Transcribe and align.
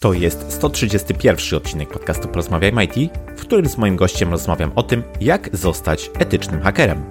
To 0.00 0.12
jest 0.12 0.52
131 0.52 1.56
odcinek 1.56 1.88
podcastu 1.88 2.28
Porozmawiajmy 2.28 2.84
IT, 2.84 3.12
w 3.36 3.40
którym 3.40 3.66
z 3.66 3.78
moim 3.78 3.96
gościem 3.96 4.30
rozmawiam 4.30 4.72
o 4.74 4.82
tym, 4.82 5.02
jak 5.20 5.56
zostać 5.56 6.10
etycznym 6.18 6.62
hakerem. 6.62 7.04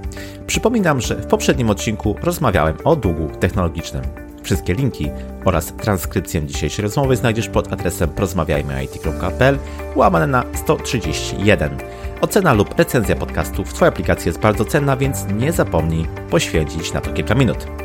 Przypominam, 0.47 1.01
że 1.01 1.15
w 1.15 1.27
poprzednim 1.27 1.69
odcinku 1.69 2.15
rozmawiałem 2.21 2.77
o 2.83 2.95
długu 2.95 3.29
technologicznym. 3.39 4.03
Wszystkie 4.43 4.73
linki 4.73 5.09
oraz 5.45 5.73
transkrypcję 5.73 6.45
dzisiejszej 6.45 6.83
rozmowy 6.83 7.15
znajdziesz 7.15 7.49
pod 7.49 7.73
adresem 7.73 8.09
porozmawiajmyit.pl 8.09 9.59
łamane 9.95 10.27
na 10.27 10.43
131. 10.53 11.77
Ocena 12.21 12.53
lub 12.53 12.79
recenzja 12.79 13.15
podcastu 13.15 13.63
w 13.63 13.73
Twojej 13.73 13.89
aplikacji 13.89 14.29
jest 14.29 14.39
bardzo 14.39 14.65
cenna, 14.65 14.97
więc 14.97 15.25
nie 15.37 15.51
zapomnij 15.51 16.07
poświęcić 16.29 16.93
na 16.93 17.01
to 17.01 17.13
kilka 17.13 17.35
minut. 17.35 17.84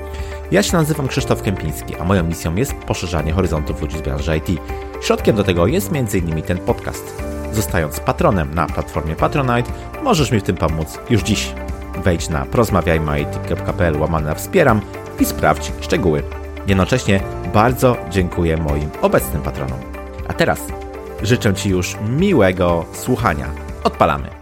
Ja 0.50 0.62
się 0.62 0.72
nazywam 0.72 1.08
Krzysztof 1.08 1.42
Kępiński, 1.42 1.96
a 1.96 2.04
moją 2.04 2.24
misją 2.24 2.54
jest 2.54 2.74
poszerzanie 2.74 3.32
horyzontów 3.32 3.82
ludzi 3.82 3.98
z 3.98 4.00
branży 4.00 4.36
IT. 4.36 4.60
Środkiem 5.02 5.36
do 5.36 5.44
tego 5.44 5.66
jest 5.66 5.90
m.in. 5.92 6.42
ten 6.42 6.58
podcast. 6.58 7.22
Zostając 7.52 8.00
patronem 8.00 8.54
na 8.54 8.66
platformie 8.66 9.16
Patronite, 9.16 9.72
możesz 10.02 10.32
mi 10.32 10.40
w 10.40 10.42
tym 10.42 10.56
pomóc 10.56 10.98
już 11.10 11.22
dziś. 11.22 11.52
Wejdź 12.04 12.28
na 12.28 12.44
porozmawiajmy.pl 12.44 14.00
łamane 14.00 14.34
wspieram 14.34 14.80
i 15.20 15.24
sprawdź 15.24 15.72
szczegóły. 15.80 16.22
Jednocześnie 16.66 17.20
bardzo 17.54 17.96
dziękuję 18.10 18.56
moim 18.56 18.90
obecnym 19.02 19.42
patronom. 19.42 19.78
A 20.28 20.32
teraz 20.32 20.60
życzę 21.22 21.54
Ci 21.54 21.70
już 21.70 21.96
miłego 22.08 22.84
słuchania. 22.92 23.46
Odpalamy! 23.84 24.39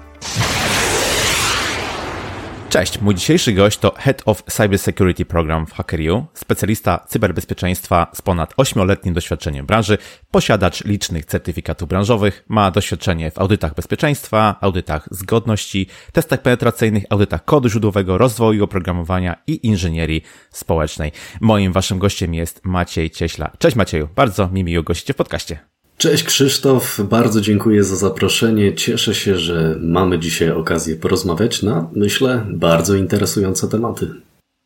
Cześć, 2.69 3.01
mój 3.01 3.15
dzisiejszy 3.15 3.53
gość 3.53 3.79
to 3.79 3.95
Head 3.99 4.23
of 4.27 4.43
Cybersecurity 4.43 5.25
Program 5.25 5.67
w 5.67 5.73
HackerU, 5.73 6.27
specjalista 6.35 7.05
cyberbezpieczeństwa 7.09 8.07
z 8.15 8.23
ponad 8.23 8.55
8-letnim 8.55 9.13
doświadczeniem 9.13 9.67
branży, 9.67 9.99
posiadacz 10.31 10.85
licznych 10.85 11.25
certyfikatów 11.25 11.89
branżowych, 11.89 12.45
ma 12.49 12.71
doświadczenie 12.71 13.31
w 13.31 13.39
audytach 13.39 13.75
bezpieczeństwa, 13.75 14.57
audytach 14.61 15.09
zgodności, 15.11 15.87
testach 16.13 16.43
penetracyjnych, 16.43 17.05
audytach 17.11 17.45
kodu 17.45 17.69
źródłowego, 17.69 18.19
rozwoju 18.19 18.65
oprogramowania 18.65 19.43
i 19.47 19.67
inżynierii 19.67 20.23
społecznej. 20.51 21.13
Moim 21.41 21.73
waszym 21.73 21.99
gościem 21.99 22.35
jest 22.35 22.61
Maciej 22.65 23.11
Cieśla. 23.11 23.51
Cześć 23.59 23.77
Macieju, 23.77 24.09
bardzo 24.15 24.49
mi 24.49 24.65
miło 24.65 24.83
gościcie 24.83 25.13
w 25.13 25.17
podcaście. 25.17 25.59
Cześć 25.99 26.25
Krzysztof, 26.25 27.01
bardzo 27.05 27.41
dziękuję 27.41 27.85
za 27.85 27.97
zaproszenie. 27.97 28.75
Cieszę 28.75 29.15
się, 29.15 29.39
że 29.39 29.77
mamy 29.81 30.19
dzisiaj 30.19 30.51
okazję 30.51 30.97
porozmawiać 30.97 31.63
na, 31.63 31.91
myślę, 31.93 32.47
bardzo 32.51 32.95
interesujące 32.95 33.69
tematy. 33.69 34.11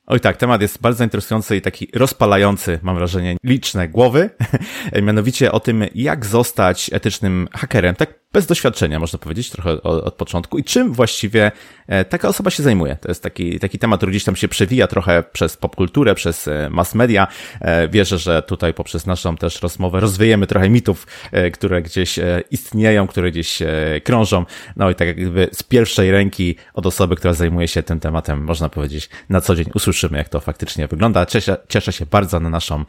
Oj 0.07 0.21
tak, 0.21 0.37
temat 0.37 0.63
jest 0.63 0.81
bardzo 0.81 1.05
interesujący 1.05 1.57
i 1.57 1.61
taki 1.61 1.89
rozpalający, 1.95 2.79
mam 2.83 2.97
wrażenie, 2.97 3.37
liczne 3.45 3.89
głowy. 3.89 4.31
Mianowicie 5.03 5.53
o 5.53 5.61
tym, 5.61 5.85
jak 5.95 6.27
zostać 6.27 6.91
etycznym 6.93 7.49
hakerem. 7.53 7.95
Tak 7.95 8.22
bez 8.33 8.47
doświadczenia, 8.47 8.99
można 8.99 9.19
powiedzieć, 9.19 9.51
trochę 9.51 9.71
od, 9.71 10.05
od, 10.05 10.15
początku. 10.15 10.59
I 10.59 10.65
czym 10.65 10.93
właściwie 10.93 11.53
e, 11.87 12.05
taka 12.05 12.29
osoba 12.29 12.51
się 12.51 12.63
zajmuje? 12.63 12.97
To 12.97 13.09
jest 13.09 13.23
taki, 13.23 13.59
taki 13.59 13.79
temat, 13.79 14.01
który 14.01 14.13
gdzieś 14.13 14.25
tam 14.25 14.37
się 14.37 14.49
przewija 14.49 14.87
trochę 14.87 15.25
przez 15.33 15.57
popkulturę, 15.57 16.15
przez 16.15 16.49
e, 16.49 16.69
mass 16.71 16.95
media. 16.95 17.27
E, 17.61 17.89
wierzę, 17.89 18.19
że 18.19 18.43
tutaj 18.43 18.75
poprzez 18.75 19.07
naszą 19.07 19.37
też 19.37 19.63
rozmowę 19.63 20.01
rozwiejemy 20.01 20.47
trochę 20.47 20.71
mitów, 20.71 21.07
które 21.53 21.83
gdzieś 21.83 22.19
istnieją, 22.51 23.07
które 23.07 23.31
gdzieś 23.31 23.59
krążą. 24.05 24.45
No 24.77 24.91
i 24.91 24.95
tak 24.95 25.09
jakby 25.09 25.49
z 25.53 25.63
pierwszej 25.63 26.11
ręki 26.11 26.57
od 26.75 26.87
osoby, 26.87 27.17
która 27.17 27.35
zajmuje 27.35 27.69
się 27.69 27.83
tym 27.83 28.01
tematem, 28.01 28.45
można 28.45 28.69
powiedzieć, 28.69 29.09
na 29.29 29.41
co 29.41 29.57
dzień 29.57 29.67
usłyszymy, 29.75 30.19
jak 30.19 30.29
to 30.29 30.41
faktycznie 30.41 30.89
wygląda. 30.89 31.27
Cieszę, 31.27 31.57
cieszę 31.69 31.93
się 31.93 32.07
bardzo 32.07 32.41
na 32.41 32.51
naszą 32.51 32.85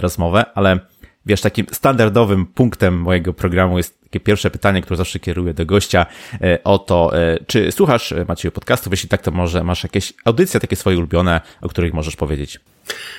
rozmowę, 0.00 0.44
ale 0.54 0.78
Wiesz, 1.26 1.40
takim 1.40 1.66
standardowym 1.72 2.46
punktem 2.46 3.00
mojego 3.00 3.32
programu 3.32 3.76
jest 3.76 4.05
takie 4.06 4.20
pierwsze 4.20 4.50
pytanie, 4.50 4.82
które 4.82 4.96
zawsze 4.96 5.18
kieruję 5.18 5.54
do 5.54 5.66
gościa 5.66 6.06
e, 6.40 6.64
o 6.64 6.78
to, 6.78 7.18
e, 7.18 7.38
czy 7.46 7.72
słuchasz, 7.72 8.12
e, 8.12 8.24
Macieju, 8.28 8.52
podcastów? 8.52 8.92
Jeśli 8.92 9.08
tak, 9.08 9.22
to 9.22 9.30
może 9.30 9.64
masz 9.64 9.82
jakieś 9.82 10.12
audycje 10.24 10.60
takie 10.60 10.76
swoje 10.76 10.98
ulubione, 10.98 11.40
o 11.60 11.68
których 11.68 11.94
możesz 11.94 12.16
powiedzieć? 12.16 12.60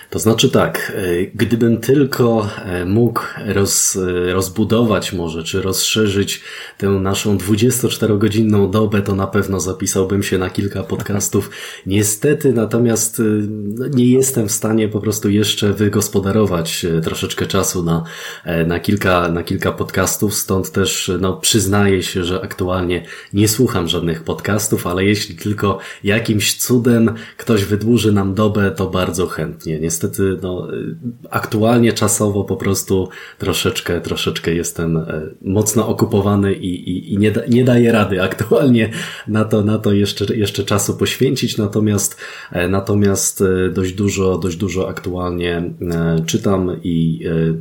To 0.10 0.20
znaczy 0.20 0.50
tak, 0.50 0.94
gdybym 1.36 1.78
tylko 1.78 2.50
mógł 2.86 3.22
roz, 3.46 3.98
rozbudować 4.34 5.14
może, 5.14 5.44
czy 5.44 5.62
rozszerzyć 5.62 6.44
tę 6.78 6.88
naszą 6.88 7.38
24-godzinną 7.38 8.70
dobę, 8.70 9.02
to 9.02 9.16
na 9.16 9.28
pewno 9.28 9.60
zapisałbym 9.60 10.24
się 10.24 10.38
na 10.38 10.50
kilka 10.50 10.84
podcastów. 10.84 11.50
Niestety 11.86 12.54
natomiast 12.54 13.22
no, 13.50 13.88
nie 13.88 14.06
jestem 14.06 14.48
w 14.48 14.52
stanie 14.52 14.88
po 14.88 15.02
prostu 15.02 15.30
jeszcze 15.30 15.74
wygospodarować 15.74 16.86
troszeczkę 17.04 17.46
czasu 17.46 17.84
na, 17.84 18.04
na, 18.68 18.80
kilka, 18.80 19.30
na 19.30 19.44
kilka 19.44 19.72
podcastów, 19.72 20.34
stąd 20.34 20.72
też 20.78 21.12
no, 21.22 21.38
przyznaję 21.38 22.04
się, 22.04 22.24
że 22.24 22.42
aktualnie 22.42 23.06
nie 23.34 23.48
słucham 23.48 23.88
żadnych 23.88 24.24
podcastów, 24.24 24.88
ale 24.88 25.06
jeśli 25.06 25.36
tylko 25.36 25.80
jakimś 26.04 26.58
cudem 26.58 27.14
ktoś 27.38 27.66
wydłuży 27.66 28.12
nam 28.12 28.34
dobę, 28.34 28.72
to 28.72 28.90
bardzo 28.90 29.28
chętnie. 29.28 29.80
Niestety, 29.80 30.38
no, 30.42 30.68
aktualnie 31.30 31.94
czasowo 31.94 32.44
po 32.44 32.56
prostu 32.56 33.10
troszeczkę, 33.38 34.02
troszeczkę 34.02 34.54
jestem 34.54 34.98
e, 34.98 35.22
mocno 35.42 35.88
okupowany 35.88 36.54
i, 36.54 36.90
i, 36.90 37.14
i 37.14 37.18
nie, 37.18 37.32
da, 37.32 37.42
nie 37.50 37.64
daję 37.64 37.92
rady 37.92 38.22
aktualnie 38.24 38.90
na 39.28 39.46
to, 39.46 39.64
na 39.64 39.78
to 39.80 39.94
jeszcze, 39.94 40.36
jeszcze 40.36 40.64
czasu 40.64 40.98
poświęcić, 40.98 41.58
natomiast, 41.58 42.18
e, 42.52 42.68
natomiast 42.68 43.42
e, 43.42 43.70
dość 43.70 43.94
dużo, 43.94 44.38
dość 44.38 44.58
dużo 44.58 44.90
aktualnie 44.90 45.74
czytam 46.26 46.80
i 46.84 47.20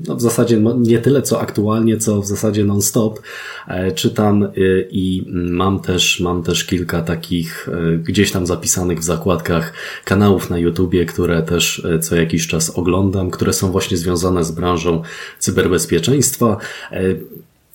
no, 0.09 0.16
w 0.16 0.21
zasadzie 0.21 0.56
no, 0.56 0.76
nie 0.78 0.99
tyle 0.99 1.22
co 1.22 1.41
aktualnie, 1.41 1.97
co 1.97 2.21
w 2.21 2.26
zasadzie 2.26 2.65
non-stop 2.65 3.06
stop 3.06 3.22
e, 3.69 3.93
czytam 3.93 4.43
e, 4.43 4.50
i 4.91 5.25
mam 5.28 5.81
też, 5.81 6.21
mam 6.21 6.43
też 6.43 6.65
kilka 6.65 7.03
takich 7.03 7.69
e, 7.69 7.99
gdzieś 7.99 8.33
tam 8.33 8.47
zapisanych 8.47 8.99
w 8.99 9.05
zakładkach 9.05 9.72
kanałów 10.05 10.50
na 10.50 10.59
YouTubie, 10.59 11.06
które 11.06 11.43
też 11.43 11.87
co 12.00 12.17
jakiś 12.17 12.47
czas 12.47 12.71
oglądam, 12.71 13.31
które 13.31 13.53
są 13.53 13.72
właśnie 13.72 13.97
związane 13.97 14.44
z 14.44 14.50
branżą 14.50 15.03
cyberbezpieczeństwa. 15.39 16.56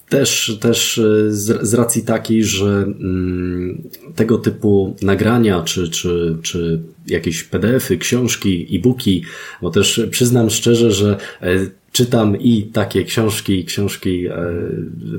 Też, 0.09 0.57
też 0.61 1.01
z, 1.27 1.67
z 1.67 1.73
racji 1.73 2.03
takiej, 2.03 2.43
że 2.43 2.67
mm, 2.67 3.81
tego 4.15 4.37
typu 4.37 4.95
nagrania, 5.01 5.63
czy, 5.63 5.89
czy, 5.89 6.37
czy 6.41 6.79
jakieś 7.07 7.43
PDF-y, 7.43 7.97
książki, 7.97 8.67
e-booki, 8.71 9.23
bo 9.61 9.69
też 9.69 10.01
przyznam 10.11 10.49
szczerze, 10.49 10.91
że 10.91 11.17
czytam 11.91 12.39
i 12.39 12.63
takie 12.63 13.03
książki, 13.03 13.65
książki 13.65 14.27
e, 14.27 14.33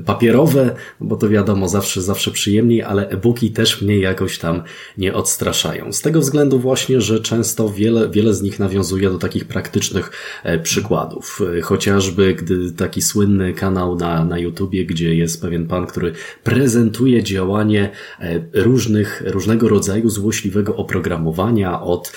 papierowe, 0.05 0.75
bo 0.99 1.15
to 1.15 1.29
wiadomo, 1.29 1.69
zawsze, 1.69 2.01
zawsze 2.01 2.31
przyjemniej, 2.31 2.81
ale 2.81 3.09
e-booki 3.09 3.51
też 3.51 3.81
mnie 3.81 3.99
jakoś 3.99 4.37
tam 4.37 4.63
nie 4.97 5.13
odstraszają. 5.13 5.93
Z 5.93 6.01
tego 6.01 6.19
względu 6.19 6.59
właśnie, 6.59 7.01
że 7.01 7.19
często 7.19 7.69
wiele, 7.69 8.09
wiele 8.09 8.33
z 8.33 8.41
nich 8.41 8.59
nawiązuje 8.59 9.09
do 9.09 9.17
takich 9.17 9.45
praktycznych 9.45 10.11
e, 10.43 10.59
przykładów. 10.59 11.39
E, 11.57 11.61
chociażby 11.61 12.33
gdy 12.33 12.71
taki 12.71 13.01
słynny 13.01 13.53
kanał 13.53 13.95
na, 13.95 14.25
na 14.25 14.39
YouTubie, 14.39 14.85
gdzie 14.85 15.15
jest 15.15 15.41
pewien 15.41 15.67
pan, 15.67 15.87
który 15.87 16.11
prezentuje 16.43 17.23
działanie 17.23 17.89
różnych, 18.53 19.23
różnego 19.25 19.69
rodzaju 19.69 20.09
złośliwego 20.09 20.75
oprogramowania 20.75 21.81
od 21.81 22.11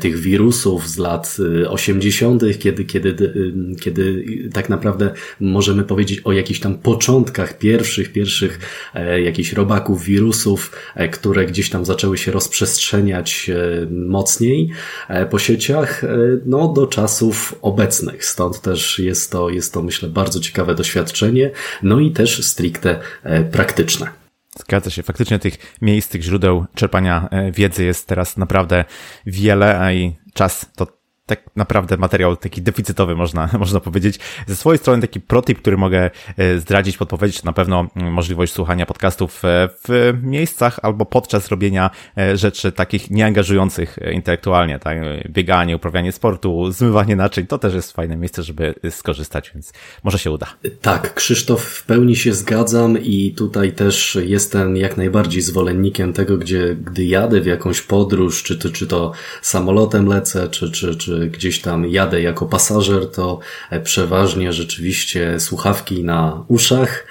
tych 0.00 0.16
wirusów 0.16 0.88
z 0.88 0.98
lat 0.98 1.36
80., 1.68 2.42
kiedy, 2.58 2.84
kiedy, 2.84 3.16
kiedy 3.80 3.99
kiedy 4.00 4.48
tak 4.52 4.68
naprawdę 4.68 5.10
możemy 5.40 5.84
powiedzieć 5.84 6.20
o 6.20 6.32
jakichś 6.32 6.60
tam 6.60 6.78
początkach 6.78 7.58
pierwszych, 7.58 8.12
pierwszych 8.12 8.60
e, 8.94 9.20
jakichś 9.20 9.52
robaków, 9.52 10.04
wirusów, 10.04 10.72
e, 10.94 11.08
które 11.08 11.46
gdzieś 11.46 11.70
tam 11.70 11.84
zaczęły 11.84 12.18
się 12.18 12.32
rozprzestrzeniać 12.32 13.50
e, 13.50 13.86
mocniej 13.90 14.70
po 15.30 15.38
sieciach, 15.38 16.02
no 16.46 16.72
do 16.72 16.86
czasów 16.86 17.54
obecnych. 17.62 18.24
Stąd 18.24 18.60
też 18.60 18.98
jest 18.98 19.32
to, 19.32 19.50
jest 19.50 19.74
to 19.74 19.82
myślę 19.82 20.08
bardzo 20.08 20.40
ciekawe 20.40 20.74
doświadczenie, 20.74 21.50
no 21.82 22.00
i 22.00 22.10
też 22.10 22.46
stricte 22.46 23.00
praktyczne. 23.52 24.06
Zgadza 24.58 24.90
się. 24.90 25.02
Faktycznie 25.02 25.38
tych 25.38 25.76
miejsc, 25.82 26.08
tych 26.08 26.22
źródeł 26.22 26.66
czerpania 26.74 27.28
wiedzy 27.52 27.84
jest 27.84 28.06
teraz 28.06 28.36
naprawdę 28.36 28.84
wiele, 29.26 29.80
a 29.80 29.92
i 29.92 30.16
czas 30.34 30.66
to 30.76 30.99
tak 31.30 31.56
naprawdę 31.56 31.96
materiał 31.96 32.36
taki 32.36 32.62
deficytowy, 32.62 33.16
można, 33.16 33.50
można 33.58 33.80
powiedzieć. 33.80 34.18
Ze 34.46 34.56
swojej 34.56 34.78
strony 34.78 35.00
taki 35.02 35.20
protip, 35.20 35.58
który 35.58 35.76
mogę 35.76 36.10
e, 36.36 36.58
zdradzić, 36.58 36.96
podpowiedzieć, 36.96 37.40
to 37.40 37.46
na 37.46 37.52
pewno 37.52 37.88
możliwość 37.94 38.52
słuchania 38.52 38.86
podcastów 38.86 39.44
e, 39.44 39.68
w 39.88 40.12
miejscach 40.22 40.78
albo 40.82 41.06
podczas 41.06 41.48
robienia 41.48 41.90
e, 42.18 42.36
rzeczy 42.36 42.72
takich 42.72 43.10
nieangażujących 43.10 43.98
intelektualnie, 44.12 44.78
tak? 44.78 44.98
Bieganie, 45.28 45.76
uprawianie 45.76 46.12
sportu, 46.12 46.72
zmywanie 46.72 47.16
naczyń, 47.16 47.46
to 47.46 47.58
też 47.58 47.74
jest 47.74 47.92
fajne 47.92 48.16
miejsce, 48.16 48.42
żeby 48.42 48.74
skorzystać, 48.90 49.50
więc 49.54 49.72
może 50.04 50.18
się 50.18 50.30
uda. 50.30 50.46
Tak, 50.80 51.14
Krzysztof, 51.14 51.62
w 51.62 51.86
pełni 51.86 52.16
się 52.16 52.34
zgadzam 52.34 52.98
i 52.98 53.34
tutaj 53.34 53.72
też 53.72 54.18
jestem 54.24 54.76
jak 54.76 54.96
najbardziej 54.96 55.42
zwolennikiem 55.42 56.12
tego, 56.12 56.38
gdzie, 56.38 56.74
gdy 56.74 57.04
jadę 57.04 57.40
w 57.40 57.46
jakąś 57.46 57.82
podróż, 57.82 58.42
czy 58.42 58.58
to, 58.58 58.70
czy 58.70 58.86
to 58.86 59.12
samolotem 59.42 60.06
lecę, 60.06 60.48
czy, 60.48 60.70
czy, 60.70 60.96
czy 60.96 61.19
gdzieś 61.28 61.60
tam 61.60 61.88
jadę 61.88 62.22
jako 62.22 62.46
pasażer, 62.46 63.10
to 63.10 63.38
przeważnie 63.84 64.52
rzeczywiście 64.52 65.40
słuchawki 65.40 66.04
na 66.04 66.44
uszach 66.48 67.06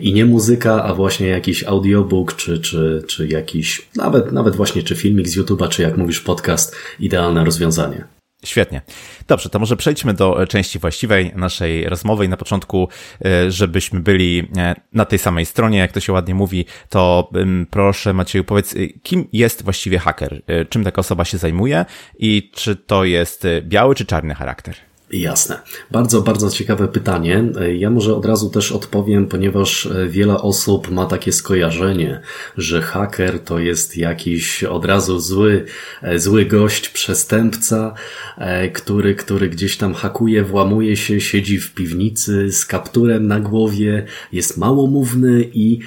i 0.00 0.12
nie 0.12 0.26
muzyka, 0.26 0.84
a 0.84 0.94
właśnie 0.94 1.26
jakiś 1.26 1.64
audiobook, 1.64 2.36
czy, 2.36 2.58
czy, 2.58 3.02
czy 3.06 3.28
jakiś, 3.28 3.88
nawet, 3.96 4.32
nawet 4.32 4.56
właśnie 4.56 4.82
czy 4.82 4.94
filmik 4.94 5.28
z 5.28 5.36
YouTube'a, 5.38 5.68
czy 5.68 5.82
jak 5.82 5.96
mówisz 5.96 6.20
podcast, 6.20 6.76
idealne 7.00 7.44
rozwiązanie. 7.44 8.15
Świetnie. 8.46 8.82
Dobrze, 9.28 9.50
to 9.50 9.58
może 9.58 9.76
przejdźmy 9.76 10.14
do 10.14 10.46
części 10.46 10.78
właściwej 10.78 11.32
naszej 11.34 11.88
rozmowy 11.88 12.24
i 12.24 12.28
na 12.28 12.36
początku, 12.36 12.88
e, 13.24 13.50
żebyśmy 13.50 14.00
byli 14.00 14.48
e, 14.56 14.74
na 14.92 15.04
tej 15.04 15.18
samej 15.18 15.46
stronie, 15.46 15.78
jak 15.78 15.92
to 15.92 16.00
się 16.00 16.12
ładnie 16.12 16.34
mówi, 16.34 16.64
to 16.88 17.30
proszę 17.70 18.12
Macieju, 18.12 18.44
powiedz, 18.44 18.76
e, 18.76 18.86
kim 18.86 19.28
jest 19.32 19.64
właściwie 19.64 19.98
haker? 19.98 20.42
Czym 20.68 20.84
taka 20.84 21.00
osoba 21.00 21.24
się 21.24 21.38
zajmuje 21.38 21.84
i 22.18 22.50
czy 22.54 22.76
to 22.76 23.04
jest 23.04 23.46
biały 23.62 23.94
czy 23.94 24.06
czarny 24.06 24.34
charakter? 24.34 24.85
Jasne. 25.10 25.58
Bardzo, 25.90 26.22
bardzo 26.22 26.50
ciekawe 26.50 26.88
pytanie. 26.88 27.44
Ja 27.78 27.90
może 27.90 28.16
od 28.16 28.26
razu 28.26 28.50
też 28.50 28.72
odpowiem, 28.72 29.26
ponieważ 29.26 29.86
e, 29.86 30.08
wiele 30.08 30.34
osób 30.34 30.90
ma 30.90 31.06
takie 31.06 31.32
skojarzenie, 31.32 32.20
że 32.56 32.82
haker 32.82 33.40
to 33.40 33.58
jest 33.58 33.96
jakiś 33.96 34.64
od 34.64 34.84
razu 34.84 35.20
zły, 35.20 35.64
e, 36.02 36.18
zły 36.18 36.46
gość, 36.46 36.88
przestępca, 36.88 37.94
e, 38.38 38.70
który, 38.70 39.14
który 39.14 39.48
gdzieś 39.48 39.76
tam 39.76 39.94
hakuje, 39.94 40.44
włamuje 40.44 40.96
się, 40.96 41.20
siedzi 41.20 41.58
w 41.58 41.74
piwnicy 41.74 42.52
z 42.52 42.66
kapturem 42.66 43.26
na 43.26 43.40
głowie, 43.40 44.06
jest 44.32 44.56
małomówny 44.56 45.50
i 45.54 45.78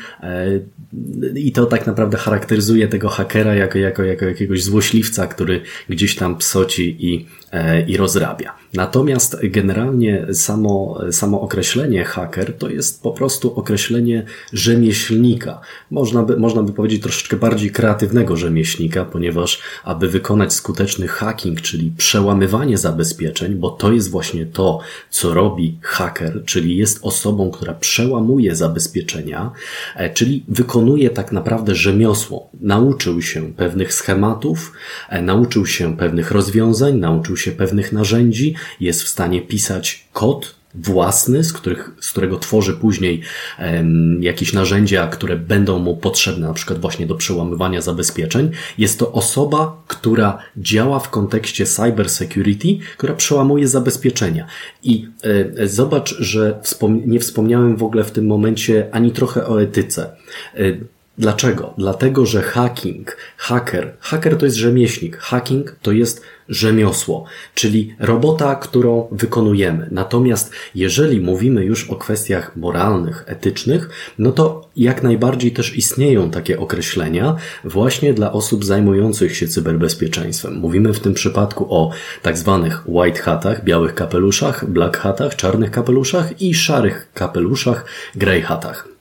i 1.36 1.52
to 1.52 1.66
tak 1.66 1.88
naprawdę 1.88 2.18
charakteryzuje 2.18 2.88
tego 2.88 3.10
hakera 3.10 3.56
jako, 3.56 3.78
jako, 3.78 4.04
jako 4.04 4.26
jakiegoś 4.26 4.64
złośliwca, 4.64 5.28
który 5.28 5.62
gdzieś 5.90 6.16
tam 6.16 6.38
psoci 6.38 7.06
i, 7.06 7.26
i 7.88 7.98
rozrabia. 7.98 8.54
Natomiast 8.74 9.38
generalnie 9.44 10.26
samo, 10.34 11.02
samo 11.12 11.42
określenie 11.42 12.04
haker 12.04 12.58
to 12.58 12.70
jest 12.70 13.04
po 13.04 13.12
prostu 13.12 13.56
określenie 13.56 14.26
rzemieślnika. 14.54 15.62
Można 15.92 16.24
by, 16.24 16.38
można 16.38 16.64
by 16.64 16.74
powiedzieć 16.74 17.02
troszeczkę 17.04 17.38
bardziej 17.38 17.72
kreatywnego 17.72 18.38
rzemieślnika, 18.38 19.06
ponieważ 19.06 19.62
aby 19.84 20.10
wykonać 20.10 20.54
skuteczny 20.54 21.08
hacking, 21.08 21.62
czyli 21.62 21.92
przełamywanie 21.98 22.78
zabezpieczeń, 22.78 23.56
bo 23.56 23.70
to 23.70 23.92
jest 23.92 24.10
właśnie 24.10 24.46
to, 24.46 24.80
co 25.10 25.34
robi 25.34 25.80
haker, 25.82 26.44
czyli 26.46 26.78
jest 26.78 27.00
osobą, 27.02 27.52
która 27.52 27.74
przełamuje 27.74 28.56
zabezpieczenia, 28.56 29.52
e, 29.96 30.10
czyli 30.14 30.46
wykonuje 30.48 30.80
wykonuje 30.90 31.10
tak 31.10 31.32
naprawdę 31.32 31.76
rzemiosło. 31.76 32.50
Nauczył 32.62 33.22
się 33.22 33.54
pewnych 33.54 33.94
schematów, 33.94 34.72
e, 35.10 35.22
nauczył 35.22 35.66
się 35.66 35.98
pewnych 35.98 36.32
rozwiązań, 36.32 36.98
nauczył 36.98 37.38
się 37.40 37.52
pewnych 37.52 37.92
narzędzi, 37.92 38.56
jest 38.80 39.04
w 39.04 39.08
stanie 39.08 39.42
pisać 39.42 40.08
kod, 40.14 40.60
własny, 40.76 41.44
z, 41.44 41.54
których, 41.54 41.92
z 42.00 42.12
którego 42.12 42.40
tworzy 42.40 42.74
później 42.74 43.22
um, 43.60 44.24
jakieś 44.24 44.54
narzędzia, 44.54 45.08
które 45.08 45.38
będą 45.38 45.80
mu 45.80 45.98
potrzebne 45.98 46.48
na 46.48 46.54
przykład 46.54 46.80
właśnie 46.80 47.08
do 47.08 47.16
przełamywania 47.16 47.82
zabezpieczeń. 47.82 48.52
Jest 48.78 49.00
to 49.00 49.12
osoba, 49.12 49.84
która 49.88 50.38
działa 50.58 51.00
w 51.00 51.10
kontekście 51.10 51.66
cyber 51.66 52.10
security, 52.10 52.68
która 52.98 53.14
przełamuje 53.14 53.68
zabezpieczenia. 53.68 54.48
I 54.84 55.08
e, 55.60 55.68
zobacz, 55.68 56.16
że 56.20 56.60
wspom 56.64 57.02
nie 57.06 57.20
wspomniałem 57.20 57.78
w 57.78 57.84
ogóle 57.84 58.04
w 58.04 58.12
tym 58.12 58.28
momencie 58.28 58.88
ani 58.92 59.12
trochę 59.12 59.48
o 59.48 59.62
etyce. 59.62 60.16
E, 60.56 60.60
Dlaczego? 61.20 61.74
Dlatego, 61.78 62.26
że 62.26 62.42
hacking, 62.42 63.18
hacker, 63.38 63.94
hacker 64.00 64.38
to 64.38 64.46
jest 64.46 64.58
rzemieślnik, 64.58 65.18
hacking 65.18 65.76
to 65.82 65.92
jest 65.92 66.22
rzemiosło, 66.50 67.26
czyli 67.56 67.96
robota, 68.00 68.56
którą 68.56 69.08
wykonujemy. 69.12 69.88
Natomiast 69.92 70.52
jeżeli 70.76 71.22
mówimy 71.22 71.66
już 71.66 71.90
o 71.90 71.96
kwestiach 71.96 72.56
moralnych, 72.56 73.24
etycznych, 73.28 73.90
no 74.20 74.32
to 74.32 74.70
jak 74.76 75.04
najbardziej 75.04 75.52
też 75.52 75.76
istnieją 75.76 76.32
takie 76.32 76.60
określenia 76.60 77.36
właśnie 77.64 78.14
dla 78.14 78.32
osób 78.32 78.66
zajmujących 78.66 79.36
się 79.36 79.48
cyberbezpieczeństwem. 79.48 80.54
Mówimy 80.54 80.94
w 80.94 81.00
tym 81.00 81.14
przypadku 81.14 81.74
o 81.76 81.92
tak 82.22 82.38
zwanych 82.38 82.90
white 82.90 83.22
hatach, 83.22 83.64
białych 83.64 83.96
kapeluszach, 83.96 84.66
black 84.70 84.98
hatach, 84.98 85.36
czarnych 85.36 85.72
kapeluszach 85.72 86.42
i 86.42 86.54
szarych 86.54 87.10
kapeluszach, 87.14 87.86
grey 88.16 88.42
hatach. 88.42 88.99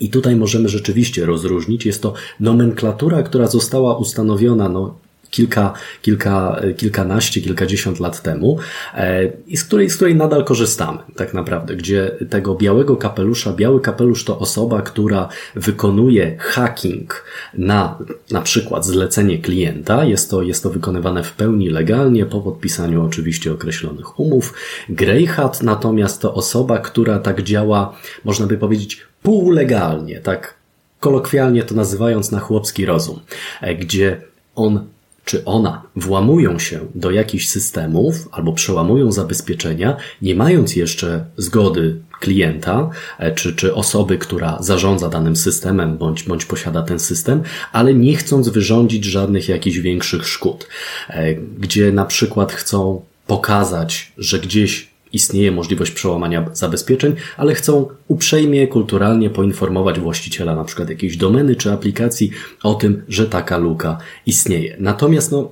I 0.00 0.10
tutaj 0.10 0.36
możemy 0.36 0.68
rzeczywiście 0.68 1.26
rozróżnić. 1.26 1.86
Jest 1.86 2.02
to 2.02 2.14
nomenklatura, 2.40 3.22
która 3.22 3.46
została 3.46 3.96
ustanowiona 3.96 4.68
no, 4.68 4.98
kilka, 5.30 5.72
kilka, 6.02 6.60
kilkanaście, 6.76 7.40
kilkadziesiąt 7.40 8.00
lat 8.00 8.22
temu 8.22 8.58
e, 8.94 9.24
i 9.46 9.56
z 9.56 9.64
której, 9.64 9.90
z 9.90 9.96
której 9.96 10.14
nadal 10.14 10.44
korzystamy, 10.44 10.98
tak 11.16 11.34
naprawdę, 11.34 11.76
gdzie 11.76 12.10
tego 12.30 12.54
białego 12.54 12.96
kapelusza, 12.96 13.52
biały 13.52 13.80
kapelusz 13.80 14.24
to 14.24 14.38
osoba, 14.38 14.82
która 14.82 15.28
wykonuje 15.54 16.36
hacking 16.38 17.24
na 17.54 17.98
na 18.30 18.40
przykład 18.42 18.86
zlecenie 18.86 19.38
klienta. 19.38 20.04
Jest 20.04 20.30
to, 20.30 20.42
jest 20.42 20.62
to 20.62 20.70
wykonywane 20.70 21.22
w 21.22 21.32
pełni 21.32 21.70
legalnie, 21.70 22.26
po 22.26 22.40
podpisaniu 22.40 23.04
oczywiście 23.04 23.52
określonych 23.52 24.20
umów. 24.20 24.54
Grey 24.88 25.26
hat 25.26 25.62
natomiast 25.62 26.22
to 26.22 26.34
osoba, 26.34 26.78
która 26.78 27.18
tak 27.18 27.42
działa, 27.42 27.96
można 28.24 28.46
by 28.46 28.58
powiedzieć, 28.58 29.02
półlegalnie, 29.22 30.20
tak 30.20 30.54
kolokwialnie 31.00 31.62
to 31.62 31.74
nazywając 31.74 32.30
na 32.30 32.40
chłopski 32.40 32.86
rozum, 32.86 33.20
e, 33.60 33.74
gdzie 33.74 34.20
on 34.54 34.86
czy 35.26 35.44
ona 35.44 35.82
włamują 35.96 36.58
się 36.58 36.80
do 36.94 37.10
jakichś 37.10 37.46
systemów 37.46 38.28
albo 38.32 38.52
przełamują 38.52 39.12
zabezpieczenia, 39.12 39.96
nie 40.22 40.34
mając 40.34 40.76
jeszcze 40.76 41.24
zgody 41.36 42.00
klienta, 42.20 42.90
e, 43.18 43.32
czy, 43.34 43.56
czy 43.56 43.74
osoby, 43.74 44.18
która 44.18 44.58
zarządza 44.60 45.08
danym 45.08 45.36
systemem, 45.36 45.98
bądź, 45.98 46.22
bądź 46.22 46.44
posiada 46.44 46.82
ten 46.82 46.98
system, 46.98 47.42
ale 47.72 47.94
nie 47.94 48.16
chcąc 48.16 48.48
wyrządzić 48.48 49.04
żadnych 49.04 49.48
jakichś 49.48 49.78
większych 49.78 50.28
szkód, 50.28 50.68
e, 51.08 51.34
gdzie 51.34 51.92
na 51.92 52.04
przykład 52.04 52.52
chcą 52.52 53.02
pokazać, 53.26 54.12
że 54.18 54.38
gdzieś 54.38 54.95
istnieje 55.16 55.52
możliwość 55.52 55.92
przełamania 55.92 56.50
zabezpieczeń, 56.52 57.14
ale 57.36 57.54
chcą 57.54 57.88
uprzejmie, 58.08 58.66
kulturalnie 58.66 59.30
poinformować 59.30 60.00
właściciela 60.00 60.56
na 60.56 60.64
przykład 60.64 60.88
jakiejś 60.90 61.16
domeny 61.16 61.56
czy 61.56 61.72
aplikacji 61.72 62.30
o 62.62 62.74
tym, 62.74 63.02
że 63.08 63.26
taka 63.26 63.56
luka 63.56 63.98
istnieje. 64.26 64.76
Natomiast 64.80 65.32
no, 65.32 65.50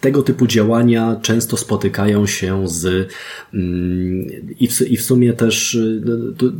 tego 0.00 0.22
typu 0.22 0.46
działania 0.46 1.20
często 1.22 1.56
spotykają 1.56 2.26
się 2.26 2.68
z 2.68 3.08
mm, 3.54 4.26
i 4.90 4.96
w, 4.96 5.02
sumie 5.02 5.32
też 5.32 5.74
y, 5.74 6.02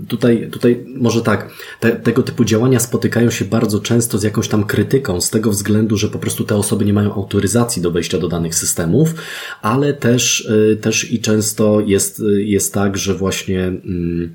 tutaj, 0.09 0.49
tutaj 0.51 0.85
może 0.97 1.23
tak, 1.23 1.51
te, 1.81 1.93
tego 1.93 2.23
typu 2.23 2.45
działania 2.45 2.81
spotykają 2.81 3.31
się 3.31 3.45
bardzo 3.45 3.81
często 3.81 4.19
z 4.19 4.23
jakąś 4.23 4.49
tam 4.49 4.65
krytyką 4.65 5.21
z 5.21 5.31
tego 5.31 5.51
względu, 5.51 5.97
że 5.97 6.09
po 6.09 6.19
prostu 6.19 6.45
te 6.45 6.57
osoby 6.57 6.85
nie 6.85 6.93
mają 6.93 7.15
autoryzacji 7.15 7.83
do 7.83 7.91
wejścia 7.91 8.19
do 8.19 8.29
danych 8.29 8.55
systemów, 8.55 9.15
ale 9.63 9.95
też, 9.95 10.41
y, 10.41 10.77
też 10.81 11.13
i 11.13 11.21
często 11.21 11.81
jest, 11.81 12.23
jest 12.37 12.75
tak, 12.75 12.97
że 12.97 13.15
właśnie 13.15 13.65
mm, 13.65 14.35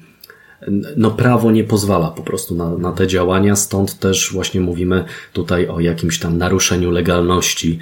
no 0.98 1.12
prawo 1.12 1.52
nie 1.52 1.64
pozwala 1.64 2.12
po 2.12 2.24
prostu 2.24 2.56
na, 2.56 2.78
na 2.78 2.92
te 2.92 3.08
działania, 3.08 3.56
stąd 3.56 4.00
też 4.00 4.34
właśnie 4.34 4.62
mówimy 4.62 5.06
tutaj 5.34 5.68
o 5.68 5.80
jakimś 5.80 6.20
tam 6.20 6.38
naruszeniu 6.38 6.92
legalności, 6.92 7.80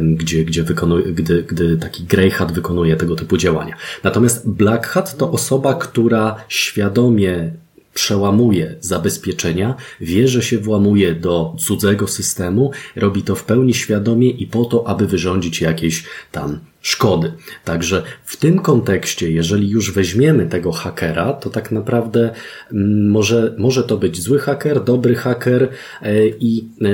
gdzie, 0.00 0.44
gdzie 0.44 0.62
wykonuje, 0.62 1.12
gdy, 1.12 1.42
gdy 1.42 1.76
taki 1.76 2.04
grey 2.04 2.30
hat 2.30 2.52
wykonuje 2.52 2.96
tego 2.96 3.16
typu 3.16 3.36
działania. 3.36 3.76
Natomiast 4.04 4.50
black 4.50 4.86
hat 4.86 5.16
to 5.16 5.30
osoba, 5.30 5.74
która 5.74 6.36
świadomie 6.48 7.50
przełamuje 7.96 8.74
zabezpieczenia, 8.80 9.74
wie, 10.00 10.28
że 10.28 10.42
się 10.42 10.58
włamuje 10.58 11.14
do 11.14 11.54
cudzego 11.58 12.08
systemu, 12.08 12.70
robi 12.96 13.22
to 13.22 13.34
w 13.34 13.44
pełni 13.44 13.74
świadomie 13.74 14.30
i 14.30 14.46
po 14.46 14.64
to, 14.64 14.88
aby 14.88 15.06
wyrządzić 15.06 15.60
jakieś 15.60 16.04
tam 16.32 16.60
szkody. 16.80 17.32
Także 17.64 18.02
w 18.24 18.36
tym 18.36 18.58
kontekście, 18.58 19.30
jeżeli 19.30 19.70
już 19.70 19.92
weźmiemy 19.92 20.46
tego 20.46 20.72
hakera, 20.72 21.32
to 21.32 21.50
tak 21.50 21.72
naprawdę 21.72 22.30
mm, 22.72 23.10
może, 23.10 23.54
może 23.58 23.84
to 23.84 23.96
być 23.96 24.22
zły 24.22 24.38
haker, 24.38 24.84
dobry 24.84 25.14
haker 25.14 25.68
e, 26.02 26.28
i 26.28 26.68
e, 26.82 26.86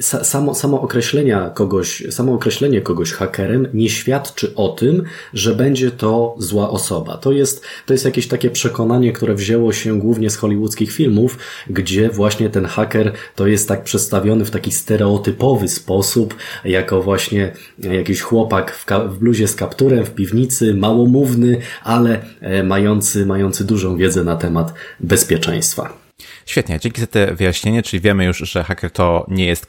samo, 0.00 0.54
samo, 0.54 0.80
określenia 0.80 1.50
kogoś, 1.50 2.02
samo 2.10 2.32
określenie 2.32 2.80
kogoś 2.80 3.12
hakerem 3.12 3.68
nie 3.74 3.90
świadczy 3.90 4.54
o 4.54 4.68
tym, 4.68 5.02
że 5.34 5.54
będzie 5.54 5.90
to 5.90 6.34
zła 6.38 6.70
osoba. 6.70 7.16
To 7.16 7.32
jest, 7.32 7.64
to 7.86 7.94
jest 7.94 8.04
jakieś 8.04 8.28
takie 8.28 8.50
przekonanie, 8.50 9.12
które 9.12 9.34
wzięło 9.34 9.72
się 9.72 9.98
głównie 9.98 10.30
z 10.30 10.36
hollywoodzkich 10.36 10.92
filmów, 10.92 11.38
gdzie 11.70 12.10
właśnie 12.10 12.50
ten 12.50 12.64
haker 12.64 13.12
to 13.34 13.46
jest 13.46 13.68
tak 13.68 13.84
przedstawiony 13.84 14.44
w 14.44 14.50
taki 14.50 14.72
stereotypowy 14.72 15.68
sposób, 15.68 16.34
jako 16.64 17.02
właśnie 17.02 17.52
jakiś 17.78 18.20
chłopak 18.20 18.72
w, 18.72 18.86
w 19.08 19.18
bluzie 19.18 19.48
z 19.48 19.54
kapturem 19.54 20.04
w 20.04 20.10
piwnicy, 20.10 20.74
małomówny, 20.74 21.60
ale 21.84 22.22
e, 22.40 22.62
mający, 22.62 23.26
mający 23.26 23.64
dużą 23.64 23.96
wiedzę 23.96 24.24
na 24.24 24.36
temat 24.36 24.74
bezpieczeństwa. 25.00 26.06
Świetnie, 26.46 26.78
dzięki 26.80 27.00
za 27.00 27.06
te 27.06 27.34
wyjaśnienie, 27.34 27.82
czyli 27.82 28.00
wiemy 28.00 28.24
już, 28.24 28.38
że 28.38 28.64
haker 28.64 28.90
to 28.90 29.26
nie 29.28 29.46
jest, 29.46 29.66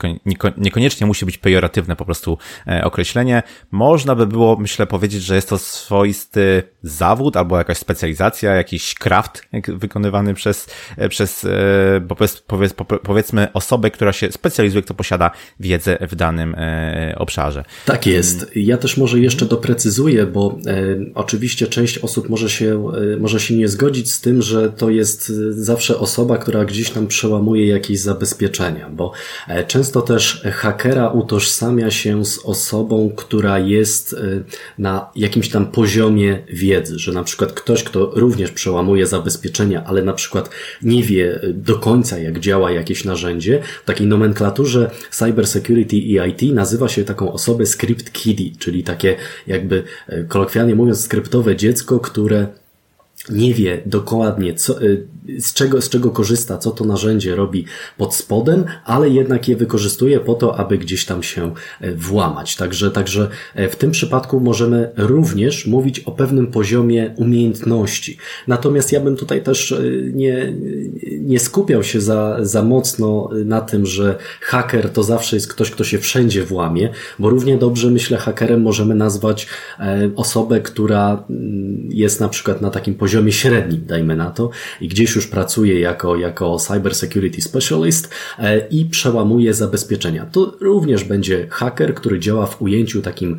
niekoniecznie 0.58 1.08
musi 1.08 1.26
być 1.26 1.38
pejoratywne 1.38 1.96
po 1.96 2.06
prostu 2.06 2.38
e, 2.68 2.84
określenie. 2.84 3.44
Można 3.72 4.16
by 4.16 4.28
było, 4.28 4.58
myślę, 4.58 4.88
powiedzieć, 4.88 5.24
że 5.24 5.36
jest 5.36 5.50
to 5.50 5.58
swoisty 5.58 6.64
zawód 6.84 7.38
albo 7.38 7.58
jakaś 7.58 7.78
specjalizacja, 7.78 8.54
jakiś 8.54 8.94
craft 8.94 9.42
wykonywany 9.68 10.34
przez, 10.34 10.68
e, 10.98 11.10
przez 11.10 11.46
e, 11.46 12.02
powiedz, 12.08 12.42
powiedz, 12.42 12.74
powiedzmy 13.04 13.54
osobę, 13.54 13.92
która 13.92 14.14
się 14.14 14.32
specjalizuje, 14.32 14.82
kto 14.82 14.94
posiada 14.94 15.32
wiedzę 15.60 15.98
w 16.02 16.16
danym 16.16 16.56
obszarze. 17.16 17.64
Tak 17.86 18.08
jest. 18.08 18.52
Ja 18.56 18.78
też 18.78 18.98
może 18.98 19.20
jeszcze 19.20 19.46
doprecyzuję, 19.46 20.26
bo 20.26 20.58
oczywiście 21.16 21.68
część 21.68 21.98
osób 21.98 22.30
może 22.30 22.50
się, 22.50 22.92
może 23.20 23.40
się 23.40 23.56
nie 23.56 23.68
zgodzić 23.68 24.12
z 24.12 24.22
tym, 24.22 24.42
że 24.42 24.70
to 24.70 24.90
jest 24.90 25.28
zawsze 25.50 26.00
osoba, 26.00 26.38
która 26.38 26.67
gdzieś 26.68 26.90
tam 26.90 27.08
przełamuje 27.08 27.68
jakieś 27.68 28.00
zabezpieczenia, 28.00 28.90
bo 28.90 29.12
e, 29.48 29.64
często 29.64 30.02
też 30.02 30.44
hakera 30.54 31.10
utożsamia 31.10 31.92
się 31.92 32.26
z 32.26 32.40
osobą, 32.46 33.12
która 33.16 33.60
jest 33.60 34.14
e, 34.14 34.18
na 34.78 35.10
jakimś 35.16 35.50
tam 35.50 35.66
poziomie 35.72 36.44
wiedzy, 36.50 37.00
że 37.00 37.12
na 37.12 37.24
przykład 37.24 37.54
ktoś, 37.54 37.84
kto 37.84 38.12
również 38.16 38.52
przełamuje 38.52 39.08
zabezpieczenia, 39.08 39.84
ale 39.86 40.04
na 40.04 40.14
przykład 40.14 40.50
nie 40.82 41.04
wie 41.04 41.40
do 41.54 41.76
końca, 41.76 42.18
jak 42.18 42.40
działa 42.40 42.72
jakieś 42.72 43.06
narzędzie, 43.06 43.62
w 43.84 43.86
takiej 43.86 44.08
nomenklaturze 44.08 44.92
cyber 45.12 45.48
security 45.48 45.96
i 45.96 46.16
IT 46.30 46.56
nazywa 46.56 46.90
się 46.90 47.04
taką 47.04 47.34
osobę 47.34 47.66
script 47.66 48.12
kiddie, 48.12 48.52
czyli 48.60 48.84
takie 48.84 49.16
jakby 49.48 49.84
e, 50.08 50.24
kolokwialnie 50.24 50.76
mówiąc 50.76 51.02
skryptowe 51.02 51.56
dziecko, 51.56 52.00
które 52.00 52.48
nie 53.30 53.54
wie 53.54 53.82
dokładnie, 53.86 54.54
co, 54.54 54.82
y, 54.82 55.08
z, 55.40 55.54
czego, 55.54 55.82
z 55.82 55.90
czego 55.90 56.12
korzysta, 56.12 56.58
co 56.58 56.72
to 56.72 56.86
narzędzie 56.86 57.36
robi 57.36 57.66
pod 57.98 58.16
spodem, 58.16 58.66
ale 58.86 59.10
jednak 59.10 59.48
je 59.48 59.56
wykorzystuje 59.56 60.20
po 60.20 60.34
to, 60.34 60.60
aby 60.60 60.78
gdzieś 60.78 61.06
tam 61.06 61.24
się 61.24 61.54
e, 61.82 61.96
włamać. 61.96 62.56
Także, 62.56 62.92
także 62.92 63.30
e, 63.56 63.70
w 63.70 63.76
tym 63.76 63.92
przypadku 63.92 64.40
możemy 64.40 64.92
również 64.98 65.68
mówić 65.68 66.00
o 66.00 66.12
pewnym 66.12 66.48
poziomie 66.48 67.14
umiejętności. 67.16 68.18
Natomiast 68.48 68.92
ja 68.92 69.00
bym 69.00 69.16
tutaj 69.16 69.44
też 69.44 69.72
e, 69.72 69.82
nie, 70.14 70.54
nie 71.20 71.40
skupiał 71.40 71.84
się 71.84 72.02
za, 72.02 72.38
za 72.42 72.64
mocno 72.64 73.30
na 73.46 73.62
tym, 73.62 73.86
że 73.86 74.16
haker 74.42 74.90
to 74.90 75.04
zawsze 75.04 75.36
jest 75.36 75.48
ktoś, 75.48 75.72
kto 75.72 75.84
się 75.84 76.00
wszędzie 76.00 76.44
włamie, 76.44 76.90
bo 77.20 77.30
równie 77.30 77.58
dobrze, 77.58 77.92
myślę, 77.92 78.18
hakerem 78.18 78.62
możemy 78.62 78.96
nazwać 78.96 79.48
osobę, 80.16 80.62
która 80.62 81.24
mm, 81.30 81.90
jest 81.92 82.20
na 82.20 82.30
przykład 82.30 82.62
na 82.62 82.70
takim 82.70 82.96
poziomie 82.96 83.17
poziomie 83.18 83.32
średnim, 83.32 83.86
dajmy 83.86 84.16
na 84.16 84.30
to, 84.30 84.50
i 84.82 84.88
gdzieś 84.88 85.16
już 85.16 85.28
pracuje 85.28 85.80
jako, 85.80 86.16
jako 86.16 86.58
cyber 86.58 86.96
security 86.96 87.42
specialist 87.42 88.10
e, 88.40 88.68
i 88.68 88.86
przełamuje 88.86 89.54
zabezpieczenia. 89.54 90.26
To 90.26 90.54
również 90.62 91.04
będzie 91.04 91.48
haker, 91.50 91.96
który 91.96 92.20
działa 92.20 92.46
w 92.46 92.62
ujęciu 92.62 93.02
takim 93.02 93.38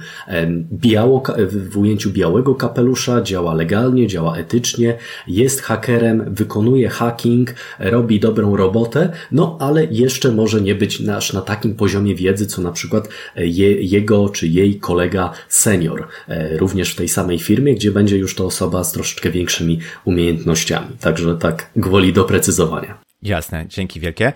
biało, 0.72 1.22
w 1.50 1.78
ujęciu 1.78 2.10
białego 2.10 2.54
kapelusza, 2.54 3.22
działa 3.22 3.54
legalnie, 3.54 4.06
działa 4.06 4.36
etycznie, 4.36 4.96
jest 5.28 5.60
hakerem, 5.60 6.34
wykonuje 6.34 6.88
hacking, 6.88 7.54
robi 7.78 8.20
dobrą 8.20 8.56
robotę, 8.56 9.12
no 9.32 9.56
ale 9.60 9.84
jeszcze 9.84 10.32
może 10.32 10.60
nie 10.60 10.74
być 10.74 11.00
nasz 11.00 11.32
na 11.32 11.40
takim 11.40 11.74
poziomie 11.74 12.14
wiedzy, 12.14 12.46
co 12.46 12.62
na 12.62 12.72
przykład 12.72 13.08
e, 13.36 13.46
je, 13.46 13.82
jego 13.82 14.28
czy 14.28 14.48
jej 14.48 14.80
kolega 14.80 15.32
senior, 15.48 16.08
e, 16.28 16.56
również 16.56 16.92
w 16.92 16.96
tej 16.96 17.08
samej 17.08 17.38
firmie, 17.38 17.74
gdzie 17.74 17.90
będzie 17.90 18.16
już 18.16 18.34
to 18.34 18.46
osoba 18.46 18.84
z 18.84 18.92
troszeczkę 18.92 19.30
większym 19.30 19.67
umiejętnościami. 20.04 20.96
Także 21.00 21.36
tak 21.36 21.70
gwoli 21.76 22.12
doprecyzowania. 22.12 22.98
Jasne, 23.22 23.64
dzięki 23.68 24.00
wielkie. 24.00 24.32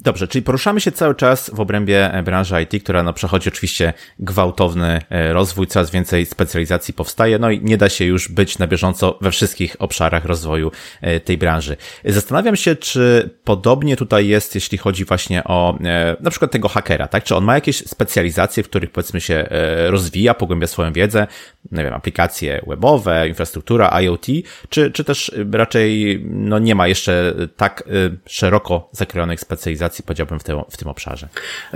Dobrze, 0.00 0.28
czyli 0.28 0.42
poruszamy 0.42 0.80
się 0.80 0.92
cały 0.92 1.14
czas 1.14 1.50
w 1.54 1.60
obrębie 1.60 2.12
e, 2.12 2.22
branży 2.22 2.62
IT, 2.62 2.82
która 2.82 3.02
no, 3.02 3.12
przechodzi 3.12 3.48
oczywiście 3.48 3.92
gwałtowny 4.18 5.00
e, 5.10 5.32
rozwój, 5.32 5.66
coraz 5.66 5.90
więcej 5.90 6.26
specjalizacji 6.26 6.94
powstaje, 6.94 7.38
no 7.38 7.50
i 7.50 7.60
nie 7.62 7.76
da 7.76 7.88
się 7.88 8.04
już 8.04 8.28
być 8.28 8.58
na 8.58 8.66
bieżąco 8.66 9.18
we 9.20 9.30
wszystkich 9.30 9.76
obszarach 9.78 10.24
rozwoju 10.24 10.72
e, 11.00 11.20
tej 11.20 11.38
branży. 11.38 11.76
Zastanawiam 12.04 12.56
się, 12.56 12.76
czy 12.76 13.30
podobnie 13.44 13.96
tutaj 13.96 14.28
jest, 14.28 14.54
jeśli 14.54 14.78
chodzi 14.78 15.04
właśnie 15.04 15.44
o 15.44 15.78
na 16.20 16.30
przykład 16.30 16.50
tego 16.50 16.68
hakera, 16.68 17.08
tak? 17.08 17.24
Czy 17.24 17.36
on 17.36 17.44
ma 17.44 17.54
jakieś 17.54 17.76
specjalizacje, 17.76 18.62
w 18.62 18.68
których 18.68 18.90
powiedzmy 18.90 19.20
się 19.20 19.48
rozwija, 19.86 20.34
pogłębia 20.34 20.66
swoją 20.66 20.92
wiedzę, 20.92 21.26
nie 21.72 21.84
wiem, 21.84 21.94
aplikacje 21.94 22.64
webowe, 22.66 23.28
infrastruktura, 23.28 24.00
IoT, 24.02 24.26
czy, 24.68 24.90
czy 24.90 25.04
też 25.04 25.32
raczej 25.52 26.20
no, 26.30 26.58
nie 26.58 26.74
ma 26.74 26.88
jeszcze 26.88 27.34
tak 27.56 27.84
szeroko 28.26 28.88
zakrojonych 28.92 29.40
specjalizacji 29.40 29.87
specjalizacji, 29.88 30.04
powiedziałbym, 30.04 30.38
w, 30.38 30.72
w 30.74 30.76
tym 30.76 30.88
obszarze? 30.88 31.28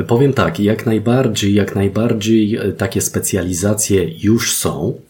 Powiem 0.06 0.32
tak, 0.32 0.60
jak 0.60 0.86
najbardziej, 0.86 1.54
jak 1.54 1.74
najbardziej 1.74 2.56
e, 2.56 2.72
takie 2.72 3.00
specjalizacje 3.00 4.10
już 4.18 4.54
są 4.54 5.00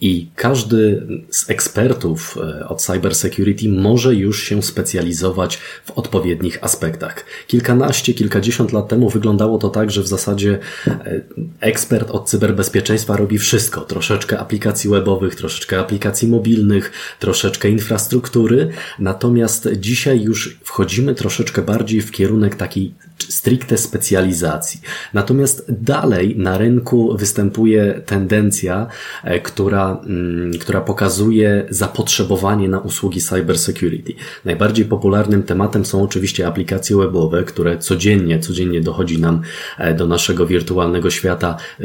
i 0.00 0.26
każdy 0.36 1.06
z 1.30 1.50
ekspertów 1.50 2.38
e, 2.38 2.68
od 2.68 2.82
cybersecurity 2.82 3.68
może 3.68 4.14
już 4.14 4.42
się 4.42 4.62
specjalizować 4.62 5.56
w 5.84 5.90
odpowiednich 5.90 6.64
aspektach. 6.64 7.24
Kilkanaście, 7.46 8.14
kilkadziesiąt 8.14 8.72
lat 8.72 8.88
temu 8.88 9.10
wyglądało 9.10 9.58
to 9.58 9.68
tak, 9.68 9.90
że 9.90 10.02
w 10.02 10.08
zasadzie 10.08 10.58
e, 10.86 11.20
ekspert 11.60 12.10
od 12.10 12.28
cyberbezpieczeństwa 12.28 13.16
robi 13.16 13.38
wszystko. 13.38 13.80
Troszeczkę 13.80 14.38
aplikacji 14.38 14.90
webowych, 14.90 15.34
troszeczkę 15.34 15.78
aplikacji 15.78 16.28
mobilnych, 16.28 16.92
troszeczkę 17.18 17.68
infrastruktury. 17.68 18.68
Natomiast 18.98 19.68
dzisiaj 19.76 20.22
już 20.22 20.58
wchodzimy 20.64 21.14
troszeczkę 21.14 21.62
bardziej 21.62 22.00
w 22.00 22.10
kierunek 22.10 22.49
takiej 22.56 22.94
stricte 23.28 23.78
specjalizacji. 23.78 24.80
Natomiast 25.14 25.64
dalej 25.68 26.36
na 26.36 26.58
rynku 26.58 27.16
występuje 27.16 28.02
tendencja, 28.06 28.86
e, 29.24 29.40
która, 29.40 30.00
mm, 30.06 30.58
która 30.58 30.80
pokazuje 30.80 31.66
zapotrzebowanie 31.70 32.68
na 32.68 32.78
usługi 32.78 33.20
cybersecurity. 33.20 34.12
Najbardziej 34.44 34.84
popularnym 34.84 35.42
tematem 35.42 35.84
są 35.84 36.02
oczywiście 36.02 36.46
aplikacje 36.46 36.96
webowe, 36.96 37.44
które 37.44 37.78
codziennie, 37.78 38.38
codziennie 38.38 38.80
dochodzi 38.80 39.20
nam 39.20 39.42
e, 39.78 39.94
do 39.94 40.06
naszego 40.06 40.46
wirtualnego 40.46 41.10
świata 41.10 41.56
e, 41.80 41.84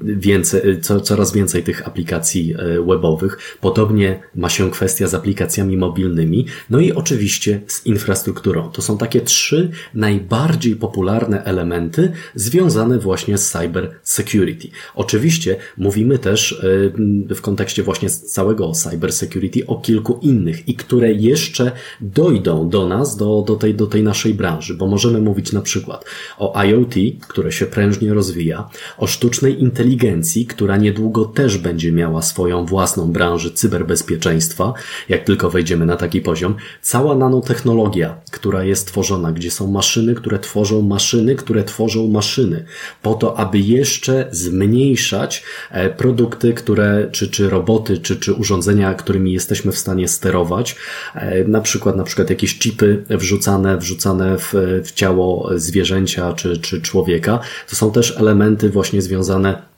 więcej, 0.00 0.80
co, 0.80 1.00
coraz 1.00 1.32
więcej 1.32 1.62
tych 1.62 1.88
aplikacji 1.88 2.54
webowych. 2.88 3.38
Podobnie 3.60 4.22
ma 4.34 4.48
się 4.48 4.70
kwestia 4.70 5.06
z 5.06 5.14
aplikacjami 5.14 5.76
mobilnymi, 5.76 6.46
no 6.70 6.80
i 6.80 6.92
oczywiście 6.92 7.60
z 7.66 7.86
infrastrukturą. 7.86 8.70
To 8.70 8.82
są 8.82 8.98
takie 8.98 9.20
trzy 9.20 9.70
najbardziej 9.94 10.45
popularne 10.80 11.44
elementy 11.44 12.12
związane 12.34 12.98
właśnie 12.98 13.38
z 13.38 13.50
cyber 13.50 13.94
security. 14.02 14.68
Oczywiście 14.94 15.56
mówimy 15.76 16.18
też 16.18 16.52
y, 16.52 17.34
w 17.34 17.40
kontekście 17.40 17.82
właśnie 17.82 18.10
całego 18.10 18.72
cyber 18.72 19.12
security 19.12 19.66
o 19.66 19.76
kilku 19.76 20.18
innych 20.22 20.68
i 20.68 20.74
które 20.74 21.12
jeszcze 21.12 21.72
dojdą 22.00 22.68
do 22.68 22.88
nas, 22.88 23.16
do, 23.16 23.44
do, 23.46 23.56
tej, 23.56 23.74
do 23.74 23.86
tej 23.86 24.02
naszej 24.02 24.34
branży, 24.34 24.74
bo 24.74 24.86
możemy 24.86 25.20
mówić 25.20 25.52
na 25.52 25.60
przykład 25.60 26.04
o 26.38 26.62
IoT, 26.64 26.94
które 27.28 27.52
się 27.52 27.66
prężnie 27.66 28.14
rozwija, 28.14 28.68
o 28.98 29.06
sztucznej 29.06 29.62
inteligencji, 29.62 30.46
która 30.46 30.76
niedługo 30.76 31.24
też 31.24 31.58
będzie 31.58 31.92
miała 31.92 32.22
swoją 32.22 32.66
własną 32.66 33.12
branżę 33.12 33.50
cyberbezpieczeństwa, 33.50 34.72
jak 35.08 35.24
tylko 35.24 35.50
wejdziemy 35.50 35.86
na 35.86 35.96
taki 35.96 36.20
poziom, 36.20 36.54
cała 36.82 37.14
nanotechnologia, 37.14 38.20
która 38.30 38.64
jest 38.64 38.86
tworzona, 38.86 39.32
gdzie 39.32 39.50
są 39.50 39.70
maszyny, 39.70 39.96
maszyny, 39.96 40.14
które 40.36 40.48
tworzą 40.48 40.82
maszyny, 40.82 41.36
które 41.36 41.64
tworzą 41.64 42.08
maszyny, 42.08 42.64
po 43.02 43.14
to, 43.14 43.38
aby 43.38 43.58
jeszcze 43.58 44.28
zmniejszać 44.30 45.42
e, 45.70 45.90
produkty, 45.90 46.54
które, 46.54 47.08
czy, 47.12 47.28
czy 47.28 47.50
roboty, 47.50 47.98
czy, 47.98 48.16
czy 48.16 48.32
urządzenia, 48.34 48.94
którymi 48.94 49.32
jesteśmy 49.32 49.72
w 49.72 49.78
stanie 49.78 50.08
sterować, 50.08 50.76
e, 51.14 51.44
na 51.44 51.60
przykład, 51.60 51.96
na 51.96 52.04
przykład 52.04 52.30
jakieś 52.30 52.58
chipy 52.58 53.04
wrzucane, 53.10 53.78
wrzucane 53.78 54.38
w, 54.38 54.52
w 54.84 54.92
ciało 54.92 55.50
zwierzęcia, 55.54 56.32
czy, 56.32 56.58
czy 56.58 56.80
człowieka. 56.80 57.40
To 57.70 57.76
są 57.76 57.92
też 57.92 58.16
elementy 58.18 58.70
właśnie 58.70 59.02
związane 59.02 59.75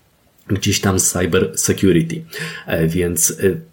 gdzieś 0.48 0.80
tam 0.80 0.98
cyber 0.98 1.52
security. 1.56 2.24
E, 2.66 2.88
więc 2.88 3.32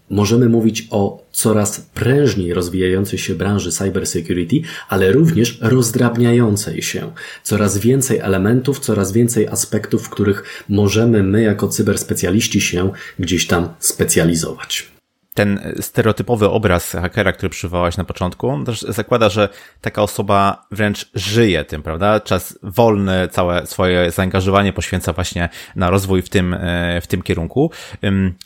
Możemy 0.10 0.50
mówić 0.50 0.88
o 0.92 1.26
coraz 1.32 1.82
prężniej 1.82 2.54
rozwijającej 2.54 3.20
się 3.20 3.36
branży 3.36 3.72
cybersecurity, 3.72 4.56
ale 4.90 5.12
również 5.12 5.58
rozdrabniającej 5.62 6.82
się. 6.82 7.12
Coraz 7.44 7.78
więcej 7.78 8.20
elementów, 8.20 8.80
coraz 8.80 9.12
więcej 9.12 9.48
aspektów, 9.48 10.04
w 10.04 10.10
których 10.10 10.64
możemy 10.70 11.24
my 11.24 11.42
jako 11.42 11.68
cyberspecjaliści 11.68 12.62
się 12.62 12.92
gdzieś 13.20 13.48
tam 13.48 13.70
specjalizować. 13.80 14.95
Ten 15.36 15.74
stereotypowy 15.80 16.50
obraz 16.50 16.92
hakera, 16.92 17.32
który 17.32 17.50
przywołałeś 17.50 17.98
na 17.98 18.04
początku, 18.04 18.64
też 18.66 18.82
zakłada, 18.82 19.30
że 19.30 19.50
taka 19.82 20.02
osoba 20.02 20.66
wręcz 20.72 21.10
żyje 21.16 21.64
tym, 21.64 21.84
prawda? 21.84 22.20
Czas 22.20 22.60
wolny, 22.64 23.28
całe 23.32 23.66
swoje 23.66 24.12
zaangażowanie 24.12 24.74
poświęca 24.74 25.14
właśnie 25.14 25.50
na 25.76 25.90
rozwój 25.90 26.22
w 26.22 26.30
tym, 26.30 26.54
e, 26.54 27.02
w 27.02 27.08
tym 27.08 27.22
kierunku. 27.22 27.72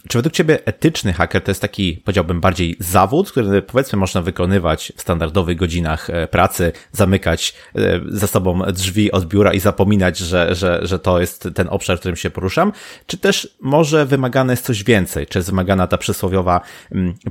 Czy 0.07 0.17
według 0.17 0.33
Ciebie 0.33 0.65
etyczny 0.65 1.13
haker 1.13 1.43
to 1.43 1.51
jest 1.51 1.61
taki, 1.61 2.01
powiedziałbym, 2.05 2.41
bardziej 2.41 2.75
zawód, 2.79 3.31
który 3.31 3.61
powiedzmy 3.61 3.99
można 3.99 4.21
wykonywać 4.21 4.93
w 4.95 5.01
standardowych 5.01 5.57
godzinach 5.57 6.09
e, 6.09 6.27
pracy, 6.27 6.71
zamykać 6.91 7.55
e, 7.75 7.99
za 8.07 8.27
sobą 8.27 8.61
drzwi 8.73 9.11
od 9.11 9.25
biura 9.25 9.53
i 9.53 9.59
zapominać, 9.59 10.17
że, 10.17 10.55
że, 10.55 10.79
że 10.81 10.99
to 10.99 11.19
jest 11.19 11.49
ten 11.55 11.67
obszar, 11.69 11.97
w 11.97 11.99
którym 11.99 12.15
się 12.15 12.29
poruszam? 12.29 12.71
Czy 13.05 13.17
też 13.17 13.55
może 13.61 14.05
wymagane 14.05 14.53
jest 14.53 14.65
coś 14.65 14.83
więcej? 14.83 15.27
Czy 15.27 15.39
jest 15.39 15.49
wymagana 15.49 15.87
ta 15.87 15.97
przysłowiowa 15.97 16.61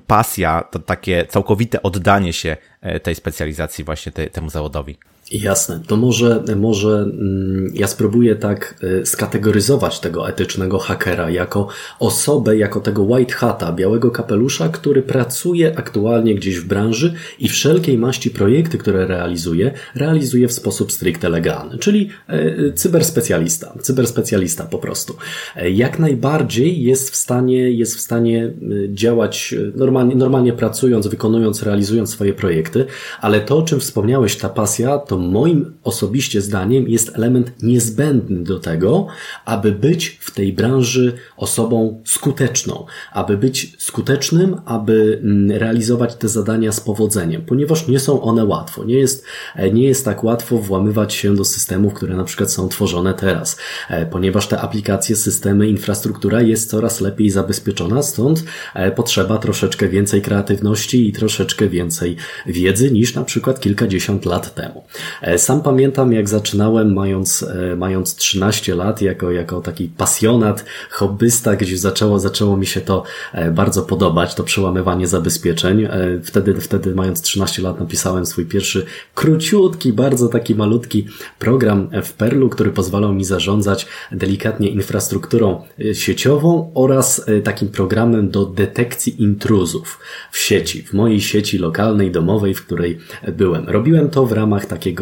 pasja, 0.06 0.62
to 0.70 0.78
takie 0.78 1.26
całkowite 1.26 1.82
oddanie 1.82 2.32
się 2.32 2.56
e, 2.80 3.00
tej 3.00 3.14
specjalizacji 3.14 3.84
właśnie 3.84 4.12
te, 4.12 4.30
temu 4.30 4.50
zawodowi. 4.50 4.98
Jasne. 5.32 5.80
To 5.87 5.97
może, 5.97 6.44
może 6.56 6.88
mm, 6.88 7.73
ja 7.75 7.87
spróbuję 7.87 8.37
tak 8.37 8.75
y, 9.02 9.06
skategoryzować 9.06 10.00
tego 10.00 10.28
etycznego 10.28 10.78
hakera 10.78 11.30
jako 11.30 11.68
osobę, 11.99 12.56
jako 12.56 12.80
tego 12.80 13.02
white 13.02 13.35
hata, 13.35 13.73
białego 13.73 14.11
kapelusza, 14.11 14.68
który 14.68 15.02
pracuje 15.02 15.78
aktualnie 15.78 16.35
gdzieś 16.35 16.58
w 16.58 16.66
branży 16.66 17.14
i 17.38 17.49
wszelkiej 17.49 17.99
maści 17.99 18.30
projekty, 18.30 18.78
które 18.78 19.06
realizuje, 19.06 19.73
realizuje 19.94 20.49
w 20.49 20.52
sposób 20.52 20.92
stricte 20.92 21.28
legalny, 21.28 21.78
czyli 21.78 22.08
e, 22.28 22.47
y, 22.58 22.73
cyberspecjalista, 22.73 23.75
cyberspecjalista 23.82 24.64
po 24.64 24.78
prostu. 24.78 25.16
E, 25.56 25.70
jak 25.70 25.99
najbardziej 25.99 26.82
jest 26.82 27.11
w 27.11 27.16
stanie, 27.16 27.70
jest 27.70 27.97
w 27.97 28.00
stanie 28.00 28.52
y, 28.73 28.88
działać 28.92 29.54
normalnie, 29.75 30.14
normalnie 30.14 30.52
pracując, 30.52 31.06
wykonując, 31.06 31.62
realizując 31.62 32.11
swoje 32.11 32.35
projekty, 32.35 32.87
ale 33.20 33.40
to, 33.40 33.58
o 33.58 33.62
czym 33.62 33.80
wspomniałeś, 33.80 34.37
ta 34.37 34.49
pasja, 34.49 34.99
to 34.99 35.17
moim 35.18 35.75
osobiście 35.84 36.40
zdaniem 36.40 36.88
jest 36.88 37.16
element 37.16 37.62
niezbędny 37.62 38.44
do 38.44 38.58
tego, 38.58 39.06
aby 39.44 39.72
być 39.72 40.18
w 40.20 40.30
tej 40.30 40.52
branży 40.52 41.12
osobą 41.37 42.02
skuteczną, 42.04 42.87
aby 43.12 43.37
być 43.37 43.76
skutecznym, 43.78 44.56
aby 44.64 45.20
mm, 45.22 45.50
realizować 45.50 46.14
te 46.14 46.28
zadania 46.28 46.72
z 46.72 46.80
powodzeniem, 46.80 47.42
ponieważ 47.42 47.88
nie 47.88 48.00
są 48.00 48.22
one 48.22 48.44
łatwo. 48.44 48.84
Nie 48.84 48.98
jest, 48.98 49.25
e, 49.56 49.70
nie 49.70 49.84
jest 49.84 50.04
tak 50.04 50.25
łatwo 50.25 50.58
włamywać 50.58 51.14
się 51.14 51.34
do 51.34 51.44
systemów, 51.44 51.94
które 51.94 52.16
na 52.16 52.25
przykład 52.25 52.52
są 52.52 52.68
tworzone 52.68 53.14
teraz, 53.14 53.56
e, 53.90 54.06
ponieważ 54.06 54.48
te 54.48 54.60
aplikacje, 54.60 55.16
systemy, 55.16 55.68
infrastruktura 55.68 56.42
jest 56.42 56.70
coraz 56.70 57.00
lepiej 57.00 57.30
zabezpieczona, 57.30 58.02
stąd 58.02 58.44
e, 58.75 58.90
potrzeba 58.90 59.38
troszeczkę 59.38 59.88
więcej 59.88 60.22
kreatywności 60.22 61.08
i 61.08 61.12
troszeczkę 61.12 61.68
więcej 61.68 62.16
wiedzy 62.46 62.90
niż 62.90 63.14
na 63.14 63.25
przykład 63.25 63.60
kilkadziesiąt 63.60 64.25
lat 64.25 64.54
temu. 64.54 64.84
E, 65.22 65.38
sam 65.38 65.62
pamiętam, 65.62 66.12
jak 66.12 66.28
zaczynałem 66.28 66.94
mając, 66.94 67.42
e, 67.42 67.76
mając 67.76 68.14
13 68.14 68.74
lat, 68.74 69.02
jako, 69.02 69.30
jako 69.30 69.60
taki 69.60 69.88
pasjonat, 69.88 70.64
hobbysta, 70.90 71.56
gdzieś 71.56 71.80
zaczęło, 71.80 72.18
zaczęło 72.18 72.56
mi 72.56 72.66
się 72.66 72.80
to 72.80 73.02
e, 73.32 73.50
bardzo 73.50 73.82
podobać, 73.82 74.34
to 74.34 74.44
przełamywanie 74.44 75.06
zabezpieczeń. 75.06 75.88
Wtedy, 76.22 76.54
wtedy 76.54 76.94
mając 76.94 77.20
13 77.20 77.62
lat 77.62 77.80
napisałem 77.80 78.26
swój 78.26 78.46
pierwszy 78.46 78.84
króciutki, 79.14 79.92
bardzo 79.92 80.28
taki 80.28 80.54
malutki 80.54 81.06
program 81.38 81.88
w 82.04 82.12
Perlu, 82.12 82.48
który 82.48 82.70
pozwalał 82.70 83.14
mi 83.14 83.24
zarządzać 83.24 83.86
delikatnie 84.12 84.68
infrastrukturą 84.68 85.62
sieciową 85.92 86.70
oraz 86.74 87.24
takim 87.44 87.68
programem 87.68 88.30
do 88.30 88.44
detekcji 88.44 89.22
intruzów 89.22 89.98
w 90.30 90.38
sieci, 90.38 90.82
w 90.82 90.92
mojej 90.92 91.20
sieci 91.20 91.58
lokalnej, 91.58 92.10
domowej, 92.10 92.54
w 92.54 92.66
której 92.66 92.98
byłem. 93.32 93.68
Robiłem 93.68 94.10
to 94.10 94.26
w 94.26 94.32
ramach 94.32 94.66
takiego 94.66 94.97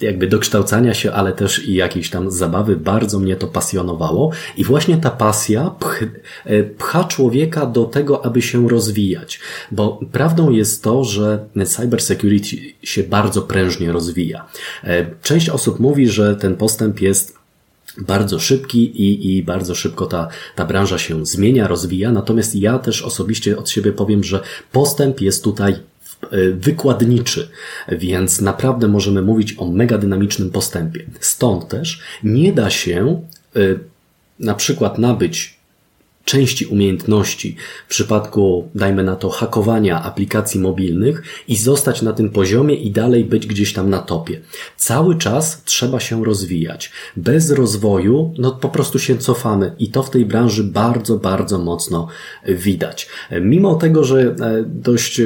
jakby 0.00 0.26
dokształcania 0.26 0.94
się, 0.94 1.12
ale 1.12 1.32
też 1.32 1.68
i 1.68 1.74
jakiejś 1.74 2.10
tam 2.10 2.30
zabawy. 2.30 2.76
Bardzo 2.76 3.18
mnie 3.18 3.36
to 3.36 3.46
pasjonowało 3.46 4.30
i 4.56 4.64
właśnie 4.64 4.96
ta 4.96 5.10
pasja 5.10 5.70
pch, 5.70 6.02
e, 6.44 6.62
pcha 6.62 7.04
człowieka 7.04 7.66
do 7.66 7.84
tego, 7.84 8.24
aby 8.24 8.42
się 8.42 8.68
rozwijać. 8.68 9.40
Bo 9.70 10.00
prawdą 10.12 10.50
jest 10.50 10.82
to, 10.82 11.04
że 11.04 11.44
cybersecurity 11.66 12.56
się 12.82 13.02
bardzo 13.02 13.42
prężnie 13.42 13.92
rozwija. 13.92 14.46
E, 14.84 15.06
część 15.22 15.48
osób 15.48 15.80
mówi, 15.80 16.08
że 16.08 16.36
ten 16.36 16.56
postęp 16.56 17.00
jest 17.00 17.38
bardzo 18.00 18.38
szybki 18.38 19.02
i, 19.02 19.36
i 19.36 19.42
bardzo 19.42 19.74
szybko 19.74 20.06
ta, 20.06 20.28
ta 20.54 20.64
branża 20.64 20.98
się 20.98 21.26
zmienia, 21.26 21.68
rozwija. 21.68 22.12
Natomiast 22.12 22.54
ja 22.54 22.78
też 22.78 23.02
osobiście 23.02 23.58
od 23.58 23.70
siebie 23.70 23.92
powiem, 23.92 24.24
że 24.24 24.40
postęp 24.72 25.20
jest 25.20 25.44
tutaj 25.44 25.76
wykładniczy, 26.54 27.48
więc 27.88 28.40
naprawdę 28.40 28.88
możemy 28.88 29.22
mówić 29.22 29.54
o 29.58 29.70
mega 29.70 29.98
dynamicznym 29.98 30.50
postępie. 30.50 31.04
Stąd 31.20 31.68
też 31.68 32.02
nie 32.22 32.52
da 32.52 32.70
się 32.70 33.22
e, 33.56 33.60
na 34.40 34.54
przykład 34.54 34.98
nabyć 34.98 35.57
części 36.28 36.66
umiejętności 36.66 37.56
w 37.86 37.90
przypadku, 37.90 38.68
dajmy 38.74 39.04
na 39.04 39.16
to, 39.16 39.30
hakowania 39.30 40.02
aplikacji 40.02 40.60
mobilnych 40.60 41.22
i 41.48 41.56
zostać 41.56 42.02
na 42.02 42.12
tym 42.12 42.30
poziomie 42.30 42.74
i 42.74 42.90
dalej 42.90 43.24
być 43.24 43.46
gdzieś 43.46 43.72
tam 43.72 43.90
na 43.90 43.98
topie. 43.98 44.40
Cały 44.76 45.18
czas 45.18 45.62
trzeba 45.64 46.00
się 46.00 46.24
rozwijać. 46.24 46.92
Bez 47.16 47.50
rozwoju, 47.50 48.34
no 48.38 48.50
po 48.52 48.68
prostu 48.68 48.98
się 48.98 49.18
cofamy 49.18 49.72
i 49.78 49.90
to 49.90 50.02
w 50.02 50.10
tej 50.10 50.24
branży 50.24 50.64
bardzo, 50.64 51.16
bardzo 51.16 51.58
mocno 51.58 52.08
widać. 52.48 53.08
Mimo 53.40 53.74
tego, 53.74 54.04
że 54.04 54.20
e, 54.20 54.34
dość 54.66 55.20
e, 55.20 55.24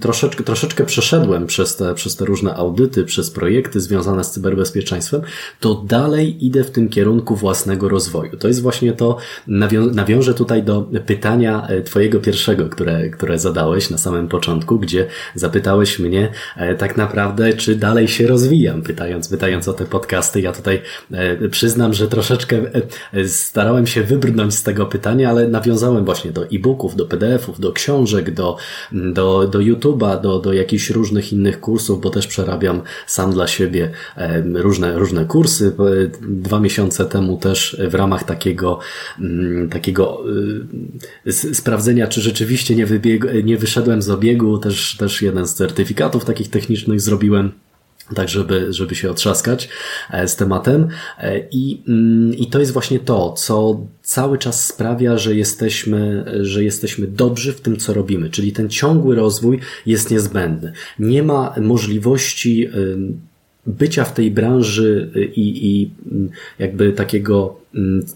troszeczkę, 0.00 0.44
troszeczkę 0.44 0.84
przeszedłem 0.84 1.46
przez 1.46 1.76
te, 1.76 1.94
przez 1.94 2.16
te 2.16 2.24
różne 2.24 2.54
audyty, 2.54 3.04
przez 3.04 3.30
projekty 3.30 3.80
związane 3.80 4.24
z 4.24 4.30
cyberbezpieczeństwem, 4.30 5.22
to 5.60 5.74
dalej 5.74 6.46
idę 6.46 6.64
w 6.64 6.70
tym 6.70 6.88
kierunku 6.88 7.36
własnego 7.36 7.88
rozwoju. 7.88 8.36
To 8.36 8.48
jest 8.48 8.62
właśnie 8.62 8.92
to, 8.92 9.16
nawią 9.46 9.86
nawiążę 9.86 10.39
tutaj 10.40 10.62
do 10.62 10.86
pytania 11.06 11.66
e, 11.68 11.82
Twojego 11.82 12.20
pierwszego, 12.20 12.68
które, 12.68 13.08
które 13.08 13.38
zadałeś 13.38 13.90
na 13.90 13.98
samym 13.98 14.28
początku, 14.28 14.78
gdzie 14.78 15.06
zapytałeś 15.34 15.98
mnie 15.98 16.28
e, 16.56 16.74
tak 16.74 16.96
naprawdę, 16.96 17.52
czy 17.52 17.76
dalej 17.76 18.08
się 18.08 18.26
rozwijam, 18.26 18.82
pytając, 18.82 19.28
pytając 19.28 19.68
o 19.68 19.72
te 19.72 19.84
podcasty. 19.84 20.40
Ja 20.40 20.52
tutaj 20.52 20.82
e, 21.12 21.48
przyznam, 21.48 21.94
że 21.94 22.08
troszeczkę 22.08 22.56
starałem 23.26 23.86
się 23.86 24.02
wybrnąć 24.02 24.54
z 24.54 24.62
tego 24.62 24.86
pytania, 24.86 25.30
ale 25.30 25.48
nawiązałem 25.48 26.04
właśnie 26.04 26.30
do 26.30 26.44
e-booków, 26.44 26.96
do 26.96 27.06
PDF-ów, 27.06 27.60
do 27.60 27.72
książek, 27.72 28.30
do, 28.30 28.56
do, 28.92 29.46
do 29.46 29.58
YouTube'a, 29.58 30.20
do, 30.20 30.38
do 30.38 30.52
jakichś 30.52 30.90
różnych 30.90 31.32
innych 31.32 31.60
kursów, 31.60 32.00
bo 32.00 32.10
też 32.10 32.26
przerabiam 32.26 32.82
sam 33.06 33.32
dla 33.32 33.46
siebie 33.46 33.90
różne, 34.54 34.98
różne 34.98 35.24
kursy. 35.24 35.72
Dwa 36.20 36.60
miesiące 36.60 37.04
temu 37.04 37.36
też 37.36 37.76
w 37.90 37.94
ramach 37.94 38.24
takiego, 38.24 38.78
takiego 39.70 40.22
sprawdzenia, 41.52 42.06
czy 42.06 42.20
rzeczywiście 42.20 42.76
nie, 42.76 42.86
wybieg, 42.86 43.26
nie 43.44 43.56
wyszedłem 43.56 44.02
z 44.02 44.10
obiegu. 44.10 44.58
Też, 44.58 44.96
też 44.96 45.22
jeden 45.22 45.46
z 45.46 45.54
certyfikatów 45.54 46.24
takich 46.24 46.50
technicznych 46.50 47.00
zrobiłem 47.00 47.52
tak 48.14 48.28
żeby, 48.28 48.72
żeby 48.72 48.94
się 48.94 49.10
otrzaskać 49.10 49.68
e, 50.10 50.28
z 50.28 50.36
tematem. 50.36 50.88
E, 51.18 51.48
I, 51.50 51.82
mm, 51.88 52.34
I 52.34 52.46
to 52.46 52.60
jest 52.60 52.72
właśnie 52.72 53.00
to, 53.00 53.32
co 53.32 53.86
cały 54.02 54.38
czas 54.38 54.66
sprawia, 54.66 55.18
że 55.18 55.34
jesteśmy, 55.34 56.24
że 56.40 56.64
jesteśmy 56.64 57.06
dobrzy 57.06 57.52
w 57.52 57.60
tym, 57.60 57.76
co 57.76 57.94
robimy. 57.94 58.30
Czyli 58.30 58.52
ten 58.52 58.68
ciągły 58.68 59.16
rozwój 59.16 59.60
jest 59.86 60.10
niezbędny. 60.10 60.72
Nie 60.98 61.22
ma 61.22 61.54
możliwości 61.60 62.68
bycia 63.66 64.04
w 64.04 64.14
tej 64.14 64.30
branży 64.30 65.10
i, 65.36 65.70
i 65.70 65.90
jakby 66.58 66.92
takiego 66.92 67.56
mm, 67.74 68.06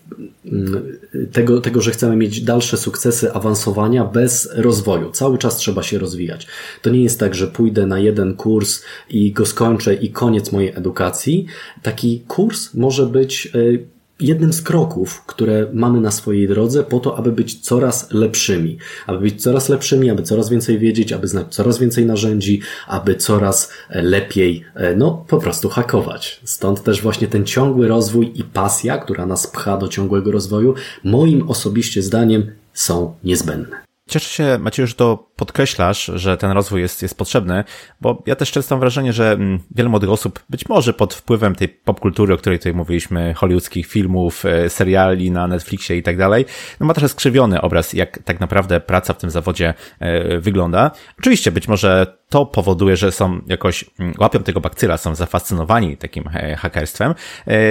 tego, 1.32 1.60
tego, 1.60 1.80
że 1.80 1.90
chcemy 1.90 2.16
mieć 2.16 2.40
dalsze 2.40 2.76
sukcesy 2.76 3.32
awansowania 3.32 4.04
bez 4.04 4.48
rozwoju. 4.54 5.10
Cały 5.10 5.38
czas 5.38 5.56
trzeba 5.56 5.82
się 5.82 5.98
rozwijać. 5.98 6.46
To 6.82 6.90
nie 6.90 7.02
jest 7.02 7.20
tak, 7.20 7.34
że 7.34 7.46
pójdę 7.46 7.86
na 7.86 7.98
jeden 7.98 8.34
kurs 8.34 8.82
i 9.10 9.32
go 9.32 9.46
skończę 9.46 9.94
i 9.94 10.10
koniec 10.10 10.52
mojej 10.52 10.70
edukacji. 10.70 11.46
Taki 11.82 12.24
kurs 12.28 12.74
może 12.74 13.06
być 13.06 13.48
y, 13.54 13.93
jednym 14.20 14.52
z 14.52 14.62
kroków, 14.62 15.22
które 15.26 15.66
mamy 15.72 16.00
na 16.00 16.10
swojej 16.10 16.48
drodze 16.48 16.84
po 16.84 17.00
to, 17.00 17.18
aby 17.18 17.32
być 17.32 17.60
coraz 17.60 18.10
lepszymi. 18.10 18.78
Aby 19.06 19.18
być 19.18 19.42
coraz 19.42 19.68
lepszymi, 19.68 20.10
aby 20.10 20.22
coraz 20.22 20.50
więcej 20.50 20.78
wiedzieć, 20.78 21.12
aby 21.12 21.28
znać 21.28 21.54
coraz 21.54 21.78
więcej 21.78 22.06
narzędzi, 22.06 22.60
aby 22.86 23.14
coraz 23.14 23.72
e, 23.90 24.02
lepiej, 24.02 24.64
e, 24.74 24.96
no, 24.96 25.24
po 25.28 25.38
prostu 25.38 25.68
hakować. 25.68 26.40
Stąd 26.44 26.82
też 26.82 27.02
właśnie 27.02 27.28
ten 27.28 27.44
ciągły 27.44 27.88
rozwój 27.88 28.32
i 28.34 28.44
pasja, 28.44 28.98
która 28.98 29.26
nas 29.26 29.46
pcha 29.46 29.76
do 29.76 29.88
ciągłego 29.88 30.32
rozwoju, 30.32 30.74
moim 31.04 31.48
osobiście 31.50 32.02
zdaniem 32.02 32.50
są 32.72 33.14
niezbędne. 33.24 33.84
Cieszę 34.08 34.28
się, 34.28 34.58
Maciej, 34.58 34.86
że 34.86 34.94
to 34.94 35.30
podkreślasz, 35.36 36.10
że 36.14 36.36
ten 36.36 36.50
rozwój 36.50 36.80
jest, 36.80 37.02
jest 37.02 37.18
potrzebny, 37.18 37.64
bo 38.00 38.22
ja 38.26 38.36
też 38.36 38.50
często 38.50 38.74
mam 38.74 38.80
wrażenie, 38.80 39.12
że 39.12 39.32
mm, 39.32 39.58
wiele 39.70 39.88
młodych 39.88 40.10
osób, 40.10 40.44
być 40.50 40.68
może 40.68 40.92
pod 40.92 41.14
wpływem 41.14 41.54
tej 41.54 41.68
popkultury, 41.68 42.34
o 42.34 42.36
której 42.36 42.58
tutaj 42.58 42.74
mówiliśmy, 42.74 43.34
hollywoodzkich 43.34 43.86
filmów, 43.86 44.44
e, 44.44 44.70
seriali 44.70 45.30
na 45.30 45.46
Netflixie 45.46 45.96
i 45.96 46.02
tak 46.02 46.16
dalej, 46.16 46.44
no 46.80 46.86
ma 46.86 46.94
trochę 46.94 47.08
skrzywiony 47.08 47.60
obraz, 47.60 47.92
jak 47.92 48.18
tak 48.18 48.40
naprawdę 48.40 48.80
praca 48.80 49.12
w 49.12 49.18
tym 49.18 49.30
zawodzie 49.30 49.74
e, 50.00 50.38
wygląda. 50.38 50.90
Oczywiście, 51.18 51.52
być 51.52 51.68
może 51.68 52.16
to 52.28 52.46
powoduje, 52.46 52.96
że 52.96 53.12
są 53.12 53.40
jakoś, 53.46 53.84
mm, 53.98 54.14
łapią 54.18 54.42
tego 54.42 54.60
bakcyla, 54.60 54.96
są 54.96 55.14
zafascynowani 55.14 55.96
takim 55.96 56.24
e, 56.34 56.56
hakerstwem. 56.56 57.14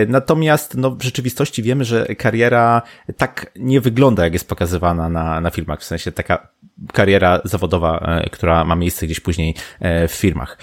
Natomiast 0.08 0.78
no, 0.78 0.92
w 0.92 1.04
rzeczywistości 1.04 1.64
wiemy, 1.64 1.86
że 1.86 2.06
kariera 2.06 2.82
tak 3.18 3.52
nie 3.56 3.82
wygląda, 3.82 4.24
jak 4.24 4.34
jest 4.34 4.50
pokazywana 4.50 5.10
na, 5.10 5.42
na 5.42 5.50
filmach. 5.50 5.80
W 5.80 5.84
sensie 5.84 6.12
taka 6.12 6.48
kariera 6.94 7.42
zawodowa, 7.54 8.00
e, 8.00 8.30
która 8.30 8.66
ma 8.66 8.76
miejsce 8.76 9.06
gdzieś 9.06 9.20
później 9.20 9.56
e, 9.80 10.08
w 10.08 10.12
firmach. 10.12 10.58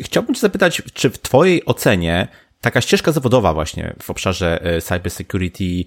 Chciałbym 0.00 0.34
Cię 0.34 0.40
zapytać, 0.40 0.82
czy 0.94 1.10
w 1.10 1.18
Twojej 1.18 1.64
ocenie 1.64 2.28
taka 2.62 2.80
ścieżka 2.80 3.12
zawodowa 3.12 3.54
właśnie 3.54 3.94
w 4.02 4.10
obszarze 4.10 4.64
e, 4.64 4.80
cybersecurity 4.80 5.84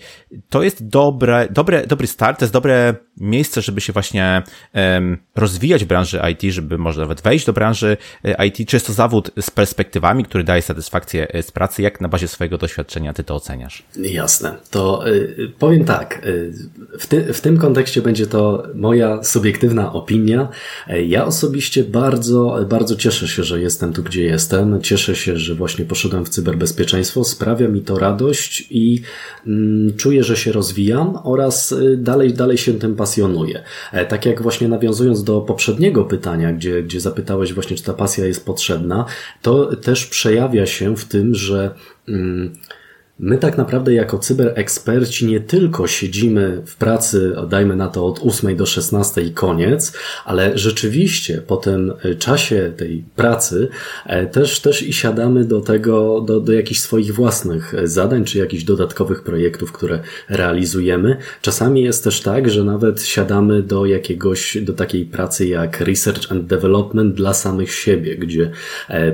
to 0.49 0.63
jest 0.63 0.88
dobre, 0.88 1.47
dobre, 1.51 1.88
dobry 1.88 2.07
start, 2.07 2.39
to 2.39 2.45
jest 2.45 2.53
dobre 2.53 2.95
miejsce, 3.17 3.61
żeby 3.61 3.81
się 3.81 3.93
właśnie 3.93 4.43
rozwijać 5.35 5.83
w 5.83 5.88
branży 5.88 6.21
IT, 6.31 6.53
żeby 6.53 6.77
może 6.77 7.01
nawet 7.01 7.21
wejść 7.21 7.45
do 7.45 7.53
branży 7.53 7.97
IT. 8.47 8.69
Czy 8.69 8.75
jest 8.75 8.88
to 8.88 8.93
zawód 8.93 9.31
z 9.41 9.51
perspektywami, 9.51 10.25
który 10.25 10.43
daje 10.43 10.61
satysfakcję 10.61 11.27
z 11.41 11.51
pracy? 11.51 11.81
Jak 11.81 12.01
na 12.01 12.07
bazie 12.07 12.27
swojego 12.27 12.57
doświadczenia 12.57 13.13
ty 13.13 13.23
to 13.23 13.35
oceniasz? 13.35 13.83
Jasne. 13.97 14.55
To 14.71 15.03
powiem 15.59 15.85
tak. 15.85 16.21
W, 16.99 17.07
ty, 17.07 17.33
w 17.33 17.41
tym 17.41 17.57
kontekście 17.57 18.01
będzie 18.01 18.27
to 18.27 18.63
moja 18.75 19.23
subiektywna 19.23 19.93
opinia. 19.93 20.47
Ja 21.07 21.25
osobiście 21.25 21.83
bardzo, 21.83 22.65
bardzo 22.69 22.95
cieszę 22.95 23.27
się, 23.27 23.43
że 23.43 23.61
jestem 23.61 23.93
tu, 23.93 24.03
gdzie 24.03 24.23
jestem. 24.23 24.81
Cieszę 24.81 25.15
się, 25.15 25.38
że 25.38 25.55
właśnie 25.55 25.85
poszedłem 25.85 26.25
w 26.25 26.29
cyberbezpieczeństwo 26.29 26.64
bezpieczeństwo, 26.65 27.23
sprawia 27.23 27.67
mi 27.67 27.82
to 27.82 27.99
radość 27.99 28.67
i 28.69 29.01
mm, 29.47 29.97
czuję, 29.97 30.23
że 30.23 30.38
się 30.38 30.51
rozwijam 30.51 31.19
oraz 31.23 31.71
y, 31.71 31.97
dalej, 31.97 32.34
dalej 32.34 32.58
się 32.58 32.73
tym 32.73 32.95
pasjonuję. 32.95 33.63
E, 33.91 34.06
tak 34.06 34.25
jak 34.25 34.41
właśnie 34.41 34.67
nawiązując 34.67 35.23
do 35.23 35.41
poprzedniego 35.41 36.04
pytania, 36.04 36.54
gdzie, 36.54 36.84
gdzie 36.84 36.99
zapytałeś 36.99 37.54
właśnie, 37.54 37.78
czy 37.78 37.84
ta 37.84 37.93
pasja 37.93 38.25
jest 38.25 38.45
potrzebna, 38.45 39.06
to 39.41 39.75
też 39.75 40.06
przejawia 40.06 40.65
się 40.65 40.95
w 40.95 41.06
tym, 41.06 41.36
że 41.36 41.75
mm, 42.08 42.56
My 43.19 43.38
tak 43.38 43.58
naprawdę 43.58 43.93
jako 43.93 44.19
cybereksperci 44.19 45.25
nie 45.25 45.39
tylko 45.39 45.88
siedzimy 45.88 46.62
w 46.65 46.75
pracy, 46.75 47.36
dajmy 47.49 47.75
na 47.75 47.88
to 47.88 48.06
od 48.06 48.19
8 48.23 48.56
do 48.56 48.65
16 48.65 49.21
i 49.21 49.32
koniec, 49.32 49.93
ale 50.25 50.58
rzeczywiście 50.58 51.41
po 51.47 51.58
tym 51.58 51.93
e, 52.04 52.15
czasie 52.15 52.73
tej 52.78 53.04
pracy 53.15 53.67
e, 54.06 54.25
też, 54.25 54.60
też 54.60 54.84
i 54.84 54.93
siadamy 54.93 55.45
do 55.45 55.62
tego, 55.62 56.21
do, 56.21 56.39
do 56.39 56.54
jakichś 56.54 56.80
swoich 56.80 57.13
własnych 57.13 57.73
e, 57.73 57.88
zadań, 57.88 58.25
czy 58.25 58.38
jakichś 58.38 58.63
dodatkowych 58.63 59.23
projektów, 59.23 59.71
które 59.71 59.99
realizujemy. 60.30 61.17
Czasami 61.41 61.82
jest 61.82 62.04
też 62.04 62.21
tak, 62.21 62.49
że 62.49 62.63
nawet 62.63 63.01
siadamy 63.04 63.63
do 63.63 63.86
jakiegoś, 63.86 64.58
do 64.62 64.73
takiej 64.73 65.06
pracy 65.06 65.47
jak 65.47 65.82
research 65.82 66.32
and 66.32 66.45
development 66.45 67.15
dla 67.15 67.34
samych 67.34 67.73
siebie, 67.73 68.17
gdzie 68.17 68.51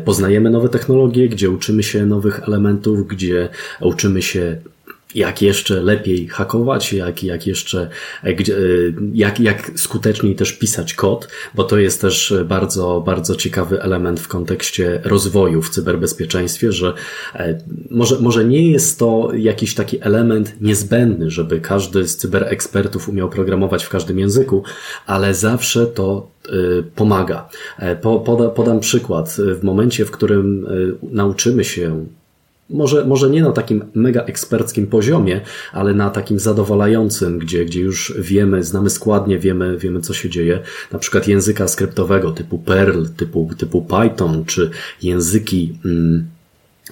poznajemy 0.06 0.50
nowe 0.50 0.70
technologie, 0.70 1.30
gdzie 1.30 1.50
uczymy 1.50 1.84
się 1.84 2.06
nowych 2.06 2.40
elementów, 2.48 3.08
gdzie 3.08 3.50
uczymy 3.92 4.22
się 4.22 4.58
jak 5.16 5.42
jeszcze 5.42 5.82
lepiej 5.82 6.28
hakować, 6.28 6.94
jak, 6.94 7.24
jak 7.24 7.48
jeszcze, 7.48 7.90
e, 8.24 8.34
jak, 9.14 9.40
jak 9.40 9.72
skuteczniej 9.76 10.36
też 10.36 10.54
pisać 10.54 10.94
kod, 10.94 11.28
bo 11.56 11.64
to 11.64 11.78
jest 11.78 12.02
też 12.02 12.34
bardzo, 12.46 13.04
bardzo 13.06 13.36
ciekawy 13.36 13.82
element 13.82 14.20
w 14.20 14.28
kontekście 14.28 15.02
rozwoju 15.04 15.62
w 15.62 15.70
cyberbezpieczeństwie, 15.70 16.72
że 16.72 16.94
e, 17.36 17.58
może, 17.90 18.20
może 18.20 18.46
nie 18.46 18.72
jest 18.72 19.00
to 19.00 19.30
jakiś 19.36 19.76
taki 19.76 19.98
element 20.02 20.62
niezbędny, 20.62 21.30
żeby 21.30 21.62
każdy 21.62 22.08
z 22.08 22.18
cyberekspertów 22.18 23.10
umiał 23.10 23.30
programować 23.30 23.84
w 23.84 23.90
każdym 23.90 24.20
języku, 24.20 24.64
ale 25.06 25.34
zawsze 25.34 25.88
to 25.88 26.32
e, 26.46 26.52
pomaga. 26.96 27.50
Poda, 28.02 28.50
podam 28.50 28.80
przykład. 28.80 29.38
W 29.60 29.64
momencie, 29.64 30.06
w 30.06 30.12
którym 30.12 30.68
nauczymy 31.02 31.64
się 31.64 32.06
może, 32.74 33.06
może 33.06 33.30
nie 33.30 33.42
na 33.42 33.52
takim 33.52 33.86
mega 33.94 34.22
eksperckim 34.22 34.88
poziomie, 34.88 35.42
ale 35.74 35.94
na 35.94 36.10
takim 36.10 36.40
zadowalającym, 36.40 37.40
gdzie, 37.40 37.66
gdzie 37.66 37.82
już 37.82 38.14
wiemy, 38.20 38.64
znamy 38.64 38.90
składnie, 38.90 39.40
wiemy, 39.40 39.78
wiemy 39.78 40.02
co 40.02 40.14
się 40.14 40.30
dzieje. 40.30 40.60
Na 40.92 41.00
przykład 41.00 41.28
języka 41.28 41.68
skryptowego 41.68 42.32
typu 42.32 42.60
Perl, 42.60 43.06
typu, 43.18 43.50
typu 43.58 43.82
Python, 43.82 44.46
czy 44.46 44.70
języki, 45.02 45.80
mm, 45.86 46.28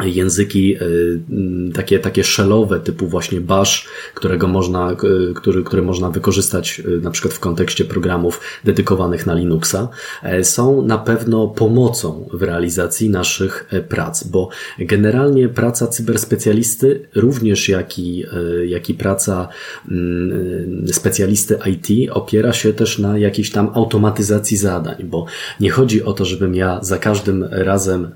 języki 0.05 0.75
y, 0.75 1.19
mm, 1.29 1.71
takie, 1.71 1.99
takie 1.99 2.23
shellowe 2.23 2.79
typu 2.79 3.07
właśnie 3.07 3.41
bash, 3.41 3.87
którego 4.13 4.47
można, 4.47 4.91
y, 4.91 5.33
który, 5.33 5.63
który 5.63 5.81
można 5.81 6.09
wykorzystać 6.09 6.79
y, 6.79 7.01
na 7.01 7.11
przykład 7.11 7.33
w 7.33 7.39
kontekście 7.39 7.85
programów 7.85 8.41
dedykowanych 8.63 9.25
na 9.25 9.33
Linuxa, 9.33 9.89
e, 10.23 10.43
są 10.43 10.81
na 10.81 10.97
pewno 10.97 11.47
pomocą 11.47 12.29
w 12.33 12.43
realizacji 12.43 13.09
naszych 13.09 13.67
e, 13.71 13.81
prac, 13.81 14.23
bo 14.23 14.49
generalnie 14.79 15.49
praca 15.49 15.87
cyberspecjalisty, 15.87 17.07
również 17.15 17.69
jak 17.69 17.99
i, 17.99 18.25
e, 18.33 18.65
jak 18.65 18.89
i 18.89 18.93
praca 18.93 19.47
mm, 19.91 20.87
specjalisty 20.87 21.57
IT 21.65 22.09
opiera 22.11 22.53
się 22.53 22.73
też 22.73 22.99
na 22.99 23.17
jakiejś 23.17 23.51
tam 23.51 23.71
automatyzacji 23.73 24.57
zadań, 24.57 24.95
bo 25.03 25.25
nie 25.59 25.69
chodzi 25.69 26.03
o 26.03 26.13
to, 26.13 26.25
żebym 26.25 26.55
ja 26.55 26.79
za 26.81 26.97
każdym 26.97 27.45
razem 27.51 28.07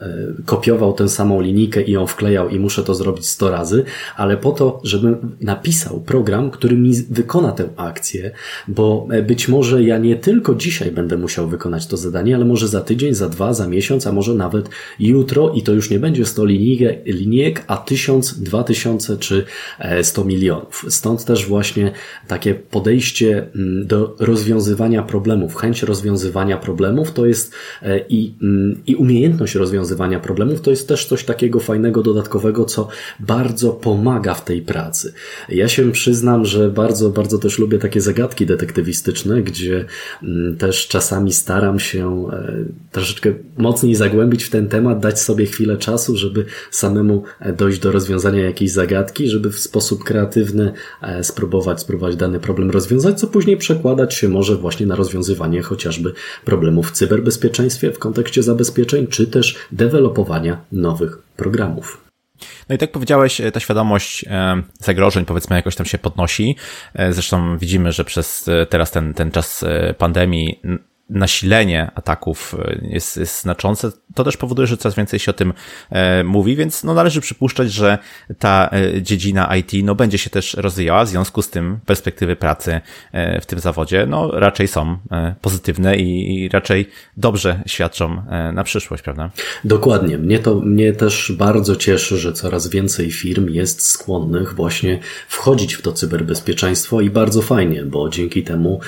kopiował 0.46 0.94
tę 0.94 1.10
samą 1.10 1.42
linijkę 1.42 1.73
i 1.82 1.92
ją 1.92 2.08
wklejał 2.08 2.50
i 2.50 2.60
muszę 2.60 2.84
to 2.84 2.96
zrobić 2.96 3.30
100 3.30 3.52
razy, 3.52 3.84
ale 4.16 4.38
po 4.38 4.52
to, 4.52 4.82
żebym 4.84 5.36
napisał 5.42 6.02
program, 6.02 6.52
który 6.52 6.78
mi 6.78 6.94
wykona 7.10 7.52
tę 7.52 7.70
akcję, 7.78 8.32
bo 8.68 9.08
e, 9.12 9.22
być 9.22 9.48
może 9.48 9.84
ja 9.84 9.98
nie 9.98 10.16
tylko 10.16 10.56
dzisiaj 10.56 10.92
będę 10.92 11.18
musiał 11.18 11.48
wykonać 11.48 11.88
to 11.88 11.98
zadanie, 11.98 12.36
ale 12.36 12.46
może 12.46 12.68
za 12.68 12.82
tydzień, 12.82 13.14
za 13.14 13.30
dwa, 13.30 13.54
za 13.54 13.68
miesiąc, 13.68 14.08
a 14.08 14.12
może 14.12 14.34
nawet 14.34 14.70
jutro 15.00 15.52
i 15.56 15.62
to 15.62 15.72
już 15.72 15.90
nie 15.90 16.00
będzie 16.00 16.26
100 16.26 16.46
linijek, 17.06 17.64
a 17.68 17.78
1000, 17.78 18.40
2000 18.40 19.18
czy 19.18 19.46
100 20.04 20.22
e, 20.22 20.26
milionów. 20.26 20.86
Stąd 20.90 21.26
też 21.26 21.48
właśnie 21.48 21.92
takie 22.28 22.56
podejście 22.56 23.48
mm, 23.56 23.88
do 23.88 24.16
rozwiązywania 24.20 25.04
problemów, 25.04 25.56
chęć 25.56 25.84
rozwiązywania 25.84 26.58
problemów 26.58 27.12
to 27.12 27.26
jest 27.26 27.54
e, 27.82 28.00
i, 28.00 28.34
mm, 28.42 28.82
i 28.88 28.96
umiejętność 28.96 29.56
rozwiązywania 29.56 30.20
problemów 30.20 30.62
to 30.62 30.70
jest 30.70 30.88
też 30.88 31.06
coś 31.06 31.24
takiego 31.24 31.60
fajnego, 31.64 32.02
dodatkowego, 32.02 32.66
co 32.66 32.88
bardzo 33.20 33.70
pomaga 33.70 34.34
w 34.34 34.46
tej 34.46 34.62
pracy. 34.62 35.14
Ja 35.50 35.68
się 35.68 35.92
przyznam, 35.92 36.46
że 36.46 36.70
bardzo, 36.70 37.10
bardzo 37.10 37.38
też 37.38 37.60
lubię 37.60 37.80
takie 37.80 38.02
zagadki 38.02 38.46
detektywistyczne, 38.46 39.42
gdzie 39.42 39.86
mm, 40.24 40.58
też 40.58 40.88
czasami 40.88 41.34
staram 41.34 41.80
się 41.80 42.28
e, 42.32 42.66
troszeczkę 42.92 43.34
mocniej 43.58 43.96
zagłębić 43.96 44.44
w 44.44 44.50
ten 44.50 44.68
temat, 44.68 45.00
dać 45.00 45.20
sobie 45.20 45.46
chwilę 45.46 45.78
czasu, 45.78 46.18
żeby 46.18 46.46
samemu 46.72 47.24
e, 47.40 47.54
dojść 47.54 47.80
do 47.80 47.92
rozwiązania 47.92 48.44
jakiejś 48.44 48.72
zagadki, 48.72 49.30
żeby 49.30 49.52
w 49.52 49.60
sposób 49.60 50.04
kreatywny 50.04 50.74
e, 51.02 51.24
spróbować, 51.24 51.82
spróbować 51.82 52.16
dany 52.16 52.40
problem 52.40 52.72
rozwiązać, 52.72 53.20
co 53.20 53.28
później 53.28 53.58
przekładać 53.58 54.14
się 54.14 54.30
może 54.30 54.56
właśnie 54.56 54.86
na 54.86 54.96
rozwiązywanie 54.96 55.62
chociażby 55.62 56.14
problemów 56.46 56.90
w 56.90 56.92
cyberbezpieczeństwie 56.92 57.92
w 57.92 58.00
kontekście 58.00 58.44
zabezpieczeń, 58.44 59.08
czy 59.08 59.28
też 59.28 59.56
dewelopowania 59.72 60.62
nowych 60.72 61.18
programów. 61.36 62.04
No 62.70 62.76
i 62.76 62.78
tak 62.78 62.92
powiedziałeś, 62.92 63.42
ta 63.54 63.60
świadomość 63.60 64.26
e, 64.28 64.64
zagrożeń 64.80 65.26
powiedzmy 65.26 65.56
jakoś 65.56 65.76
tam 65.76 65.86
się 65.86 65.98
podnosi. 65.98 66.56
E, 66.94 67.14
zresztą 67.14 67.58
widzimy, 67.58 67.92
że 67.92 68.06
przez 68.06 68.48
e, 68.48 68.66
teraz 68.66 68.92
ten, 68.92 69.14
ten 69.14 69.32
czas 69.32 69.66
pandemii 69.98 70.62
nasilenie 71.14 71.92
ataków 71.96 72.56
e, 72.60 72.80
jest, 72.82 73.18
jest 73.18 73.42
znaczące, 73.42 73.92
to 74.16 74.24
też 74.24 74.38
powoduje, 74.38 74.68
że 74.68 74.78
coraz 74.78 74.96
więcej 74.96 75.20
się 75.20 75.32
o 75.32 75.34
tym 75.34 75.54
e, 75.90 76.24
mówi, 76.24 76.56
więc 76.56 76.84
no 76.84 76.94
należy 76.94 77.22
przypuszczać, 77.22 77.72
że 77.72 77.98
ta 78.40 78.70
e, 78.72 79.02
dziedzina 79.02 79.56
IT 79.56 79.72
no 79.84 79.96
będzie 79.96 80.18
się 80.18 80.30
też 80.30 80.54
rozwijała, 80.54 81.06
w 81.06 81.08
związku 81.08 81.42
z 81.42 81.50
tym 81.50 81.80
perspektywy 81.86 82.36
pracy 82.36 82.82
w 83.42 83.46
tym 83.46 83.60
zawodzie 83.60 84.06
no 84.06 84.32
raczej 84.32 84.68
są 84.68 84.98
pozytywne 85.42 85.98
i, 85.98 86.36
i, 86.44 86.50
raczej 86.50 86.90
dobrze 87.18 87.64
świadczą 87.66 88.24
na 88.54 88.64
przyszłość, 88.64 89.04
prawda? 89.04 89.30
Dokładnie. 89.64 90.18
Mnie 90.18 90.40
to 90.40 90.56
mnie 90.56 90.94
też 90.94 91.32
bardzo 91.38 91.76
cieszy, 91.76 92.18
że 92.18 92.34
coraz 92.34 92.68
więcej 92.68 93.12
firm 93.12 93.50
jest 93.50 93.88
skłonnych 93.88 94.54
właśnie 94.54 95.00
wchodzić 95.28 95.74
w 95.74 95.82
to 95.82 95.94
cyberbezpieczeństwo 95.94 97.02
i 97.02 97.10
bardzo 97.10 97.42
fajnie, 97.42 97.84
bo 97.84 98.10
dzięki 98.10 98.44
temu 98.44 98.80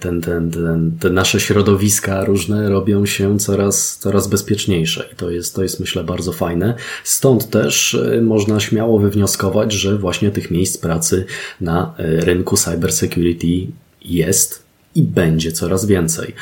ten, 0.00 0.20
ten, 0.20 0.50
ten, 0.50 0.92
te 1.00 1.10
nasze 1.10 1.40
środowiska 1.50 2.24
różne 2.24 2.68
robią 2.68 3.06
się 3.06 3.38
coraz, 3.38 3.96
coraz 3.96 4.26
bezpieczniejsze 4.26 5.08
i 5.12 5.16
to 5.16 5.30
jest, 5.30 5.54
to 5.54 5.62
jest 5.62 5.80
myślę 5.80 6.04
bardzo 6.04 6.32
fajne. 6.32 6.74
Stąd 7.04 7.50
też 7.50 7.94
e, 7.94 8.22
można 8.22 8.60
śmiało 8.60 8.98
wywnioskować, 8.98 9.72
że 9.72 9.98
właśnie 9.98 10.30
tych 10.30 10.50
miejsc 10.50 10.78
pracy 10.78 11.26
na 11.60 11.94
e, 11.98 12.20
rynku 12.20 12.56
cybersecurity 12.56 13.66
jest 14.02 14.62
i 14.94 15.02
będzie 15.02 15.52
coraz 15.52 15.86
więcej. 15.86 16.34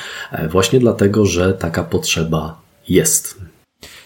Właśnie 0.50 0.80
dlatego, 0.80 1.26
że 1.26 1.54
taka 1.54 1.84
potrzeba 1.84 2.60
jest. 2.88 3.47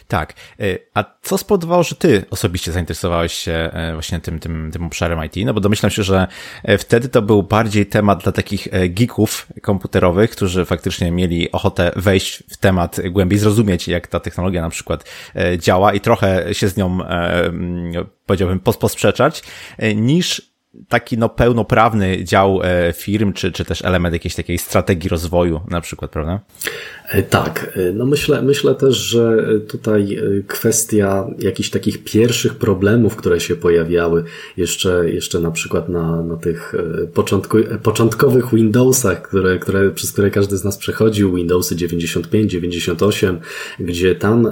Tak. 0.09 0.35
E, 0.61 0.65
a 0.95 1.05
co 1.23 1.39
spowodowało, 1.39 1.83
że 1.83 1.95
ty 1.95 2.25
osobiście 2.31 2.73
zainteresowałeś 2.73 3.33
się 3.33 3.53
e, 3.53 3.93
właśnie 3.93 4.21
tym, 4.21 4.39
tym, 4.39 4.71
tym 4.73 4.87
obszarem 4.87 5.25
IT? 5.25 5.47
No 5.47 5.55
bo 5.55 5.61
domyślam 5.61 5.91
się, 5.91 6.03
że 6.03 6.27
e, 6.65 6.79
wtedy 6.79 7.09
to 7.09 7.23
był 7.23 7.43
bardziej 7.43 7.87
temat 7.87 8.23
dla 8.23 8.33
takich 8.33 8.69
geeków 8.89 9.47
komputerowych, 9.63 10.31
którzy 10.31 10.65
faktycznie 10.65 11.11
mieli 11.11 11.53
ochotę 11.53 11.93
wejść 11.97 12.43
w 12.51 12.57
temat 12.57 13.01
głębiej, 13.11 13.39
zrozumieć, 13.39 13.89
jak 13.89 14.07
ta 14.07 14.21
technologia 14.21 14.63
na 14.63 14.71
przykład 14.71 15.05
działa 15.59 15.93
i 15.93 16.01
trochę 16.01 16.55
się 16.55 16.69
z 16.69 16.77
nią, 16.77 16.99
powiedziałbym, 18.27 18.61
posprzeczać, 18.61 19.43
niż 19.95 20.53
taki 20.89 21.19
no 21.19 21.29
pełnoprawny 21.29 22.25
dział 22.25 22.61
firm, 22.95 23.33
czy, 23.33 23.53
czy 23.53 23.65
też 23.65 23.85
element 23.85 24.13
jakiejś 24.13 24.35
takiej 24.35 24.59
strategii 24.59 25.09
rozwoju 25.09 25.61
na 25.71 25.81
przykład, 25.81 26.11
prawda? 26.11 26.41
E, 27.13 27.23
tak, 27.23 27.73
e, 27.77 27.93
no 27.93 28.07
myślę, 28.07 28.43
myślę 28.43 28.75
też, 28.75 28.97
że 28.97 29.49
tutaj 29.69 30.15
e, 30.15 30.43
kwestia 30.47 31.27
jakichś 31.39 31.71
takich 31.71 32.05
pierwszych 32.05 32.55
problemów, 32.55 33.17
które 33.17 33.41
się 33.41 33.57
pojawiały 33.57 34.25
jeszcze, 34.57 35.11
jeszcze 35.11 35.41
na 35.41 35.51
przykład 35.51 35.89
na, 35.89 36.23
na 36.23 36.37
tych 36.37 36.75
początku, 37.15 37.59
początkowych 37.83 38.55
Windowsach, 38.55 39.23
które, 39.23 39.59
które, 39.59 39.91
przez 39.91 40.13
które 40.13 40.31
każdy 40.31 40.57
z 40.57 40.65
nas 40.65 40.79
przechodził, 40.79 41.35
Windowsy 41.35 41.77
95, 41.77 42.53
98, 42.53 43.39
gdzie 43.81 44.15
tam 44.15 44.51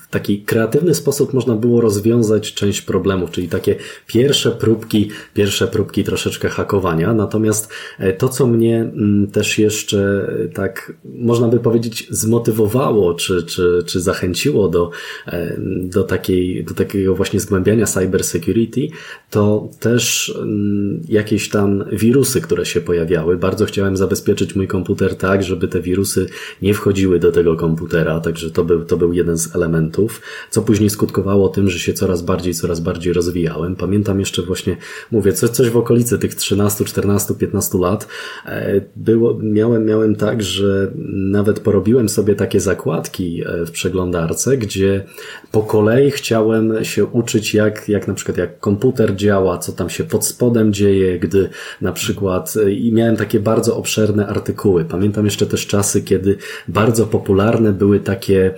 w 0.00 0.10
taki 0.10 0.42
kreatywny 0.42 0.94
sposób 0.94 1.34
można 1.34 1.54
było 1.54 1.80
rozwiązać 1.80 2.54
część 2.54 2.82
problemów, 2.82 3.30
czyli 3.30 3.48
takie 3.48 3.76
pierwsze 4.06 4.50
próbki, 4.50 5.10
pierwsze 5.34 5.68
próbki 5.68 6.04
troszeczkę 6.04 6.48
hakowania. 6.48 7.14
Natomiast 7.14 7.72
to, 8.18 8.28
co 8.28 8.46
mnie 8.46 8.76
mm, 8.80 9.30
też 9.30 9.58
jeszcze 9.58 10.30
tak 10.54 10.92
można 11.04 11.48
by 11.48 11.60
powiedzieć 11.60 11.95
zmotywowało, 12.10 13.14
czy, 13.14 13.42
czy, 13.42 13.82
czy 13.86 14.00
zachęciło 14.00 14.68
do, 14.68 14.90
e, 15.26 15.56
do, 15.82 16.04
takiej, 16.04 16.64
do 16.64 16.74
takiego 16.74 17.14
właśnie 17.14 17.40
zgłębiania 17.40 17.86
cyber 17.86 18.24
security, 18.24 18.88
to 19.30 19.68
też 19.80 20.34
mm, 20.38 21.00
jakieś 21.08 21.48
tam 21.48 21.84
wirusy, 21.92 22.40
które 22.40 22.66
się 22.66 22.80
pojawiały. 22.80 23.36
Bardzo 23.36 23.64
chciałem 23.64 23.96
zabezpieczyć 23.96 24.56
mój 24.56 24.68
komputer 24.68 25.14
tak, 25.14 25.42
żeby 25.42 25.68
te 25.68 25.80
wirusy 25.80 26.26
nie 26.62 26.74
wchodziły 26.74 27.18
do 27.18 27.32
tego 27.32 27.56
komputera, 27.56 28.20
także 28.20 28.50
to 28.50 28.64
był, 28.64 28.84
to 28.84 28.96
był 28.96 29.12
jeden 29.12 29.38
z 29.38 29.54
elementów, 29.54 30.20
co 30.50 30.62
później 30.62 30.90
skutkowało 30.90 31.48
tym, 31.48 31.70
że 31.70 31.78
się 31.78 31.92
coraz 31.92 32.22
bardziej, 32.22 32.54
coraz 32.54 32.80
bardziej 32.80 33.12
rozwijałem. 33.12 33.76
Pamiętam 33.76 34.20
jeszcze 34.20 34.42
właśnie, 34.42 34.76
mówię, 35.10 35.32
coś, 35.32 35.50
coś 35.50 35.70
w 35.70 35.76
okolicy 35.76 36.18
tych 36.18 36.34
13, 36.34 36.84
14, 36.84 37.34
15 37.34 37.78
lat 37.78 38.08
e, 38.46 38.80
było, 38.96 39.38
miałem, 39.42 39.84
miałem 39.84 40.16
tak, 40.16 40.42
że 40.42 40.92
nawet 41.14 41.60
porobiłem 41.60 41.75
robiłem 41.76 42.08
sobie 42.08 42.34
takie 42.34 42.60
zakładki 42.60 43.42
e, 43.46 43.66
w 43.66 43.70
przeglądarce, 43.70 44.56
gdzie 44.56 45.04
po 45.52 45.62
kolei 45.62 46.10
chciałem 46.10 46.84
się 46.84 47.04
uczyć, 47.04 47.54
jak, 47.54 47.88
jak 47.88 48.08
na 48.08 48.14
przykład 48.14 48.38
jak 48.38 48.60
komputer 48.60 49.16
działa, 49.16 49.58
co 49.58 49.72
tam 49.72 49.90
się 49.90 50.04
pod 50.04 50.26
spodem 50.26 50.72
dzieje, 50.72 51.18
gdy 51.18 51.48
na 51.80 51.92
przykład 51.92 52.54
e, 52.56 52.72
i 52.72 52.92
miałem 52.92 53.16
takie 53.16 53.40
bardzo 53.40 53.76
obszerne 53.76 54.26
artykuły. 54.26 54.84
Pamiętam 54.84 55.24
jeszcze 55.24 55.46
też 55.46 55.66
czasy, 55.66 56.02
kiedy 56.02 56.36
bardzo 56.68 57.06
popularne 57.06 57.72
były 57.72 58.00
takie, 58.00 58.54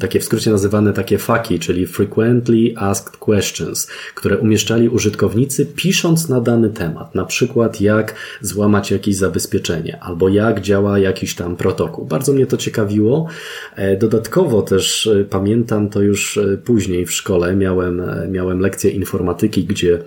takie 0.00 0.20
w 0.20 0.24
skrócie 0.24 0.50
nazywane 0.50 0.92
takie 0.92 1.18
faki, 1.18 1.58
czyli 1.58 1.86
frequently 1.86 2.74
asked 2.76 3.16
questions, 3.16 3.88
które 4.14 4.38
umieszczali 4.38 4.88
użytkownicy 4.88 5.66
pisząc 5.66 6.28
na 6.28 6.40
dany 6.40 6.70
temat. 6.70 7.14
Na 7.14 7.24
przykład 7.24 7.80
jak 7.80 8.14
złamać 8.40 8.90
jakieś 8.90 9.16
zabezpieczenie, 9.16 9.98
albo 10.02 10.28
jak 10.28 10.60
działa 10.60 10.98
jakiś 10.98 11.34
tam 11.34 11.56
protokół. 11.56 11.93
Bardzo 12.02 12.32
mnie 12.32 12.46
to 12.46 12.56
ciekawiło. 12.56 13.26
E, 13.76 13.96
dodatkowo 13.96 14.62
też 14.62 15.06
e, 15.06 15.24
pamiętam 15.24 15.90
to 15.90 16.02
już 16.02 16.36
e, 16.36 16.56
później 16.56 17.06
w 17.06 17.12
szkole. 17.12 17.56
Miałem, 17.56 18.02
miałem 18.30 18.60
lekcję 18.60 18.90
informatyki, 18.90 19.64
gdzie 19.64 19.98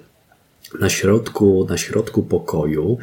na 0.79 0.89
środku, 0.89 1.67
na 1.69 1.77
środku 1.77 2.23
pokoju 2.23 2.97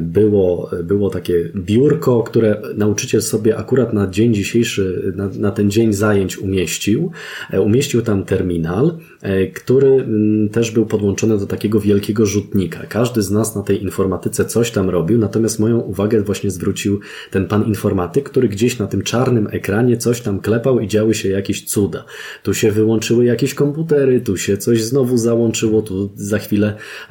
było, 0.00 0.70
było 0.84 1.10
takie 1.10 1.34
biurko, 1.56 2.22
które 2.22 2.62
nauczyciel 2.74 3.22
sobie 3.22 3.56
akurat 3.56 3.92
na 3.92 4.06
dzień 4.06 4.34
dzisiejszy, 4.34 5.12
na, 5.16 5.28
na 5.28 5.50
ten 5.50 5.70
dzień 5.70 5.92
zajęć 5.92 6.38
umieścił. 6.38 7.10
Umieścił 7.52 8.02
tam 8.02 8.24
terminal 8.24 8.98
E, 9.22 9.46
który 9.46 9.88
mm, 9.88 10.48
też 10.48 10.70
był 10.70 10.86
podłączony 10.86 11.38
do 11.38 11.46
takiego 11.46 11.80
wielkiego 11.80 12.26
rzutnika. 12.26 12.86
Każdy 12.88 13.22
z 13.22 13.30
nas 13.30 13.56
na 13.56 13.62
tej 13.62 13.82
informatyce 13.82 14.44
coś 14.44 14.70
tam 14.70 14.90
robił, 14.90 15.18
natomiast 15.18 15.58
moją 15.58 15.78
uwagę 15.78 16.22
właśnie 16.22 16.50
zwrócił 16.50 17.00
ten 17.30 17.46
pan 17.46 17.64
informatyk, 17.64 18.30
który 18.30 18.48
gdzieś 18.48 18.78
na 18.78 18.86
tym 18.86 19.02
czarnym 19.02 19.48
ekranie 19.50 19.96
coś 19.96 20.20
tam 20.20 20.40
klepał 20.40 20.80
i 20.80 20.88
działy 20.88 21.14
się 21.14 21.28
jakieś 21.28 21.64
cuda. 21.64 22.04
Tu 22.42 22.54
się 22.54 22.72
wyłączyły 22.72 23.24
jakieś 23.24 23.54
komputery, 23.54 24.20
tu 24.20 24.36
się 24.36 24.56
coś 24.56 24.82
znowu 24.82 25.16
załączyło, 25.16 25.82
tu 25.82 26.10
za 26.14 26.38
chwilę 26.38 26.68
e, 26.68 27.01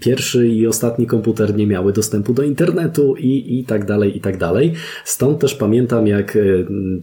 pierwszy 0.00 0.48
i 0.48 0.66
ostatni 0.66 1.06
komputer 1.06 1.56
nie 1.56 1.66
miały 1.66 1.92
dostępu 1.92 2.34
do 2.34 2.42
internetu 2.42 3.16
i, 3.16 3.58
i 3.58 3.64
tak 3.64 3.84
dalej, 3.84 4.16
i 4.16 4.20
tak 4.20 4.38
dalej. 4.38 4.72
Stąd 5.04 5.38
też 5.38 5.54
pamiętam, 5.54 6.06
jak 6.06 6.36
e, 6.36 6.40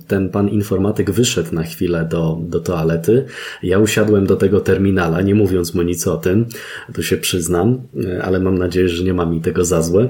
ten 0.08 0.30
pan 0.30 0.50
informatyk 0.50 1.12
wyszedł 1.12 1.56
na 1.56 1.63
chwilę 1.63 2.08
do, 2.12 2.39
do 2.41 2.60
toalety. 2.60 3.26
Ja 3.63 3.80
usiadłem 3.80 4.26
do 4.26 4.36
tego 4.36 4.60
terminala, 4.60 5.21
nie 5.21 5.36
mówiąc 5.36 5.74
mu 5.74 5.82
nic 5.82 6.08
o 6.08 6.17
tym, 6.17 6.45
to 6.93 7.02
się 7.02 7.17
przyznam, 7.17 7.82
e, 8.06 8.24
ale 8.24 8.39
mam 8.39 8.58
nadzieję, 8.58 8.89
że 8.89 9.04
nie 9.04 9.13
ma 9.13 9.26
mi 9.26 9.41
tego 9.41 9.65
za 9.65 9.82
złe 9.82 10.10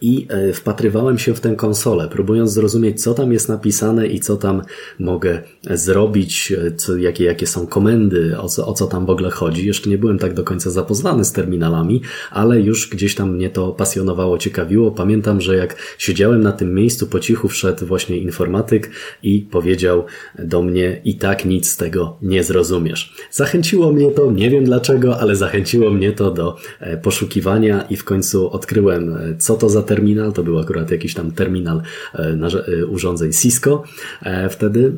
i 0.00 0.26
e, 0.30 0.52
wpatrywałem 0.52 1.18
się 1.18 1.34
w 1.34 1.40
tę 1.40 1.54
konsolę, 1.56 2.08
próbując 2.08 2.52
zrozumieć, 2.52 3.02
co 3.02 3.14
tam 3.14 3.32
jest 3.32 3.48
napisane 3.48 4.06
i 4.06 4.20
co 4.20 4.36
tam 4.36 4.62
mogę 4.98 5.42
zrobić, 5.70 6.52
e, 6.52 6.72
co, 6.76 6.96
jakie, 6.96 7.24
jakie 7.24 7.46
są 7.46 7.66
komendy, 7.66 8.38
o 8.38 8.48
co, 8.48 8.66
o 8.66 8.72
co 8.72 8.86
tam 8.86 9.06
w 9.06 9.10
ogóle 9.10 9.30
chodzi. 9.30 9.66
Jeszcze 9.66 9.90
nie 9.90 9.98
byłem 9.98 10.18
tak 10.18 10.34
do 10.34 10.44
końca 10.44 10.70
zapoznany 10.70 11.24
z 11.24 11.32
terminalami, 11.32 12.02
ale 12.30 12.60
już 12.60 12.90
gdzieś 12.90 13.14
tam 13.14 13.34
mnie 13.34 13.50
to 13.50 13.72
pasjonowało, 13.72 14.38
ciekawiło. 14.38 14.90
Pamiętam, 14.90 15.40
że 15.40 15.56
jak 15.56 15.76
siedziałem 15.98 16.42
na 16.42 16.52
tym 16.52 16.74
miejscu, 16.74 17.06
po 17.06 17.20
cichu 17.20 17.48
wszedł 17.48 17.86
właśnie 17.86 18.18
informatyk 18.18 18.90
i 19.22 19.40
powiedział 19.40 20.04
do 20.38 20.62
mnie 20.62 21.00
i 21.04 21.16
tak 21.16 21.44
nic 21.44 21.70
z 21.70 21.76
tego 21.76 22.16
nie 22.22 22.44
zrozumiesz. 22.44 23.14
Zachęciło 23.30 23.92
mnie 23.92 24.10
to, 24.10 24.32
nie 24.32 24.50
wiem 24.50 24.64
dlaczego, 24.64 25.20
ale 25.20 25.36
zachęciło 25.36 25.90
mnie 25.90 26.12
to 26.12 26.30
do 26.30 26.56
e, 26.80 26.96
poszukiwania 26.96 27.82
i 27.82 27.96
w 27.96 28.04
końcu 28.04 28.50
odkryłem, 28.50 29.18
co 29.38 29.56
to 29.56 29.68
za 29.68 29.82
terminal, 29.90 30.32
to 30.32 30.42
był 30.42 30.58
akurat 30.58 30.90
jakiś 30.90 31.14
tam 31.14 31.30
terminal 31.30 31.82
e, 32.14 32.18
e, 32.18 32.86
urządzeń 32.86 33.32
Cisco. 33.32 33.82
E, 34.22 34.48
wtedy 34.48 34.92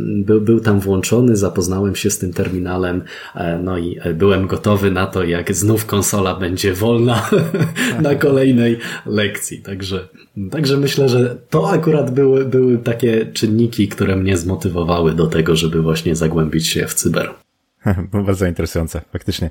był, 0.00 0.40
był 0.40 0.60
tam 0.60 0.80
włączony, 0.80 1.36
zapoznałem 1.36 1.94
się 1.94 2.10
z 2.10 2.18
tym 2.18 2.32
terminalem, 2.32 3.02
no 3.62 3.78
i 3.78 4.00
byłem 4.14 4.46
gotowy 4.46 4.90
na 4.90 5.06
to, 5.06 5.24
jak 5.24 5.54
znów 5.54 5.86
konsola 5.86 6.34
będzie 6.34 6.72
wolna 6.72 7.30
na 8.02 8.14
kolejnej 8.14 8.78
lekcji. 9.06 9.58
Także, 9.62 10.08
także 10.50 10.76
myślę, 10.76 11.08
że 11.08 11.36
to 11.50 11.70
akurat 11.70 12.10
były, 12.10 12.44
były 12.44 12.78
takie 12.78 13.26
czynniki, 13.26 13.88
które 13.88 14.16
mnie 14.16 14.36
zmotywowały 14.36 15.14
do 15.14 15.26
tego, 15.26 15.56
żeby 15.56 15.82
właśnie 15.82 16.16
zagłębić 16.16 16.66
się 16.66 16.86
w 16.86 16.94
cyber. 16.94 17.30
Bardzo 18.26 18.46
interesujące, 18.46 19.00
faktycznie. 19.12 19.50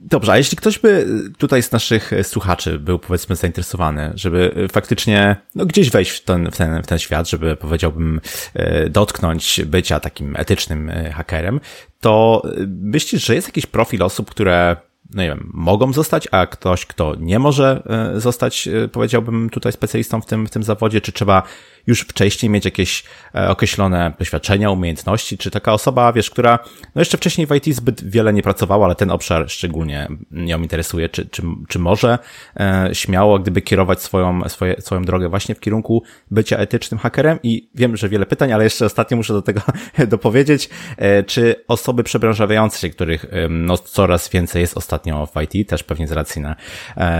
Dobrze, 0.00 0.32
a 0.32 0.36
jeśli 0.36 0.56
ktoś 0.56 0.78
by 0.78 1.06
tutaj 1.38 1.62
z 1.62 1.72
naszych 1.72 2.10
słuchaczy 2.22 2.78
był 2.78 2.98
powiedzmy 2.98 3.36
zainteresowany, 3.36 4.12
żeby 4.14 4.68
faktycznie 4.72 5.36
no, 5.54 5.66
gdzieś 5.66 5.90
wejść 5.90 6.10
w 6.10 6.24
ten, 6.24 6.50
w, 6.50 6.56
ten, 6.56 6.82
w 6.82 6.86
ten 6.86 6.98
świat, 6.98 7.30
żeby 7.30 7.56
powiedziałbym 7.56 8.20
e, 8.54 8.90
dotknąć 8.90 9.60
bycia 9.66 10.00
takim 10.00 10.36
etycznym 10.36 10.90
e, 10.90 11.12
hakerem, 11.12 11.60
to 12.00 12.42
myślisz, 12.68 13.24
że 13.24 13.34
jest 13.34 13.48
jakiś 13.48 13.66
profil 13.66 14.02
osób, 14.02 14.30
które 14.30 14.76
no 15.14 15.22
nie 15.22 15.28
wiem, 15.28 15.50
mogą 15.54 15.92
zostać, 15.92 16.28
a 16.30 16.46
ktoś, 16.46 16.86
kto 16.86 17.14
nie 17.18 17.38
może 17.38 17.82
e, 18.16 18.20
zostać, 18.20 18.68
powiedziałbym 18.92 19.50
tutaj 19.50 19.72
specjalistą 19.72 20.20
w 20.20 20.26
tym, 20.26 20.46
w 20.46 20.50
tym 20.50 20.62
zawodzie, 20.62 21.00
czy 21.00 21.12
trzeba 21.12 21.42
już 21.86 22.00
wcześniej 22.00 22.50
mieć 22.50 22.64
jakieś 22.64 23.04
e, 23.34 23.48
określone 23.48 24.12
doświadczenia, 24.18 24.70
umiejętności, 24.70 25.38
czy 25.38 25.50
taka 25.50 25.72
osoba, 25.72 26.12
wiesz, 26.12 26.30
która 26.30 26.58
no 26.94 27.00
jeszcze 27.00 27.16
wcześniej 27.16 27.46
w 27.46 27.54
IT 27.54 27.76
zbyt 27.76 28.10
wiele 28.10 28.32
nie 28.32 28.42
pracowała, 28.42 28.86
ale 28.86 28.94
ten 28.94 29.10
obszar 29.10 29.50
szczególnie 29.50 30.08
ją 30.30 30.62
interesuje, 30.62 31.08
czy, 31.08 31.26
czy, 31.26 31.42
czy 31.68 31.78
może 31.78 32.18
e, 32.56 32.90
śmiało 32.92 33.38
gdyby 33.38 33.62
kierować 33.62 34.02
swoją, 34.02 34.48
swoje, 34.48 34.80
swoją 34.80 35.02
drogę 35.02 35.28
właśnie 35.28 35.54
w 35.54 35.60
kierunku 35.60 36.02
bycia 36.30 36.56
etycznym 36.56 36.98
hakerem? 36.98 37.38
I 37.42 37.68
wiem, 37.74 37.96
że 37.96 38.08
wiele 38.08 38.26
pytań, 38.26 38.52
ale 38.52 38.64
jeszcze 38.64 38.86
ostatnio 38.86 39.16
muszę 39.16 39.32
do 39.32 39.42
tego 39.42 39.60
dopowiedzieć, 40.08 40.68
e, 40.96 41.22
czy 41.22 41.64
osoby 41.68 42.04
przebranżawiające 42.04 42.78
się, 42.78 42.90
których 42.90 43.26
no, 43.50 43.78
coraz 43.78 44.28
więcej 44.28 44.60
jest 44.60 44.76
ostatnio 44.76 45.26
w 45.26 45.42
IT, 45.42 45.68
też 45.68 45.82
pewnie 45.82 46.08
z 46.08 46.12
racji 46.12 46.42
na 46.42 46.56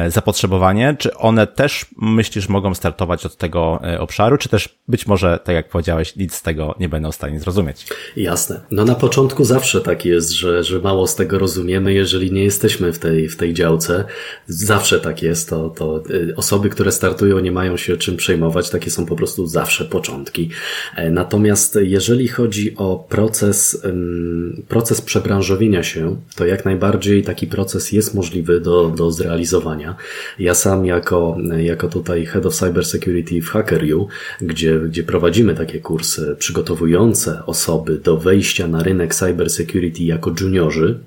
zapotrzebowanie. 0.09 0.97
Czy 0.99 1.17
one 1.17 1.47
też 1.47 1.87
myślisz 1.97 2.49
mogą 2.49 2.75
startować 2.75 3.27
od 3.27 3.37
tego 3.37 3.81
obszaru, 3.99 4.39
czy 4.39 4.49
też 4.57 4.79
być 4.89 5.07
może, 5.07 5.39
tak 5.45 5.55
jak 5.55 5.69
powiedziałeś, 5.69 6.17
nic 6.17 6.35
z 6.35 6.43
tego 6.43 6.75
nie 6.81 6.89
będą 6.89 7.13
w 7.13 7.15
stanie 7.15 7.41
zrozumieć? 7.41 7.87
Jasne. 8.17 8.61
No 8.71 8.85
na 8.85 8.95
początku 8.95 9.45
zawsze 9.45 9.81
tak 9.81 10.05
jest, 10.05 10.31
że, 10.31 10.65
że 10.65 10.79
mało 10.79 11.07
z 11.07 11.15
tego 11.15 11.39
rozumiemy, 11.39 11.93
jeżeli 11.93 12.33
nie 12.33 12.45
jesteśmy 12.45 12.93
w 12.93 12.99
tej, 12.99 13.29
w 13.29 13.37
tej 13.37 13.55
działce. 13.55 14.05
Zawsze 14.47 15.01
tak 15.01 15.23
jest. 15.23 15.51
To, 15.51 15.71
to 15.71 16.03
osoby, 16.37 16.71
które 16.71 16.93
startują, 16.93 17.39
nie 17.39 17.53
mają 17.53 17.77
się 17.77 17.97
czym 17.97 18.17
przejmować. 18.17 18.71
Takie 18.71 18.91
są 18.91 19.07
po 19.07 19.17
prostu 19.17 19.47
zawsze 19.47 19.85
początki. 19.85 20.51
Natomiast 21.11 21.79
jeżeli 21.83 22.29
chodzi 22.29 22.77
o 22.77 23.07
proces, 23.09 23.83
proces 24.69 25.01
przebranżowienia 25.01 25.83
się, 25.83 26.17
to 26.37 26.47
jak 26.47 26.65
najbardziej 26.65 27.23
taki 27.23 27.47
proces 27.47 27.93
jest 27.93 28.15
możliwy 28.15 28.61
do, 28.61 28.89
do 28.89 29.11
zrealizowania. 29.11 29.97
Ja 30.39 30.55
sam 30.55 30.87
jako, 30.87 31.37
jako 31.57 31.89
tutaj 31.89 32.27
Head 32.27 32.47
of 32.47 32.55
Cyber 32.55 32.85
Security 32.85 33.43
w 33.43 33.49
HackerU, 33.49 34.09
gdzie, 34.47 34.81
gdzie 34.81 35.03
prowadzimy 35.03 35.55
takie 35.55 35.81
kursy 35.81 36.37
przygotowujące 36.39 37.47
osoby 37.47 37.99
do 37.99 38.17
wejścia 38.17 38.69
na 38.69 38.83
rynek 38.83 39.15
cyber 39.15 39.51
security 39.51 40.03
jako 40.03 40.33
juniorzy, 40.41 40.99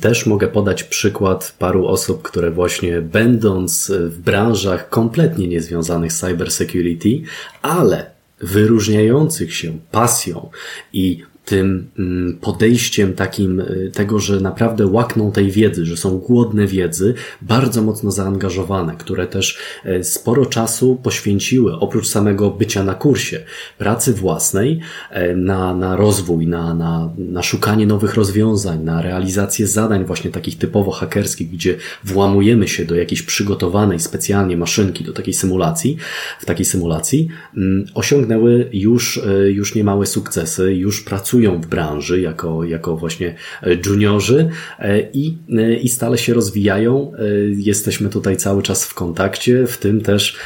też 0.00 0.26
mogę 0.26 0.48
podać 0.48 0.84
przykład 0.84 1.54
paru 1.58 1.86
osób, 1.86 2.22
które 2.22 2.50
właśnie 2.50 3.00
będąc 3.00 3.92
w 3.94 4.18
branżach 4.18 4.88
kompletnie 4.88 5.48
niezwiązanych 5.48 6.12
z 6.12 6.20
cyber 6.20 6.50
security, 6.50 7.22
ale 7.62 8.10
wyróżniających 8.40 9.54
się 9.54 9.78
pasją 9.90 10.50
i 10.92 11.22
tym 11.50 11.90
mm, 11.98 12.38
podejściem 12.40 13.14
takim 13.14 13.60
y, 13.60 13.90
tego, 13.94 14.18
że 14.18 14.40
naprawdę 14.40 14.86
łakną 14.86 15.32
tej 15.32 15.50
wiedzy, 15.50 15.86
że 15.86 15.96
są 15.96 16.18
głodne 16.18 16.66
wiedzy, 16.66 17.14
bardzo 17.42 17.82
mocno 17.82 18.10
zaangażowane, 18.10 18.94
które 18.98 19.26
też 19.26 19.58
e, 19.84 20.04
sporo 20.04 20.46
czasu 20.46 20.98
poświęciły, 21.02 21.72
oprócz 21.78 22.08
samego 22.08 22.50
bycia 22.50 22.84
na 22.84 22.94
kursie, 22.94 23.40
pracy 23.78 24.14
własnej, 24.14 24.80
e, 25.10 25.36
na, 25.36 25.74
na 25.74 25.96
rozwój, 25.96 26.46
na, 26.46 26.74
na, 26.74 27.12
na 27.18 27.42
szukanie 27.42 27.86
nowych 27.86 28.14
rozwiązań, 28.14 28.84
na 28.84 29.02
realizację 29.02 29.66
zadań 29.66 30.04
właśnie 30.04 30.30
takich 30.30 30.58
typowo 30.58 30.90
hakerskich, 30.90 31.50
gdzie 31.50 31.76
włamujemy 32.04 32.68
się 32.68 32.84
do 32.84 32.94
jakiejś 32.94 33.22
przygotowanej 33.22 34.00
specjalnie 34.00 34.56
maszynki, 34.56 35.04
do 35.04 35.12
takiej 35.12 35.34
symulacji, 35.34 35.96
w 36.40 36.46
takiej 36.46 36.64
symulacji, 36.64 37.28
mm, 37.56 37.84
osiągnęły 37.94 38.68
już, 38.72 39.18
e, 39.18 39.50
już 39.50 39.74
niemałe 39.74 40.06
sukcesy, 40.06 40.74
już 40.74 41.00
pracują 41.04 41.39
pracują 41.40 41.60
w 41.60 41.66
branży 41.66 42.20
jako, 42.20 42.64
jako 42.64 42.96
właśnie 42.96 43.34
e, 43.62 43.74
juniorzy 43.86 44.48
e, 44.78 45.00
i, 45.00 45.38
e, 45.56 45.74
i 45.74 45.88
stale 45.88 46.18
się 46.18 46.34
rozwijają. 46.34 47.12
Jesteśmy 47.56 48.08
tutaj 48.08 48.36
cały 48.36 48.62
czas 48.62 48.84
w 48.84 48.94
kontakcie, 48.94 49.66
w 49.66 49.78
tym 49.78 50.00
też 50.00 50.36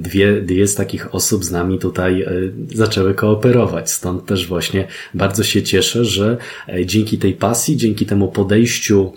dwie, 0.00 0.40
dwie 0.40 0.66
z 0.66 0.74
takich 0.74 1.14
osób 1.14 1.44
z 1.44 1.50
nami 1.50 1.78
tutaj 1.78 2.26
zaczęły 2.74 3.14
kooperować. 3.14 3.90
Stąd 3.90 4.26
też 4.26 4.46
właśnie 4.46 4.88
bardzo 5.14 5.44
się 5.44 5.62
cieszę, 5.62 6.04
że 6.04 6.36
dzięki 6.84 7.18
tej 7.18 7.32
pasji, 7.32 7.76
dzięki 7.76 8.06
temu 8.06 8.28
podejściu 8.28 9.12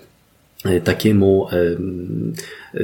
takiemu 0.84 1.48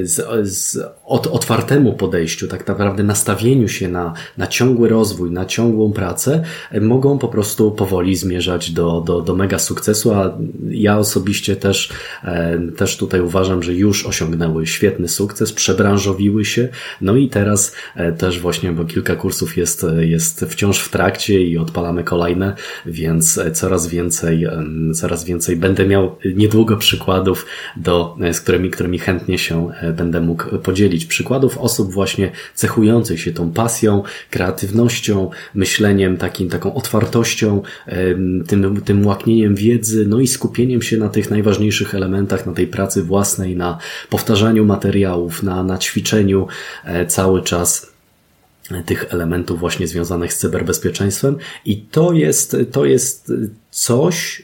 z, 0.02 0.48
z 0.48 0.78
od, 1.04 1.26
otwartemu 1.26 1.92
podejściu, 1.92 2.48
tak 2.48 2.66
naprawdę 2.66 3.02
nastawieniu 3.02 3.68
się 3.68 3.88
na, 3.88 4.12
na 4.38 4.46
ciągły 4.46 4.88
rozwój, 4.88 5.30
na 5.30 5.44
ciągłą 5.44 5.92
pracę, 5.92 6.44
mogą 6.80 7.18
po 7.18 7.28
prostu 7.28 7.70
powoli 7.70 8.16
zmierzać 8.16 8.70
do, 8.70 9.00
do, 9.00 9.20
do 9.20 9.36
mega 9.36 9.58
sukcesu, 9.58 10.12
a 10.12 10.38
ja 10.68 10.98
osobiście 10.98 11.56
też, 11.56 11.92
e, 12.24 12.58
też 12.76 12.96
tutaj 12.96 13.20
uważam, 13.20 13.62
że 13.62 13.74
już 13.74 14.06
osiągnęły 14.06 14.66
świetny 14.66 15.08
sukces, 15.08 15.52
przebranżowiły 15.52 16.44
się, 16.44 16.68
no 17.00 17.16
i 17.16 17.28
teraz 17.28 17.74
e, 17.96 18.12
też 18.12 18.40
właśnie, 18.40 18.72
bo 18.72 18.84
kilka 18.84 19.16
kursów 19.16 19.56
jest, 19.56 19.86
jest 19.98 20.40
wciąż 20.48 20.78
w 20.78 20.88
trakcie 20.88 21.42
i 21.42 21.58
odpalamy 21.58 22.04
kolejne, 22.04 22.54
więc 22.86 23.40
coraz 23.52 23.86
więcej, 23.86 24.46
coraz 24.94 25.24
więcej 25.24 25.56
będę 25.56 25.86
miał 25.86 26.16
niedługo 26.34 26.76
przykładów, 26.76 27.46
do, 27.76 28.16
z 28.32 28.40
którymi, 28.40 28.70
którymi 28.70 28.98
chętnie 28.98 29.38
się 29.38 29.74
E, 29.83 29.83
będę 29.92 30.20
mógł 30.20 30.58
podzielić. 30.58 31.06
Przykładów 31.06 31.58
osób 31.58 31.92
właśnie 31.92 32.30
cechujących 32.54 33.20
się 33.20 33.32
tą 33.32 33.52
pasją, 33.52 34.02
kreatywnością, 34.30 35.30
myśleniem, 35.54 36.16
takim, 36.16 36.48
taką 36.48 36.74
otwartością, 36.74 37.62
tym, 38.46 38.82
tym 38.84 39.06
łaknieniem 39.06 39.54
wiedzy, 39.54 40.06
no 40.08 40.20
i 40.20 40.26
skupieniem 40.26 40.82
się 40.82 40.96
na 40.96 41.08
tych 41.08 41.30
najważniejszych 41.30 41.94
elementach, 41.94 42.46
na 42.46 42.52
tej 42.52 42.66
pracy 42.66 43.02
własnej, 43.02 43.56
na 43.56 43.78
powtarzaniu 44.10 44.64
materiałów, 44.64 45.42
na, 45.42 45.62
na 45.62 45.78
ćwiczeniu 45.78 46.46
e, 46.84 47.06
cały 47.06 47.42
czas 47.42 47.92
e, 48.70 48.82
tych 48.82 49.06
elementów 49.10 49.60
właśnie 49.60 49.88
związanych 49.88 50.32
z 50.32 50.38
cyberbezpieczeństwem 50.38 51.36
i 51.64 51.76
to 51.82 52.12
jest, 52.12 52.56
to 52.72 52.84
jest 52.84 53.32
coś, 53.70 54.42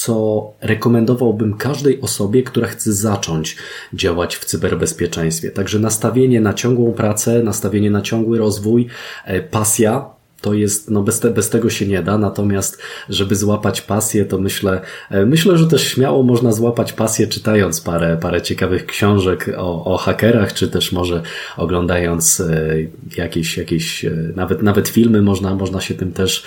co 0.00 0.52
rekomendowałbym 0.60 1.56
każdej 1.56 2.00
osobie, 2.00 2.42
która 2.42 2.66
chce 2.66 2.92
zacząć 2.92 3.56
działać 3.92 4.36
w 4.36 4.44
cyberbezpieczeństwie. 4.44 5.50
Także 5.50 5.78
nastawienie 5.78 6.40
na 6.40 6.54
ciągłą 6.54 6.92
pracę, 6.92 7.42
nastawienie 7.42 7.90
na 7.90 8.02
ciągły 8.02 8.38
rozwój, 8.38 8.86
e, 9.24 9.40
pasja, 9.40 10.19
to 10.40 10.54
jest, 10.54 10.90
no 10.90 11.02
bez, 11.02 11.20
te, 11.20 11.30
bez 11.30 11.50
tego 11.50 11.70
się 11.70 11.86
nie 11.86 12.02
da, 12.02 12.18
natomiast 12.18 12.82
żeby 13.08 13.36
złapać 13.36 13.80
pasję, 13.80 14.24
to 14.24 14.38
myślę, 14.38 14.80
e, 15.10 15.26
myślę, 15.26 15.58
że 15.58 15.66
też 15.66 15.88
śmiało 15.88 16.22
można 16.22 16.52
złapać 16.52 16.92
pasję 16.92 17.26
czytając 17.26 17.80
parę, 17.80 18.18
parę 18.20 18.42
ciekawych 18.42 18.86
książek 18.86 19.50
o, 19.56 19.84
o 19.84 19.96
hakerach, 19.96 20.52
czy 20.52 20.68
też 20.68 20.92
może 20.92 21.22
oglądając 21.56 22.40
e, 22.40 22.74
jakieś, 23.16 23.56
jakieś 23.56 24.04
e, 24.04 24.10
nawet, 24.36 24.62
nawet 24.62 24.88
filmy 24.88 25.22
można, 25.22 25.54
można 25.54 25.80
się 25.80 25.94
tym 25.94 26.12
też, 26.12 26.42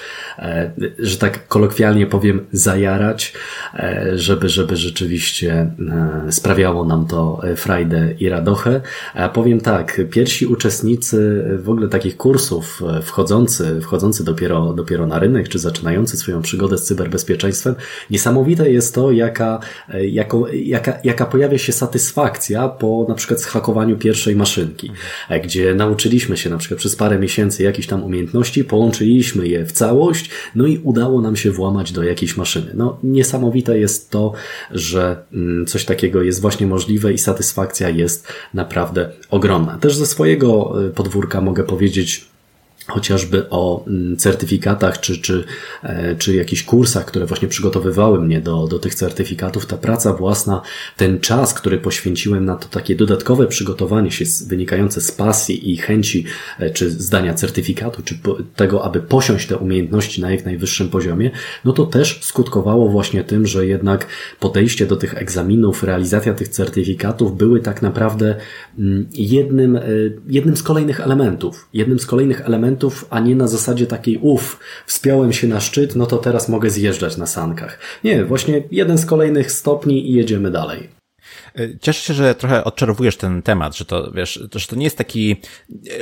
że 1.00 1.18
tak 1.18 1.48
kolokwialnie 1.48 2.08
powiem, 2.08 2.46
zajarać, 2.52 3.34
żeby, 4.16 4.50
żeby 4.50 4.78
rzeczywiście 4.78 5.72
sprawiało 6.30 6.86
nam 6.86 7.06
to 7.06 7.42
frajdę 7.56 8.14
i 8.20 8.30
radochę. 8.30 8.82
Powiem 9.34 9.62
tak, 9.62 10.02
pierwsi 10.12 10.46
uczestnicy 10.46 11.44
w 11.64 11.70
ogóle 11.70 11.88
takich 11.88 12.18
kursów 12.18 12.82
wchodzący 13.04 13.82
wchodzący 13.84 14.24
dopiero, 14.24 14.74
dopiero 14.74 15.08
na 15.08 15.19
rynek, 15.19 15.50
czy 15.50 15.60
zaczynający 15.60 16.17
swoją 16.17 16.41
przygodę 16.41 16.78
z 16.78 16.84
cyberbezpieczeństwem, 16.84 17.76
niesamowite 18.10 18.72
jest 18.72 18.96
to, 18.96 19.12
jaka, 19.12 19.60
jako, 20.02 20.48
jaka, 20.54 21.00
jaka 21.04 21.26
pojawia 21.26 21.58
się 21.58 21.74
satysfakcja 21.74 22.69
po 22.69 23.06
na 23.10 23.15
przykład 23.15 23.41
zhakowaniu 23.41 23.98
pierwszej 23.98 24.36
maszynki, 24.36 24.91
gdzie 25.43 25.76
nauczyliśmy 25.76 26.38
się 26.38 26.50
na 26.50 26.58
przykład 26.58 26.80
przez 26.80 26.96
parę 26.96 27.19
miesięcy 27.19 27.63
jakichś 27.63 27.88
tam 27.88 28.04
umiejętności, 28.04 28.63
połączyliśmy 28.63 29.48
je 29.48 29.65
w 29.65 29.72
całość, 29.72 30.30
no 30.56 30.67
i 30.67 30.78
udało 30.78 31.22
nam 31.22 31.36
się 31.36 31.52
włamać 31.52 31.91
do 31.91 32.04
jakiejś 32.04 32.38
maszyny. 32.38 32.72
No, 32.74 32.98
niesamowite 33.04 33.80
jest 33.80 34.10
to, 34.10 34.34
że 34.72 35.24
mm, 35.34 35.65
coś 35.65 35.86
takiego 35.86 36.24
jest 36.24 36.41
właśnie 36.41 36.67
możliwe 36.67 37.13
i 37.13 37.17
satysfakcja 37.17 37.89
jest 37.89 38.28
naprawdę 38.54 39.10
ogromna. 39.30 39.78
Też 39.78 39.96
ze 39.96 40.06
swojego 40.06 40.74
y, 40.88 40.89
podwórka 40.89 41.41
mogę 41.41 41.63
powiedzieć, 41.63 42.33
chociażby 42.88 43.50
o 43.50 43.86
mm, 43.88 44.17
certyfikatach 44.17 45.00
czy, 45.00 45.17
czy, 45.17 45.43
e, 45.84 46.15
czy 46.15 46.36
jakichś 46.36 46.63
kursach, 46.63 47.06
które 47.06 47.26
właśnie 47.26 47.48
przygotowywały 47.48 48.22
mnie 48.22 48.41
do, 48.41 48.67
do 48.67 48.80
tych 48.80 48.96
certyfikatów, 48.96 49.65
ta 49.65 49.78
praca 49.78 50.13
własna, 50.13 50.62
ten 50.98 51.19
czas, 51.19 51.54
który 51.54 51.78
poświęciłem 51.78 52.46
na 52.46 52.56
to 52.56 52.67
takie 52.67 52.96
dodatkowe 52.96 53.48
przygotowanie 53.48 54.12
się 54.12 54.26
wynikające 54.48 55.02
z 55.02 55.12
pasji 55.12 55.72
i 55.72 55.78
chęci 55.78 56.26
e, 56.60 56.69
czy 56.69 56.91
zdania 56.91 57.34
certyfikatu, 57.34 58.04
czy 58.04 58.19
tego, 58.56 58.84
aby 58.84 59.00
posiąść 59.00 59.48
te 59.48 59.58
umiejętności 59.58 60.22
na 60.22 60.32
jak 60.32 60.46
najwyższym 60.46 60.89
poziomie, 60.89 61.32
no 61.65 61.74
to 61.74 61.86
też 61.86 62.19
skutkowało 62.24 62.89
właśnie 62.89 63.24
tym, 63.24 63.48
że 63.48 63.67
jednak 63.67 64.08
podejście 64.39 64.86
do 64.86 64.96
tych 64.96 65.17
egzaminów, 65.17 65.84
realizacja 65.84 66.34
tych 66.34 66.48
certyfikatów 66.48 67.38
były 67.38 67.60
tak 67.60 67.82
naprawdę 67.82 68.36
mm, 68.80 69.08
jednym, 69.13 69.76
e, 69.76 69.82
jednym 70.28 70.58
z 70.58 70.63
kolejnych 70.63 71.00
elementów, 71.00 71.67
jednym 71.74 72.00
z 72.00 72.06
kolejnych 72.06 72.41
elementów 72.41 72.73
elementów, 72.74 73.06
a 73.10 73.20
nie 73.20 73.36
na 73.36 73.48
zasadzie 73.48 73.88
takiej 73.88 74.18
uff, 74.18 74.60
wspiąłem 74.86 75.34
się 75.34 75.48
na 75.48 75.60
szczyt, 75.60 75.96
no 75.96 76.06
to 76.06 76.18
teraz 76.18 76.50
mogę 76.50 76.70
zjeżdżać 76.70 77.18
na 77.18 77.26
sankach. 77.26 77.80
Nie, 78.04 78.26
właśnie 78.26 78.64
jeden 78.72 78.98
z 78.98 79.06
kolejnych 79.06 79.52
stopni 79.52 80.10
i 80.10 80.14
jedziemy 80.14 80.52
dalej. 80.52 81.03
Cieszę 81.82 82.02
się, 82.02 82.13
że 82.13 82.36
trochę 82.36 82.63
odczarowujesz 82.63 83.18
ten 83.18 83.42
temat, 83.42 83.78
że 83.78 83.86
to, 83.86 84.12
wiesz, 84.12 84.48
że 84.56 84.68
to 84.68 84.76
nie 84.76 84.84
jest 84.84 84.98
taki 84.98 85.36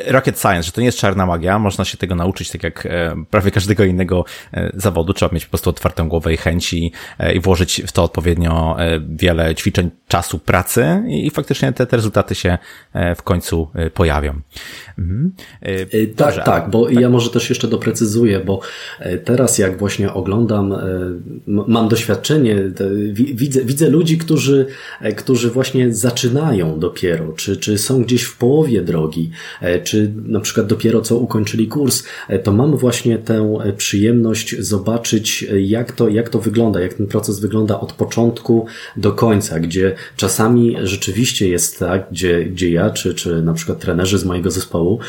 rocket 0.08 0.40
science, 0.40 0.64
że 0.64 0.72
to 0.72 0.82
nie 0.82 0.86
jest 0.86 0.98
czarna 0.98 1.26
magia, 1.26 1.60
można 1.60 1.86
się 1.86 1.98
tego 1.98 2.16
nauczyć 2.16 2.52
tak 2.52 2.64
jak 2.64 2.88
prawie 3.30 3.52
każdego 3.52 3.84
innego 3.84 4.26
zawodu, 4.74 5.14
trzeba 5.14 5.34
mieć 5.34 5.46
po 5.46 5.50
prostu 5.50 5.70
otwartą 5.70 6.10
głowę 6.10 6.34
i 6.34 6.38
chęci 6.38 6.92
i 7.34 7.40
włożyć 7.40 7.82
w 7.88 7.92
to 7.92 8.04
odpowiednio 8.04 8.78
wiele 9.10 9.56
ćwiczeń, 9.56 9.92
czasu, 10.08 10.40
pracy 10.40 11.04
i 11.08 11.30
faktycznie 11.30 11.74
te, 11.74 11.86
te 11.86 11.98
rezultaty 11.98 12.36
się 12.36 12.58
w 13.16 13.22
końcu 13.24 13.68
pojawią. 13.94 14.42
Mhm. 15.00 15.32
Tak, 16.16 16.46
tak, 16.46 16.70
bo 16.70 16.86
tak. 16.86 17.00
ja 17.00 17.10
może 17.10 17.30
też 17.30 17.50
jeszcze 17.50 17.68
doprecyzuję, 17.68 18.40
bo 18.40 18.62
teraz 19.26 19.58
jak 19.58 19.78
właśnie 19.78 20.14
oglądam, 20.14 20.76
mam 21.48 21.90
doświadczenie, 21.90 22.56
widzę, 23.14 23.66
widzę 23.66 23.90
ludzi, 23.90 24.18
którzy, 24.18 24.68
e, 25.02 25.14
którzy 25.42 25.54
właśnie 25.54 25.94
zaczynają 25.94 26.80
dopiero, 26.80 27.34
czy, 27.34 27.58
czy 27.58 27.78
są 27.78 28.04
gdzieś 28.04 28.24
w 28.24 28.38
połowie 28.38 28.82
drogi, 28.82 29.32
e, 29.62 29.80
czy 29.80 30.12
na 30.26 30.40
przykład 30.40 30.68
dopiero 30.68 31.02
co 31.02 31.18
ukończyli 31.18 31.68
kurs, 31.68 32.04
e, 32.28 32.40
to 32.40 32.52
mam 32.52 32.78
właśnie 32.78 33.18
tę 33.18 33.58
przyjemność 33.78 34.56
zobaczyć, 34.60 35.46
jak 35.62 35.92
to, 35.92 36.10
jak 36.10 36.30
to 36.30 36.40
wygląda, 36.40 36.82
jak 36.82 36.94
ten 36.94 37.08
proces 37.08 37.40
wygląda 37.40 37.80
od 37.80 37.94
początku 37.94 38.66
do 38.98 39.12
końca, 39.12 39.60
gdzie 39.60 39.96
czasami 40.16 40.76
rzeczywiście 40.84 41.50
jest 41.50 41.80
tak, 41.80 42.08
gdzie, 42.12 42.46
gdzie 42.46 42.72
ja, 42.72 42.90
czy, 42.90 43.14
czy 43.14 43.42
na 43.42 43.54
przykład 43.54 43.80
trenerzy 43.80 44.18
z 44.18 44.26
mojego 44.26 44.52
zespołu, 44.52 45.00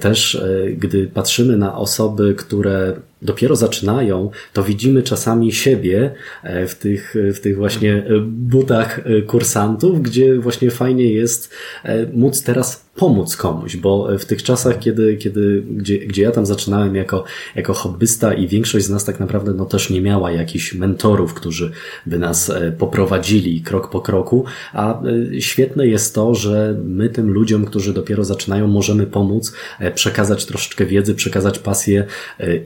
też 0.00 0.42
gdy 0.76 1.06
patrzymy 1.06 1.56
na 1.56 1.76
osoby, 1.76 2.34
które 2.34 2.96
dopiero 3.22 3.56
zaczynają, 3.56 4.30
to 4.52 4.62
widzimy 4.62 5.02
czasami 5.02 5.52
siebie 5.52 6.14
e, 6.42 6.66
w 6.66 6.74
tych, 6.74 7.14
w 7.34 7.40
tych 7.40 7.56
właśnie 7.56 7.96
e, 7.96 8.04
butach 8.26 8.98
e, 8.98 9.22
kursantów, 9.22 10.02
gdzie 10.02 10.38
właśnie 10.38 10.70
fajnie 10.70 11.12
jest 11.12 11.54
móc 12.12 12.42
teraz 12.42 12.89
pomóc 12.94 13.36
komuś, 13.36 13.76
bo 13.76 14.18
w 14.18 14.24
tych 14.24 14.42
czasach, 14.42 14.78
kiedy, 14.78 15.16
kiedy, 15.16 15.62
gdzie, 15.70 15.98
gdzie 15.98 16.22
ja 16.22 16.30
tam 16.30 16.46
zaczynałem 16.46 16.94
jako, 16.94 17.24
jako 17.56 17.74
hobbysta 17.74 18.34
i 18.34 18.48
większość 18.48 18.86
z 18.86 18.90
nas 18.90 19.04
tak 19.04 19.20
naprawdę 19.20 19.52
no 19.52 19.64
też 19.64 19.90
nie 19.90 20.00
miała 20.00 20.32
jakichś 20.32 20.74
mentorów, 20.74 21.34
którzy 21.34 21.70
by 22.06 22.18
nas 22.18 22.50
e, 22.50 22.72
poprowadzili 22.72 23.60
krok 23.60 23.90
po 23.90 24.00
kroku, 24.00 24.44
a 24.72 25.02
e, 25.02 25.40
świetne 25.40 25.86
jest 25.86 26.14
to, 26.14 26.34
że 26.34 26.76
my 26.84 27.08
tym 27.08 27.30
ludziom, 27.30 27.64
którzy 27.64 27.92
dopiero 27.94 28.24
zaczynają, 28.24 28.66
możemy 28.66 29.06
pomóc, 29.06 29.52
e, 29.78 29.90
przekazać 29.90 30.46
troszeczkę 30.46 30.86
wiedzy, 30.86 31.14
przekazać 31.14 31.58
pasję 31.58 32.04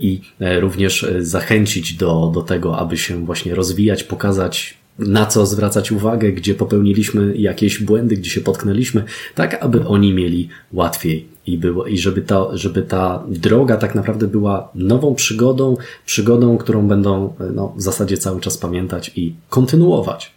i 0.01 0.20
również 0.61 1.07
zachęcić 1.18 1.95
do, 1.95 2.31
do 2.35 2.43
tego, 2.43 2.79
aby 2.79 2.97
się 2.97 3.25
właśnie 3.27 3.55
rozwijać, 3.55 4.05
pokazać 4.05 4.84
na 4.99 5.26
co 5.26 5.47
zwracać 5.47 5.92
uwagę, 5.92 6.32
gdzie 6.32 6.55
popełniliśmy 6.55 7.36
jakieś 7.36 7.82
błędy, 7.82 8.16
gdzie 8.16 8.30
się 8.30 8.40
potknęliśmy, 8.40 9.05
tak 9.34 9.62
aby 9.64 9.86
oni 9.86 10.14
mieli 10.14 10.49
łatwiej 10.72 11.28
i, 11.47 11.59
było, 11.59 11.86
i 11.86 11.99
żeby, 11.99 12.22
ta, 12.22 12.57
żeby 12.57 12.82
ta 12.82 13.22
droga 13.28 13.76
tak 13.76 13.95
naprawdę 13.95 14.26
była 14.26 14.68
nową 14.74 15.14
przygodą, 15.14 15.76
przygodą, 16.07 16.59
którą 16.59 16.88
będą 16.88 17.34
no, 17.55 17.74
w 17.76 17.82
zasadzie 17.82 18.18
cały 18.18 18.40
czas 18.40 18.59
pamiętać 18.59 19.11
i 19.16 19.34
kontynuować. 19.49 20.34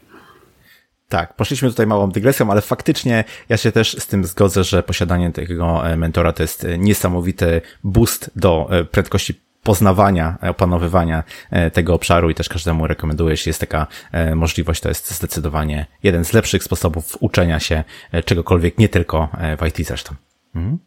Tak, 1.09 1.35
poszliśmy 1.35 1.69
tutaj 1.69 1.87
małą 1.87 2.11
dygresją, 2.11 2.51
ale 2.51 2.61
faktycznie 2.61 3.23
ja 3.49 3.57
się 3.57 3.71
też 3.71 3.95
z 3.99 4.07
tym 4.07 4.25
zgodzę, 4.25 4.63
że 4.63 4.83
posiadanie 4.83 5.31
takiego 5.31 5.89
e, 5.89 5.97
mentora 5.97 6.33
to 6.33 6.43
jest 6.43 6.63
e, 6.65 6.77
niesamowity 6.77 7.61
boost 7.83 8.31
do 8.35 8.67
e, 8.69 8.85
prędkości 8.85 9.46
poznawania, 9.67 10.37
opanowywania 10.41 11.23
e, 11.51 11.71
tego 11.71 11.93
obszaru 11.93 12.29
i 12.29 12.35
też 12.35 12.49
każdemu 12.49 12.87
rekomenduję, 12.87 13.31
jeśli 13.31 13.49
jest 13.49 13.59
taka 13.59 13.87
e, 14.11 14.35
możliwość, 14.35 14.81
to 14.81 14.89
jest 14.89 15.11
zdecydowanie 15.11 15.85
jeden 16.03 16.25
z 16.25 16.33
lepszych 16.33 16.63
sposobów 16.63 17.17
uczenia 17.19 17.59
się 17.59 17.83
e, 18.11 18.23
czegokolwiek, 18.23 18.77
nie 18.77 18.89
tylko 18.89 19.29
w 19.59 19.67
IT 19.67 19.87
zresztą. 19.87 20.15
Mhm. 20.55 20.79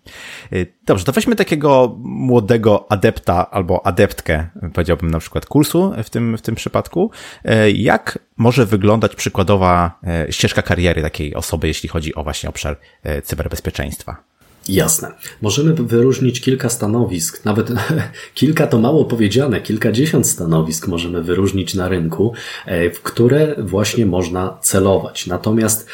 Dobrze, 0.86 1.04
to 1.04 1.12
weźmy 1.12 1.36
takiego 1.36 1.96
młodego 2.02 2.92
adepta 2.92 3.50
albo 3.50 3.86
adeptkę, 3.86 4.46
powiedziałbym 4.74 5.10
na 5.10 5.18
przykład 5.18 5.46
kursu 5.46 5.92
w 6.04 6.10
tym, 6.10 6.38
w 6.38 6.42
tym 6.42 6.54
przypadku. 6.54 7.10
Jak 7.74 8.18
może 8.36 8.66
wyglądać 8.66 9.16
przykładowa 9.16 10.00
ścieżka 10.30 10.62
kariery 10.62 11.02
takiej 11.02 11.34
osoby, 11.34 11.68
jeśli 11.68 11.88
chodzi 11.88 12.14
o 12.14 12.24
właśnie 12.24 12.48
obszar 12.48 12.76
cyberbezpieczeństwa? 13.24 14.29
Jasne. 14.70 15.12
Możemy 15.42 15.74
wyróżnić 15.74 16.40
kilka 16.40 16.68
stanowisk, 16.68 17.44
nawet 17.44 17.70
kilka 18.34 18.66
to 18.66 18.78
mało 18.78 19.04
powiedziane, 19.04 19.60
kilkadziesiąt 19.60 20.26
stanowisk 20.26 20.88
możemy 20.88 21.22
wyróżnić 21.22 21.74
na 21.74 21.88
rynku, 21.88 22.32
e, 22.66 22.90
w 22.90 23.02
które 23.02 23.54
właśnie 23.58 24.06
można 24.06 24.58
celować. 24.60 25.26
Natomiast, 25.26 25.86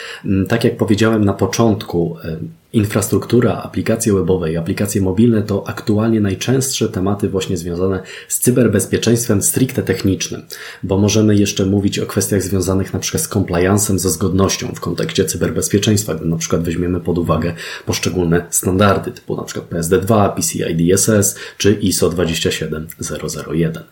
tak 0.49 0.65
jak 0.65 0.77
powiedziałem 0.77 1.25
na 1.25 1.33
początku, 1.33 2.17
e, 2.25 2.37
Infrastruktura, 2.77 3.63
aplikacje 3.63 4.13
webowe 4.13 4.53
i 4.53 4.57
aplikacje 4.57 5.01
mobilne 5.01 5.43
to 5.43 5.69
aktualnie 5.69 6.21
najczęstsze 6.21 6.89
tematy 6.89 7.29
właśnie 7.29 7.57
związane 7.57 8.03
z 8.29 8.39
cyberbezpieczeństwem 8.39 9.43
stricte 9.43 9.83
technicznym, 9.83 10.43
bo 10.83 10.99
możemy 10.99 11.37
jeszcze 11.37 11.67
mówić 11.67 11.99
o 11.99 12.07
kwestiach 12.07 12.43
związanych 12.43 12.93
na 12.93 12.99
przykład 12.99 13.23
z 13.23 13.29
compliance'em, 13.29 13.99
ze 13.99 14.11
zgodnością 14.11 14.73
w 14.75 14.81
kontekście 14.81 15.25
cyberbezpieczeństwa, 15.25 16.15
gdy 16.15 16.25
na 16.25 16.37
przykład 16.37 16.63
weźmiemy 16.63 17.01
pod 17.01 17.19
uwagę 17.19 17.53
poszczególne 17.87 18.47
standardy 18.51 19.11
typu 19.11 19.37
na 19.37 19.43
przykład 19.43 19.71
PSD2, 19.71 20.35
PCI 20.35 20.75
DSS 20.75 21.37
czy 21.59 21.73
ISO 21.73 22.11
27001. 22.11 23.83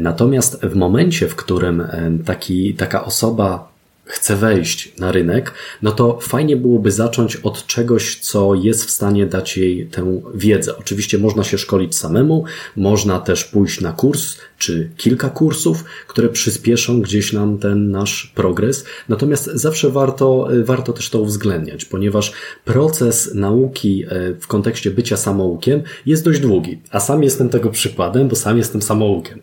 Natomiast 0.00 0.60
w 0.62 0.74
momencie, 0.74 1.28
w 1.28 1.36
którym 1.36 1.82
taki, 2.24 2.74
taka 2.74 3.04
osoba 3.04 3.69
chce 4.10 4.36
wejść 4.36 4.92
na 4.98 5.12
rynek, 5.12 5.54
no 5.82 5.92
to 5.92 6.18
fajnie 6.20 6.56
byłoby 6.56 6.90
zacząć 6.90 7.36
od 7.36 7.66
czegoś, 7.66 8.18
co 8.18 8.54
jest 8.54 8.84
w 8.84 8.90
stanie 8.90 9.26
dać 9.26 9.56
jej 9.56 9.86
tę 9.86 10.22
wiedzę. 10.34 10.76
Oczywiście 10.76 11.18
można 11.18 11.44
się 11.44 11.58
szkolić 11.58 11.96
samemu, 11.96 12.44
można 12.76 13.20
też 13.20 13.44
pójść 13.44 13.80
na 13.80 13.92
kurs, 13.92 14.36
czy 14.60 14.90
kilka 14.96 15.30
kursów, 15.30 15.84
które 16.06 16.28
przyspieszą 16.28 17.00
gdzieś 17.00 17.32
nam 17.32 17.58
ten 17.58 17.90
nasz 17.90 18.32
progres. 18.34 18.84
Natomiast 19.08 19.46
zawsze 19.54 19.90
warto, 19.90 20.48
warto 20.64 20.92
też 20.92 21.10
to 21.10 21.20
uwzględniać, 21.20 21.84
ponieważ 21.84 22.32
proces 22.64 23.34
nauki 23.34 24.04
e, 24.08 24.34
w 24.40 24.46
kontekście 24.46 24.90
bycia 24.90 25.16
samoukiem 25.16 25.82
jest 26.06 26.24
dość 26.24 26.40
długi, 26.40 26.80
a 26.90 27.00
sam 27.00 27.22
jestem 27.22 27.48
tego 27.48 27.70
przykładem, 27.70 28.28
bo 28.28 28.36
sam 28.36 28.58
jestem 28.58 28.82
samoukiem. 28.82 29.38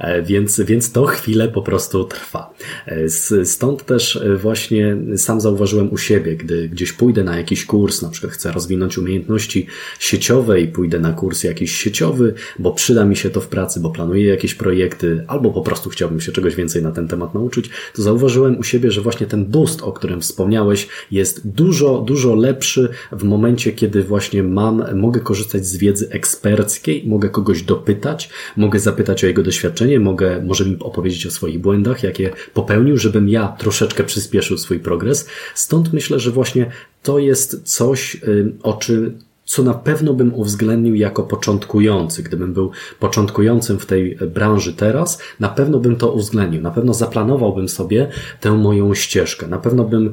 E, 0.00 0.22
więc, 0.22 0.60
więc 0.60 0.92
to 0.92 1.06
chwilę 1.06 1.48
po 1.48 1.62
prostu 1.62 2.04
trwa. 2.04 2.54
E, 2.86 3.44
stąd 3.44 3.84
też 3.86 4.20
właśnie 4.36 4.96
sam 5.16 5.40
zauważyłem 5.40 5.92
u 5.92 5.98
siebie, 5.98 6.36
gdy 6.36 6.68
gdzieś 6.68 6.92
pójdę 6.92 7.24
na 7.24 7.36
jakiś 7.36 7.66
kurs, 7.66 8.02
na 8.02 8.08
przykład 8.08 8.32
chcę 8.32 8.52
rozwinąć 8.52 8.98
umiejętności 8.98 9.66
sieciowe 9.98 10.60
i 10.60 10.68
pójdę 10.68 11.00
na 11.00 11.12
kurs 11.12 11.44
jakiś 11.44 11.76
sieciowy, 11.76 12.34
bo 12.58 12.72
przyda 12.72 13.04
mi 13.04 13.16
się 13.16 13.30
to 13.30 13.40
w 13.40 13.48
pracy, 13.48 13.80
bo 13.80 13.90
planuję 13.90 14.26
jakieś 14.26 14.54
projekty, 14.60 15.24
albo 15.28 15.50
po 15.50 15.60
prostu 15.60 15.90
chciałbym 15.90 16.20
się 16.20 16.32
czegoś 16.32 16.54
więcej 16.54 16.82
na 16.82 16.92
ten 16.92 17.08
temat 17.08 17.34
nauczyć, 17.34 17.70
to 17.94 18.02
zauważyłem 18.02 18.58
u 18.58 18.62
siebie, 18.62 18.90
że 18.90 19.00
właśnie 19.00 19.26
ten 19.26 19.44
boost, 19.44 19.82
o 19.82 19.92
którym 19.92 20.20
wspomniałeś, 20.20 20.88
jest 21.10 21.48
dużo, 21.48 21.98
dużo 22.06 22.34
lepszy 22.34 22.88
w 23.12 23.24
momencie, 23.24 23.72
kiedy 23.72 24.02
właśnie 24.02 24.42
mam, 24.42 24.98
mogę 24.98 25.20
korzystać 25.20 25.66
z 25.66 25.76
wiedzy 25.76 26.08
eksperckiej, 26.10 27.04
mogę 27.06 27.28
kogoś 27.28 27.62
dopytać, 27.62 28.30
mogę 28.56 28.78
zapytać 28.78 29.24
o 29.24 29.26
jego 29.26 29.42
doświadczenie, 29.42 30.00
mogę, 30.00 30.42
może 30.42 30.64
mi 30.64 30.76
opowiedzieć 30.80 31.26
o 31.26 31.30
swoich 31.30 31.58
błędach, 31.58 32.02
jakie 32.02 32.30
popełnił, 32.54 32.96
żebym 32.96 33.28
ja 33.28 33.48
troszeczkę 33.58 34.04
przyspieszył 34.04 34.58
swój 34.58 34.80
progres. 34.80 35.28
Stąd 35.54 35.92
myślę, 35.92 36.20
że 36.20 36.30
właśnie 36.30 36.70
to 37.02 37.18
jest 37.18 37.62
coś, 37.64 38.20
o 38.62 38.72
czym 38.72 39.18
co 39.50 39.62
na 39.62 39.74
pewno 39.74 40.14
bym 40.14 40.34
uwzględnił 40.34 40.94
jako 40.94 41.22
początkujący. 41.22 42.22
Gdybym 42.22 42.52
był 42.52 42.70
początkującym 43.00 43.78
w 43.78 43.86
tej 43.86 44.16
branży 44.16 44.72
teraz, 44.72 45.18
na 45.40 45.48
pewno 45.48 45.78
bym 45.78 45.96
to 45.96 46.12
uwzględnił. 46.12 46.62
Na 46.62 46.70
pewno 46.70 46.94
zaplanowałbym 46.94 47.68
sobie 47.68 48.08
tę 48.40 48.52
moją 48.52 48.94
ścieżkę. 48.94 49.46
Na 49.46 49.58
pewno 49.58 49.84
bym 49.84 50.12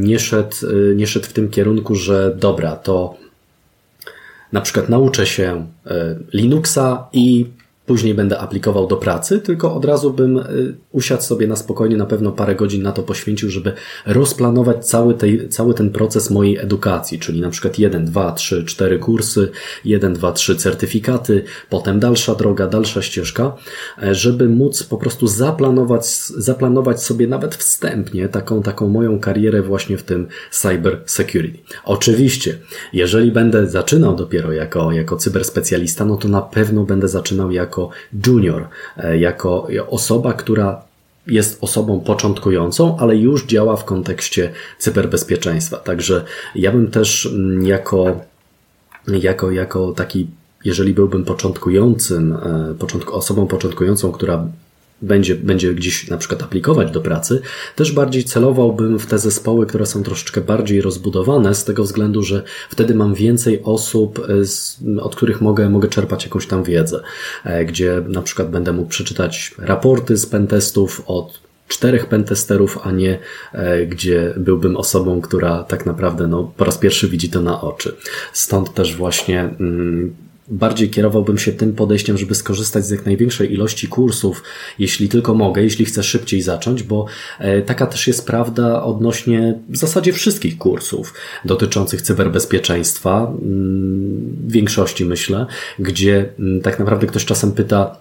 nie 0.00 0.18
szedł, 0.18 0.56
y, 0.66 0.94
nie 0.96 1.06
szedł 1.06 1.26
w 1.26 1.32
tym 1.32 1.48
kierunku, 1.48 1.94
że 1.94 2.36
dobra, 2.40 2.76
to 2.76 3.14
na 4.52 4.60
przykład 4.60 4.88
nauczę 4.88 5.26
się 5.26 5.66
y, 5.86 5.90
Linuxa 6.32 7.08
i 7.12 7.46
później 7.86 8.14
będę 8.14 8.38
aplikował 8.38 8.86
do 8.86 8.96
pracy, 8.96 9.40
tylko 9.40 9.74
od 9.74 9.84
razu 9.84 10.12
bym 10.12 10.38
y, 10.38 10.76
usiadł 10.92 11.22
sobie 11.22 11.46
na 11.46 11.56
spokojnie, 11.56 11.96
na 11.96 12.06
pewno 12.06 12.32
parę 12.32 12.54
godzin 12.54 12.82
na 12.82 12.92
to 12.92 13.02
poświęcił, 13.02 13.50
żeby 13.50 13.72
rozplanować 14.06 14.86
cały, 14.86 15.14
tej, 15.14 15.48
cały 15.48 15.74
ten 15.74 15.90
proces 15.90 16.30
mojej 16.30 16.56
edukacji, 16.56 17.18
czyli 17.18 17.40
na 17.40 17.50
przykład 17.50 17.78
1, 17.78 18.04
2, 18.04 18.32
3, 18.32 18.64
4 18.64 18.98
kursy, 18.98 19.50
1, 19.84 20.14
2, 20.14 20.32
3 20.32 20.56
certyfikaty, 20.56 21.44
potem 21.70 22.00
dalsza 22.00 22.34
droga, 22.34 22.66
dalsza 22.66 23.02
ścieżka, 23.02 23.56
e, 24.02 24.14
żeby 24.14 24.48
móc 24.48 24.82
po 24.82 24.98
prostu 24.98 25.26
zaplanować, 25.26 26.06
zaplanować 26.36 27.02
sobie 27.02 27.26
nawet 27.26 27.54
wstępnie 27.54 28.28
taką, 28.28 28.62
taką 28.62 28.88
moją 28.88 29.20
karierę 29.20 29.62
właśnie 29.62 29.98
w 29.98 30.02
tym 30.02 30.28
cyber 30.50 31.02
security. 31.06 31.58
Oczywiście, 31.84 32.58
jeżeli 32.92 33.32
będę 33.32 33.66
zaczynał 33.66 34.16
dopiero 34.16 34.52
jako, 34.52 34.92
jako 34.92 35.16
cyberspecjalista, 35.16 36.04
no 36.04 36.16
to 36.16 36.28
na 36.28 36.42
pewno 36.42 36.84
będę 36.84 37.08
zaczynał 37.08 37.50
jako 37.50 37.73
junior, 38.26 38.68
e, 38.96 39.18
jako 39.18 39.68
osoba, 39.88 40.32
która 40.32 40.82
jest 41.26 41.58
osobą 41.60 42.00
początkującą, 42.00 42.96
ale 42.98 43.16
już 43.16 43.46
działa 43.46 43.76
w 43.76 43.84
kontekście 43.84 44.52
cyberbezpieczeństwa. 44.78 45.76
Także 45.76 46.24
ja 46.54 46.72
bym 46.72 46.90
też 46.90 47.26
mm, 47.26 47.66
jako, 47.66 48.20
jako, 49.08 49.50
jako 49.50 49.92
taki 49.92 50.26
jeżeli 50.64 50.94
byłbym 50.94 51.24
początkującym, 51.24 52.32
e, 52.32 53.12
osobą 53.12 53.46
początkującą, 53.46 54.12
która 54.12 54.48
będzie, 55.02 55.34
będzie 55.34 55.74
gdzieś 55.74 56.08
na 56.08 56.18
przykład 56.18 56.42
aplikować 56.42 56.90
do 56.90 57.00
pracy, 57.00 57.40
też 57.76 57.92
bardziej 57.92 58.24
celowałbym 58.24 58.98
w 58.98 59.06
te 59.06 59.18
zespoły, 59.18 59.66
które 59.66 59.86
są 59.86 60.02
troszeczkę 60.02 60.40
bardziej 60.40 60.80
rozbudowane, 60.80 61.54
z 61.54 61.64
tego 61.64 61.82
względu, 61.82 62.22
że 62.22 62.42
wtedy 62.70 62.94
mam 62.94 63.14
więcej 63.14 63.62
osób, 63.62 64.26
e, 64.98 65.02
od 65.02 65.16
których 65.16 65.40
mogę, 65.40 65.70
mogę 65.70 65.88
czerpać 65.88 66.24
jakąś 66.24 66.46
tam 66.46 66.64
wiedzę, 66.64 67.00
e, 67.44 67.64
gdzie 67.64 68.02
na 68.08 68.22
przykład 68.22 68.50
będę 68.50 68.72
mógł 68.72 68.88
przeczytać 68.88 69.54
raporty 69.58 70.16
z 70.16 70.26
pentestów 70.26 71.02
od 71.06 71.44
czterech 71.68 72.06
pentesterów, 72.06 72.78
a 72.82 72.90
nie 72.90 73.18
e, 73.52 73.86
gdzie 73.86 74.34
byłbym 74.36 74.76
osobą, 74.76 75.20
która 75.20 75.62
tak 75.64 75.86
naprawdę 75.86 76.26
no, 76.26 76.52
po 76.56 76.64
raz 76.64 76.78
pierwszy 76.78 77.08
widzi 77.08 77.30
to 77.30 77.40
na 77.40 77.60
oczy. 77.60 77.96
Stąd 78.32 78.74
też 78.74 78.96
właśnie 78.96 79.40
mm, 79.40 80.14
bardziej 80.48 80.90
kierowałbym 80.90 81.38
się 81.38 81.52
tym 81.52 81.72
podejściem, 81.72 82.18
żeby 82.18 82.34
skorzystać 82.34 82.86
z 82.86 82.90
jak 82.90 83.06
największej 83.06 83.52
ilości 83.52 83.88
kursów, 83.88 84.42
jeśli 84.78 85.08
tylko 85.08 85.34
mogę, 85.34 85.62
jeśli 85.62 85.84
chcę 85.84 86.02
szybciej 86.02 86.42
zacząć, 86.42 86.82
bo 86.82 87.06
e, 87.38 87.62
taka 87.62 87.86
też 87.86 88.06
jest 88.06 88.26
prawda 88.26 88.82
odnośnie 88.82 89.58
w 89.68 89.76
zasadzie 89.76 90.12
wszystkich 90.12 90.58
kursów 90.58 91.14
dotyczących 91.44 92.02
cyberbezpieczeństwa, 92.02 93.32
mm, 93.42 94.36
większości 94.46 95.04
myślę, 95.04 95.46
gdzie 95.78 96.28
mm, 96.38 96.60
tak 96.60 96.78
naprawdę 96.78 97.06
ktoś 97.06 97.24
czasem 97.24 97.52
pyta, 97.52 97.96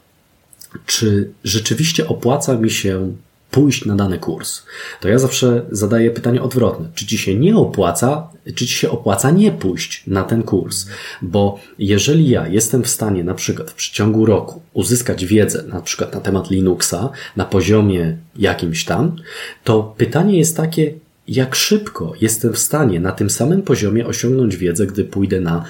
czy 0.86 1.30
rzeczywiście 1.44 2.08
opłaca 2.08 2.58
mi 2.58 2.72
się 2.72 3.14
pójść 3.54 3.86
na 3.86 3.96
dany 3.96 4.20
kurs, 4.20 4.64
to 5.02 5.10
ja 5.10 5.20
zawsze 5.20 5.62
zadaję 5.72 6.12
pytanie 6.12 6.42
odwrotne. 6.42 6.90
Czy 6.96 7.06
ci 7.06 7.18
się 7.18 7.36
nie 7.36 7.58
opłaca, 7.58 8.30
czy 8.56 8.68
ci 8.68 8.74
się 8.74 8.90
opłaca 8.90 9.32
nie 9.32 9.52
pójść 9.52 10.04
na 10.08 10.24
ten 10.24 10.44
kurs? 10.44 10.86
Bo 11.22 11.60
jeżeli 11.80 12.30
ja 12.30 12.48
jestem 12.48 12.84
w 12.84 12.90
stanie 12.90 13.24
na 13.24 13.34
przykład 13.34 13.72
w 13.72 13.74
przeciągu 13.74 14.26
roku 14.26 14.62
uzyskać 14.74 15.26
wiedzę 15.26 15.64
na 15.68 15.82
przykład 15.82 16.14
na 16.14 16.20
temat 16.20 16.50
Linuxa 16.52 17.10
na 17.36 17.46
poziomie 17.46 18.18
jakimś 18.36 18.86
tam, 18.86 19.16
to 19.64 19.96
pytanie 19.98 20.38
jest 20.38 20.58
takie, 20.58 20.94
jak 21.28 21.56
szybko 21.56 22.14
jestem 22.22 22.54
w 22.54 22.60
stanie 22.60 23.00
na 23.00 23.12
tym 23.12 23.30
samym 23.30 23.62
poziomie 23.62 24.08
osiągnąć 24.08 24.58
wiedzę, 24.58 24.88
gdy 24.88 25.04
pójdę 25.04 25.42
na 25.42 25.66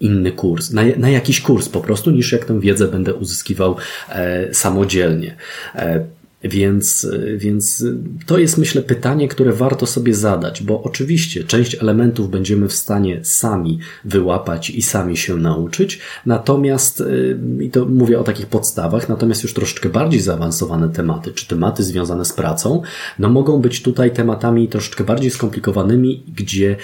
inny 0.00 0.32
kurs, 0.32 0.70
na, 0.70 0.82
na 0.96 1.10
jakiś 1.10 1.40
kurs 1.40 1.68
po 1.68 1.80
prostu, 1.80 2.10
niż 2.10 2.32
jak 2.32 2.44
tę 2.44 2.60
wiedzę 2.60 2.88
będę 2.88 3.14
uzyskiwał 3.14 3.76
e, 4.08 4.54
samodzielnie. 4.54 5.36
E, 5.74 6.04
więc, 6.48 7.08
więc 7.36 7.84
to 8.26 8.38
jest 8.38 8.58
myślę 8.58 8.82
pytanie, 8.82 9.28
które 9.28 9.52
warto 9.52 9.86
sobie 9.86 10.14
zadać, 10.14 10.62
bo 10.62 10.82
oczywiście 10.82 11.44
część 11.44 11.74
elementów 11.74 12.30
będziemy 12.30 12.68
w 12.68 12.72
stanie 12.72 13.20
sami 13.22 13.78
wyłapać 14.04 14.70
i 14.70 14.82
sami 14.82 15.16
się 15.16 15.36
nauczyć, 15.36 16.00
natomiast, 16.26 17.00
y, 17.00 17.38
i 17.60 17.70
to 17.70 17.84
mówię 17.84 18.20
o 18.20 18.24
takich 18.24 18.46
podstawach, 18.46 19.08
natomiast 19.08 19.42
już 19.42 19.54
troszeczkę 19.54 19.88
bardziej 19.88 20.20
zaawansowane 20.20 20.88
tematy, 20.88 21.32
czy 21.32 21.48
tematy 21.48 21.82
związane 21.82 22.24
z 22.24 22.32
pracą, 22.32 22.82
no 23.18 23.28
mogą 23.28 23.60
być 23.60 23.82
tutaj 23.82 24.10
tematami 24.10 24.68
troszeczkę 24.68 25.04
bardziej 25.04 25.30
skomplikowanymi, 25.30 26.24
gdzie 26.36 26.76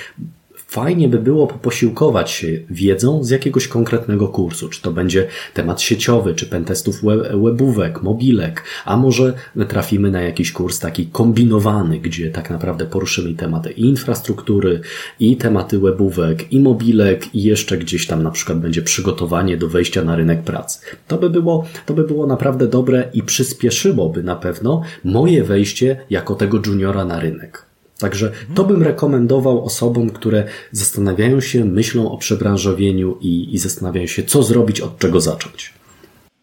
Fajnie 0.72 1.08
by 1.08 1.18
było 1.18 1.46
poposiłkować 1.46 2.30
się 2.30 2.46
wiedzą 2.70 3.24
z 3.24 3.30
jakiegoś 3.30 3.68
konkretnego 3.68 4.28
kursu, 4.28 4.68
czy 4.68 4.82
to 4.82 4.92
będzie 4.92 5.28
temat 5.54 5.80
sieciowy, 5.80 6.34
czy 6.34 6.46
pentestów 6.46 7.02
web, 7.02 7.20
webówek, 7.42 8.02
mobilek, 8.02 8.64
a 8.84 8.96
może 8.96 9.34
trafimy 9.68 10.10
na 10.10 10.20
jakiś 10.20 10.52
kurs 10.52 10.78
taki 10.78 11.06
kombinowany, 11.06 11.98
gdzie 11.98 12.30
tak 12.30 12.50
naprawdę 12.50 12.86
poruszymy 12.86 13.34
tematy 13.34 13.70
i 13.70 13.84
infrastruktury, 13.84 14.80
i 15.20 15.36
tematy 15.36 15.78
webówek, 15.78 16.52
i 16.52 16.60
mobilek, 16.60 17.34
i 17.34 17.42
jeszcze 17.42 17.78
gdzieś 17.78 18.06
tam 18.06 18.22
na 18.22 18.30
przykład 18.30 18.60
będzie 18.60 18.82
przygotowanie 18.82 19.56
do 19.56 19.68
wejścia 19.68 20.04
na 20.04 20.16
rynek 20.16 20.42
pracy. 20.42 20.80
To 21.08 21.18
by 21.18 21.30
było, 21.30 21.64
to 21.86 21.94
by 21.94 22.04
było 22.04 22.26
naprawdę 22.26 22.68
dobre 22.68 23.10
i 23.14 23.22
przyspieszyłoby 23.22 24.22
na 24.22 24.36
pewno 24.36 24.82
moje 25.04 25.44
wejście 25.44 25.96
jako 26.10 26.34
tego 26.34 26.60
juniora 26.66 27.04
na 27.04 27.20
rynek. 27.20 27.71
Także 27.98 28.32
to 28.54 28.64
bym 28.64 28.82
rekomendował 28.82 29.64
osobom, 29.64 30.10
które 30.10 30.44
zastanawiają 30.72 31.40
się, 31.40 31.64
myślą 31.64 32.12
o 32.12 32.18
przebranżowieniu 32.18 33.18
i, 33.20 33.54
i 33.54 33.58
zastanawiają 33.58 34.06
się, 34.06 34.22
co 34.22 34.42
zrobić, 34.42 34.80
od 34.80 34.98
czego 34.98 35.20
zacząć. 35.20 35.81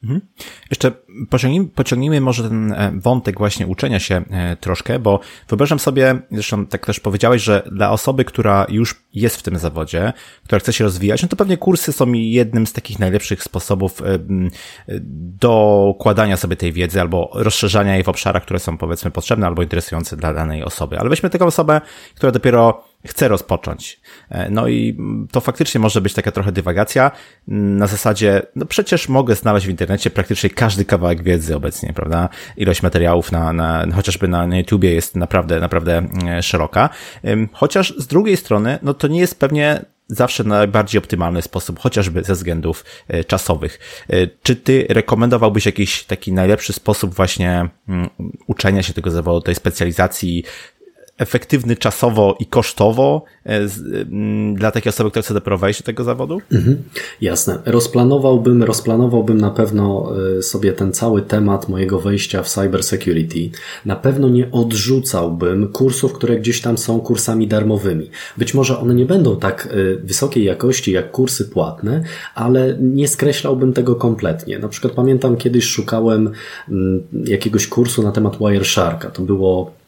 Mhm. 0.04 0.22
Jeszcze 0.70 0.92
pociągnijmy, 1.30 1.68
pociągnijmy 1.68 2.22
może 2.22 2.44
ten 2.44 2.72
e, 2.72 2.92
wątek 2.96 3.38
właśnie 3.38 3.68
uczenia 3.68 4.00
się 4.00 4.24
e, 4.30 4.56
troszkę, 4.56 5.00
bo 5.00 5.20
wyobrażam 5.48 5.80
sobie, 5.80 6.20
zresztą 6.32 6.66
tak 6.66 6.86
też 6.86 7.00
powiedziałeś, 7.00 7.42
że 7.42 7.64
dla 7.72 7.92
osoby, 7.92 8.26
która 8.26 8.66
już 8.70 8.96
jest 9.14 9.36
w 9.38 9.44
tym 9.44 9.58
zawodzie, 9.58 10.14
która 10.44 10.60
chce 10.60 10.74
się 10.74 10.84
rozwijać, 10.84 11.22
no 11.22 11.28
to 11.28 11.36
pewnie 11.36 11.58
kursy 11.58 11.94
są 11.94 12.14
jednym 12.14 12.68
z 12.68 12.74
takich 12.74 13.00
najlepszych 13.00 13.44
sposobów 13.44 14.02
e, 14.02 14.20
dokładania 15.40 16.38
sobie 16.38 16.56
tej 16.56 16.74
wiedzy 16.74 17.02
albo 17.02 17.30
rozszerzania 17.34 17.94
jej 17.94 18.04
w 18.04 18.10
obszarach, 18.10 18.44
które 18.44 18.60
są 18.60 18.78
powiedzmy 18.78 19.12
potrzebne 19.12 19.48
albo 19.48 19.62
interesujące 19.64 20.18
dla 20.18 20.34
danej 20.34 20.64
osoby. 20.64 21.00
Ale 21.00 21.10
weźmy 21.10 21.30
taką 21.30 21.46
osobę, 21.46 21.82
która 22.16 22.32
dopiero 22.32 22.89
chce 23.08 23.28
rozpocząć. 23.28 24.00
E, 24.30 24.50
no 24.50 24.68
i 24.68 24.98
to 25.32 25.42
faktycznie 25.42 25.80
może 25.80 26.02
być 26.02 26.14
taka 26.14 26.32
trochę 26.32 26.52
dywagacja 26.52 27.12
na 27.48 27.88
zasadzie, 27.88 28.42
no 28.56 28.66
przecież 28.66 29.10
mogę 29.10 29.36
znaleźć 29.36 29.68
w 29.68 29.70
internecie 29.70 30.10
praktycznie 30.10 30.50
każdy 30.50 30.86
kawałek 30.86 31.24
wiedzy 31.24 31.56
obecnie, 31.56 31.94
prawda? 31.94 32.30
Ilość 32.58 32.84
materiałów 32.84 33.32
na, 33.32 33.54
na 33.54 33.86
chociażby 33.96 34.28
na, 34.28 34.48
na 34.48 34.58
YouTubie 34.58 34.94
jest 34.94 35.16
naprawdę, 35.16 35.60
naprawdę 35.60 36.08
e, 36.28 36.44
szeroka. 36.44 36.90
Chociaż 37.54 37.94
z 37.98 38.08
drugiej 38.08 38.38
strony, 38.38 38.80
no 38.82 38.94
to 38.94 39.08
nie 39.08 39.20
jest 39.20 39.40
pewnie 39.40 39.86
zawsze 40.08 40.44
najbardziej 40.44 41.00
optymalny 41.00 41.42
sposób, 41.42 41.80
chociażby 41.80 42.24
ze 42.24 42.34
względów 42.34 42.86
e, 43.08 43.24
czasowych. 43.24 44.06
Czy 44.44 44.56
ty 44.56 44.86
rekomendowałbyś 44.90 45.66
jakiś 45.66 46.04
taki 46.04 46.34
najlepszy 46.34 46.74
sposób 46.74 47.14
właśnie 47.14 47.70
mm, 47.90 48.10
uczenia 48.48 48.84
się 48.84 48.94
tego 48.94 49.12
zawodu, 49.12 49.42
tej 49.42 49.56
specjalizacji, 49.56 50.44
efektywny 51.20 51.76
czasowo 51.76 52.36
i 52.40 52.46
kosztowo 52.46 53.24
e, 53.46 53.68
dla 54.54 54.72
takiej 54.72 54.90
osoby, 54.90 55.10
która 55.10 55.24
chce 55.24 55.34
dopiero 55.34 55.58
wejść 55.58 55.80
do 55.80 55.86
tego 55.86 56.04
zawodu? 56.04 56.42
Mhm, 56.52 56.84
jasne. 57.22 57.60
Rozplanowałbym, 57.66 58.64
rozplanowałbym 58.64 59.38
na 59.38 59.52
pewno 59.52 60.12
e, 60.38 60.42
sobie 60.42 60.74
ten 60.74 60.94
cały 60.94 61.22
temat 61.22 61.70
mojego 61.70 62.00
wejścia 62.00 62.44
w 62.44 62.50
cyber 62.50 62.84
security. 62.84 63.50
Na 63.86 63.96
pewno 63.96 64.30
nie 64.30 64.52
odrzucałbym 64.52 65.68
kursów, 65.68 66.14
które 66.14 66.40
gdzieś 66.40 66.62
tam 66.62 66.78
są 66.78 67.00
kursami 67.00 67.48
darmowymi. 67.48 68.10
Być 68.38 68.54
może 68.54 68.80
one 68.80 68.96
nie 68.96 69.06
będą 69.06 69.38
tak 69.38 69.70
e, 69.72 69.96
wysokiej 69.96 70.44
jakości 70.44 70.92
jak 70.92 71.12
kursy 71.12 71.46
płatne, 71.46 72.04
ale 72.36 72.78
nie 72.82 73.08
skreślałbym 73.08 73.74
tego 73.74 73.96
kompletnie. 73.96 74.60
Na 74.60 74.68
przykład 74.68 74.94
pamiętam 74.94 75.38
kiedyś 75.38 75.66
szukałem 75.66 76.32
jakiegoś 77.26 77.68
kursu 77.68 78.04
na 78.04 78.12
temat 78.12 78.38
Wiresharka. 78.40 79.10
To 79.10 79.22
było 79.22 79.79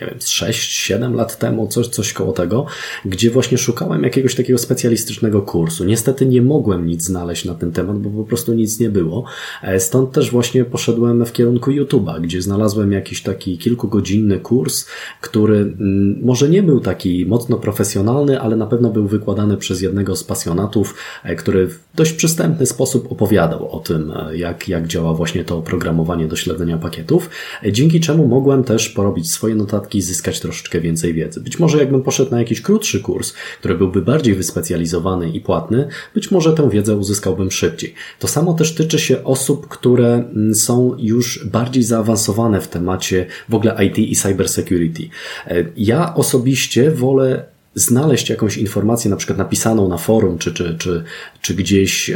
nie 0.00 0.06
wiem, 0.06 0.18
6-7 0.18 1.14
lat 1.14 1.38
temu, 1.38 1.66
coś, 1.66 1.88
coś 1.88 2.12
koło 2.12 2.32
tego, 2.32 2.66
gdzie 3.04 3.30
właśnie 3.30 3.58
szukałem 3.58 4.02
jakiegoś 4.02 4.34
takiego 4.34 4.58
specjalistycznego 4.58 5.42
kursu. 5.42 5.84
Niestety 5.84 6.26
nie 6.26 6.42
mogłem 6.42 6.86
nic 6.86 7.02
znaleźć 7.02 7.44
na 7.44 7.54
ten 7.54 7.72
temat, 7.72 7.98
bo 7.98 8.10
po 8.22 8.28
prostu 8.28 8.54
nic 8.54 8.80
nie 8.80 8.90
było. 8.90 9.24
E, 9.62 9.80
stąd 9.80 10.12
też 10.12 10.30
właśnie 10.30 10.64
poszedłem 10.64 11.26
w 11.26 11.32
kierunku 11.32 11.70
YouTube'a, 11.70 12.20
gdzie 12.20 12.42
znalazłem 12.42 12.92
jakiś 12.92 13.22
taki 13.22 13.58
kilkugodzinny 13.58 14.40
kurs, 14.40 14.86
który 15.20 15.56
mm, 15.56 16.20
może 16.22 16.48
nie 16.48 16.62
był 16.62 16.80
taki 16.80 17.26
mocno 17.26 17.56
profesjonalny, 17.56 18.40
ale 18.40 18.56
na 18.56 18.66
pewno 18.66 18.90
był 18.90 19.06
wykładany 19.06 19.56
przez 19.56 19.82
jednego 19.82 20.16
z 20.16 20.24
pasjonatów, 20.24 20.94
e, 21.24 21.36
który 21.36 21.68
w 21.68 21.78
dość 21.94 22.12
przystępny 22.12 22.66
sposób 22.66 23.12
opowiadał 23.12 23.70
o 23.70 23.80
tym, 23.80 24.12
e, 24.16 24.36
jak, 24.36 24.68
jak 24.68 24.86
działa 24.86 25.14
właśnie 25.14 25.44
to 25.44 25.58
oprogramowanie 25.58 26.28
do 26.28 26.36
śledzenia 26.36 26.78
pakietów, 26.78 27.30
dzięki 27.72 28.00
czemu 28.00 28.28
mogłem 28.28 28.64
też 28.64 28.88
porobić 28.88 29.30
swoje 29.30 29.54
notatki 29.54 29.85
i 29.94 30.02
zyskać 30.02 30.40
troszeczkę 30.40 30.80
więcej 30.80 31.14
wiedzy. 31.14 31.40
Być 31.40 31.58
może 31.58 31.78
jakbym 31.78 32.02
poszedł 32.02 32.30
na 32.30 32.38
jakiś 32.38 32.60
krótszy 32.60 33.00
kurs, 33.00 33.32
który 33.58 33.74
byłby 33.74 34.02
bardziej 34.02 34.34
wyspecjalizowany 34.34 35.30
i 35.30 35.40
płatny, 35.40 35.88
być 36.14 36.30
może 36.30 36.52
tę 36.52 36.70
wiedzę 36.70 36.96
uzyskałbym 36.96 37.50
szybciej. 37.50 37.94
To 38.18 38.28
samo 38.28 38.54
też 38.54 38.74
tyczy 38.74 38.98
się 38.98 39.24
osób, 39.24 39.68
które 39.68 40.14
mm, 40.14 40.54
są 40.54 40.96
już 40.98 41.46
bardziej 41.46 41.82
zaawansowane 41.82 42.60
w 42.60 42.68
temacie 42.68 43.26
w 43.48 43.54
ogóle 43.54 43.84
IT 43.84 43.98
i 43.98 44.16
cybersecurity. 44.16 45.08
E, 45.46 45.64
ja 45.76 46.14
osobiście 46.14 46.90
wolę 46.90 47.55
znaleźć 47.76 48.30
jakąś 48.30 48.56
informację, 48.56 49.10
na 49.10 49.16
przykład 49.16 49.38
napisaną 49.38 49.88
na 49.88 49.98
forum, 49.98 50.38
czy, 50.38 50.52
czy, 50.52 50.76
czy, 50.78 51.04
czy 51.40 51.54
gdzieś, 51.54 52.10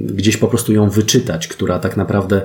gdzieś 0.00 0.36
po 0.36 0.48
prostu 0.48 0.72
ją 0.72 0.90
wyczytać, 0.90 1.48
która 1.48 1.78
tak 1.78 1.96
naprawdę, 1.96 2.42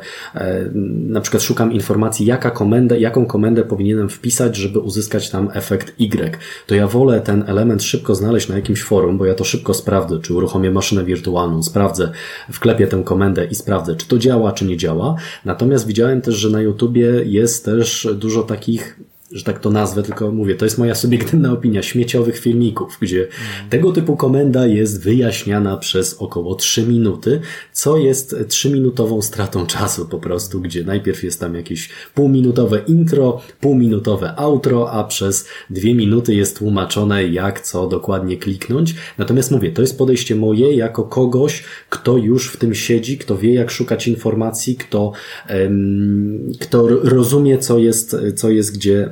na 0.85 1.21
przykład 1.21 1.43
szukam 1.43 1.73
informacji, 1.73 2.25
jaka 2.25 2.51
komenda, 2.51 2.95
jaką 2.95 3.25
komendę 3.25 3.63
powinienem 3.63 4.09
wpisać, 4.09 4.55
żeby 4.55 4.79
uzyskać 4.79 5.29
tam 5.29 5.49
efekt 5.53 5.93
Y, 5.99 6.37
to 6.67 6.75
ja 6.75 6.87
wolę 6.87 7.21
ten 7.21 7.43
element 7.47 7.83
szybko 7.83 8.15
znaleźć 8.15 8.47
na 8.47 8.55
jakimś 8.55 8.83
forum, 8.83 9.17
bo 9.17 9.25
ja 9.25 9.33
to 9.33 9.43
szybko 9.43 9.73
sprawdzę, 9.73 10.19
czy 10.19 10.33
uruchomię 10.33 10.71
maszynę 10.71 11.03
wirtualną, 11.05 11.63
sprawdzę, 11.63 12.11
wklepię 12.51 12.87
tę 12.87 13.01
komendę 13.05 13.45
i 13.45 13.55
sprawdzę, 13.55 13.95
czy 13.95 14.07
to 14.07 14.17
działa, 14.17 14.51
czy 14.51 14.65
nie 14.65 14.77
działa. 14.77 15.15
Natomiast 15.45 15.87
widziałem 15.87 16.21
też, 16.21 16.35
że 16.35 16.49
na 16.49 16.61
YouTubie 16.61 17.07
jest 17.25 17.65
też 17.65 18.07
dużo 18.15 18.43
takich 18.43 18.99
że 19.31 19.43
tak 19.43 19.59
to 19.59 19.69
nazwę, 19.69 20.03
tylko 20.03 20.31
mówię, 20.31 20.55
to 20.55 20.65
jest 20.65 20.77
moja 20.77 20.95
subiektywna 20.95 21.51
opinia, 21.51 21.83
śmieciowych 21.83 22.39
filmików, 22.39 22.97
gdzie 23.01 23.27
tego 23.69 23.91
typu 23.91 24.15
komenda 24.15 24.67
jest 24.67 25.03
wyjaśniana 25.03 25.77
przez 25.77 26.13
około 26.13 26.55
3 26.55 26.87
minuty, 26.87 27.39
co 27.73 27.97
jest 27.97 28.35
3-minutową 28.47 29.21
stratą 29.21 29.65
czasu 29.65 30.05
po 30.05 30.19
prostu, 30.19 30.61
gdzie 30.61 30.83
najpierw 30.83 31.23
jest 31.23 31.39
tam 31.39 31.55
jakieś 31.55 31.89
półminutowe 32.15 32.81
intro, 32.87 33.41
półminutowe 33.59 34.35
outro, 34.35 34.91
a 34.91 35.03
przez 35.03 35.47
dwie 35.69 35.95
minuty 35.95 36.35
jest 36.35 36.57
tłumaczone 36.57 37.27
jak 37.27 37.61
co 37.61 37.87
dokładnie 37.87 38.37
kliknąć. 38.37 38.95
Natomiast 39.17 39.51
mówię, 39.51 39.71
to 39.71 39.81
jest 39.81 39.97
podejście 39.97 40.35
moje 40.35 40.75
jako 40.75 41.03
kogoś, 41.03 41.63
kto 41.89 42.17
już 42.17 42.47
w 42.47 42.57
tym 42.57 42.75
siedzi, 42.75 43.17
kto 43.17 43.37
wie 43.37 43.53
jak 43.53 43.71
szukać 43.71 44.07
informacji, 44.07 44.75
kto, 44.75 45.11
um, 45.49 46.51
kto 46.59 46.87
rozumie 46.87 47.57
co 47.57 47.77
jest, 47.79 48.15
co 48.35 48.49
jest 48.49 48.75
gdzie 48.75 49.11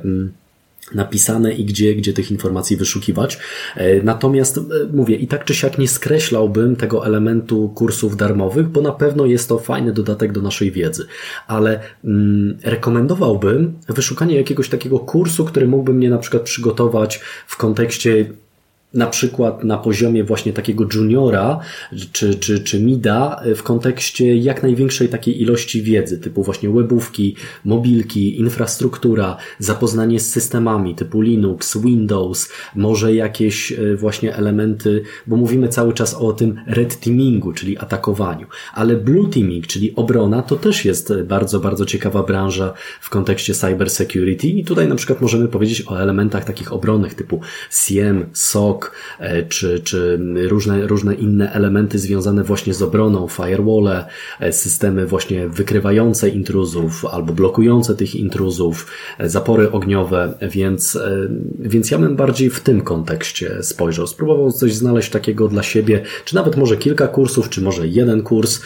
napisane 0.94 1.52
i 1.52 1.64
gdzie, 1.64 1.94
gdzie 1.94 2.12
tych 2.12 2.30
informacji 2.30 2.76
wyszukiwać. 2.76 3.38
E, 3.76 4.02
natomiast 4.02 4.58
e, 4.58 4.60
mówię, 4.92 5.16
i 5.16 5.26
tak 5.26 5.44
czy 5.44 5.54
siak 5.54 5.78
nie 5.78 5.88
skreślałbym 5.88 6.76
tego 6.76 7.06
elementu 7.06 7.72
kursów 7.74 8.16
darmowych, 8.16 8.68
bo 8.68 8.80
na 8.80 8.92
pewno 8.92 9.26
jest 9.26 9.48
to 9.48 9.58
fajny 9.58 9.92
dodatek 9.92 10.32
do 10.32 10.42
naszej 10.42 10.70
wiedzy. 10.70 11.06
Ale 11.46 11.80
mm, 12.04 12.58
rekomendowałbym 12.62 13.74
wyszukanie 13.88 14.36
jakiegoś 14.36 14.68
takiego 14.68 14.98
kursu, 14.98 15.44
który 15.44 15.68
mógłby 15.68 15.92
mnie 15.92 16.10
na 16.10 16.18
przykład 16.18 16.42
przygotować 16.42 17.20
w 17.46 17.56
kontekście 17.56 18.26
na 18.94 19.06
przykład 19.06 19.64
na 19.64 19.78
poziomie 19.78 20.24
właśnie 20.24 20.52
takiego 20.52 20.86
juniora 20.94 21.60
czy, 22.12 22.34
czy, 22.34 22.60
czy 22.60 22.80
mida 22.80 23.42
w 23.56 23.62
kontekście 23.62 24.36
jak 24.36 24.62
największej 24.62 25.08
takiej 25.08 25.42
ilości 25.42 25.82
wiedzy, 25.82 26.18
typu 26.18 26.42
właśnie 26.42 26.70
webówki, 26.70 27.36
mobilki, 27.64 28.40
infrastruktura, 28.40 29.36
zapoznanie 29.58 30.20
z 30.20 30.30
systemami 30.30 30.94
typu 30.94 31.20
Linux, 31.20 31.78
Windows, 31.78 32.48
może 32.74 33.14
jakieś 33.14 33.72
e, 33.72 33.96
właśnie 33.96 34.36
elementy, 34.36 35.02
bo 35.26 35.36
mówimy 35.36 35.68
cały 35.68 35.92
czas 35.92 36.14
o 36.14 36.32
tym 36.32 36.60
red 36.66 37.00
teamingu, 37.00 37.52
czyli 37.52 37.78
atakowaniu, 37.78 38.46
ale 38.74 38.96
blue 38.96 39.28
teaming, 39.28 39.66
czyli 39.66 39.96
obrona, 39.96 40.42
to 40.42 40.56
też 40.56 40.84
jest 40.84 41.12
bardzo, 41.24 41.60
bardzo 41.60 41.86
ciekawa 41.86 42.22
branża 42.22 42.72
w 43.00 43.10
kontekście 43.10 43.54
cyber 43.54 43.90
security 43.90 44.46
i 44.46 44.64
tutaj 44.64 44.88
na 44.88 44.94
przykład 44.94 45.20
możemy 45.20 45.48
powiedzieć 45.48 45.84
o 45.86 46.00
elementach 46.00 46.44
takich 46.44 46.72
obronnych 46.72 47.14
typu 47.14 47.40
SIEM, 47.70 48.26
SOC, 48.32 48.79
E, 49.18 49.42
czy, 49.42 49.80
czy 49.80 50.20
różne, 50.48 50.86
różne 50.86 51.14
inne 51.14 51.52
elementy 51.52 51.98
związane 51.98 52.44
właśnie 52.44 52.74
z 52.74 52.82
obroną, 52.82 53.28
firewalle, 53.28 54.06
e, 54.40 54.52
systemy 54.52 55.06
właśnie 55.06 55.48
wykrywające 55.48 56.28
intruzów 56.28 57.04
albo 57.04 57.32
blokujące 57.32 57.94
tych 57.94 58.14
intruzów, 58.14 58.86
e, 59.18 59.28
zapory 59.28 59.72
ogniowe, 59.72 60.34
więc, 60.42 60.98
więc 61.58 61.90
ja 61.90 61.98
bym 61.98 62.16
bardziej 62.16 62.50
w 62.50 62.60
tym 62.60 62.80
kontekście 62.80 63.62
spojrzał. 63.62 64.06
Spróbował 64.06 64.52
coś 64.52 64.74
znaleźć 64.74 65.10
takiego 65.10 65.48
dla 65.48 65.62
siebie, 65.62 66.02
czy 66.24 66.34
nawet 66.34 66.56
może 66.56 66.76
kilka 66.76 67.08
kursów, 67.08 67.48
czy 67.48 67.62
może 67.62 67.88
jeden 67.88 68.22
kurs, 68.22 68.60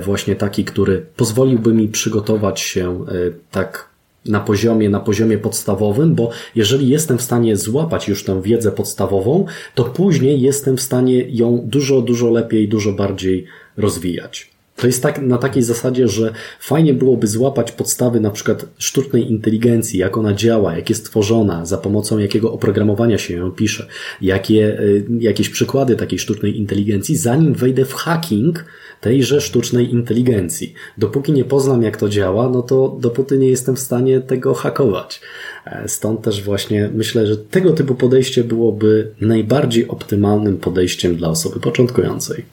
właśnie 0.00 0.36
taki, 0.36 0.64
który 0.64 1.06
pozwoliłby 1.16 1.74
mi 1.74 1.88
przygotować 1.88 2.60
się 2.60 3.04
tak 3.50 3.93
na 4.24 4.40
poziomie, 4.40 4.90
na 4.90 5.00
poziomie 5.00 5.38
podstawowym, 5.38 6.14
bo 6.14 6.30
jeżeli 6.54 6.88
jestem 6.88 7.18
w 7.18 7.22
stanie 7.22 7.56
złapać 7.56 8.08
już 8.08 8.24
tę 8.24 8.42
wiedzę 8.42 8.72
podstawową, 8.72 9.46
to 9.74 9.84
później 9.84 10.40
jestem 10.40 10.76
w 10.76 10.80
stanie 10.80 11.24
ją 11.28 11.62
dużo, 11.64 12.00
dużo 12.00 12.30
lepiej, 12.30 12.68
dużo 12.68 12.92
bardziej 12.92 13.46
rozwijać. 13.76 14.54
To 14.76 14.86
jest 14.86 15.02
tak, 15.02 15.22
na 15.22 15.38
takiej 15.38 15.62
zasadzie, 15.62 16.08
że 16.08 16.32
fajnie 16.60 16.94
byłoby 16.94 17.26
złapać 17.26 17.72
podstawy 17.72 18.20
na 18.20 18.30
przykład 18.30 18.66
sztucznej 18.78 19.30
inteligencji, 19.30 20.00
jak 20.00 20.16
ona 20.16 20.34
działa, 20.34 20.76
jak 20.76 20.88
jest 20.88 21.04
tworzona, 21.04 21.66
za 21.66 21.78
pomocą 21.78 22.18
jakiego 22.18 22.52
oprogramowania 22.52 23.18
się 23.18 23.34
ją 23.34 23.50
pisze, 23.50 23.86
jakie, 24.20 24.80
y, 24.80 25.06
jakieś 25.18 25.48
przykłady 25.48 25.96
takiej 25.96 26.18
sztucznej 26.18 26.58
inteligencji, 26.58 27.16
zanim 27.16 27.54
wejdę 27.54 27.84
w 27.84 27.94
hacking, 27.94 28.64
tejże 29.04 29.40
sztucznej 29.40 29.92
inteligencji. 29.92 30.74
Dopóki 30.98 31.32
nie 31.32 31.44
poznam, 31.44 31.82
jak 31.82 31.96
to 31.96 32.08
działa, 32.08 32.48
no 32.48 32.62
to 32.62 32.96
dopóty 33.00 33.38
nie 33.38 33.48
jestem 33.48 33.76
w 33.76 33.80
stanie 33.80 34.20
tego 34.20 34.54
hakować. 34.54 35.20
E, 35.66 35.88
stąd 35.88 36.22
też 36.22 36.42
właśnie 36.42 36.90
myślę, 36.94 37.26
że 37.26 37.36
tego 37.36 37.72
typu 37.72 37.94
podejście 37.94 38.44
byłoby 38.44 39.10
najbardziej 39.20 39.88
optymalnym 39.88 40.56
podejściem 40.56 41.16
dla 41.16 41.28
osoby 41.28 41.60
początkującej. 41.60 42.44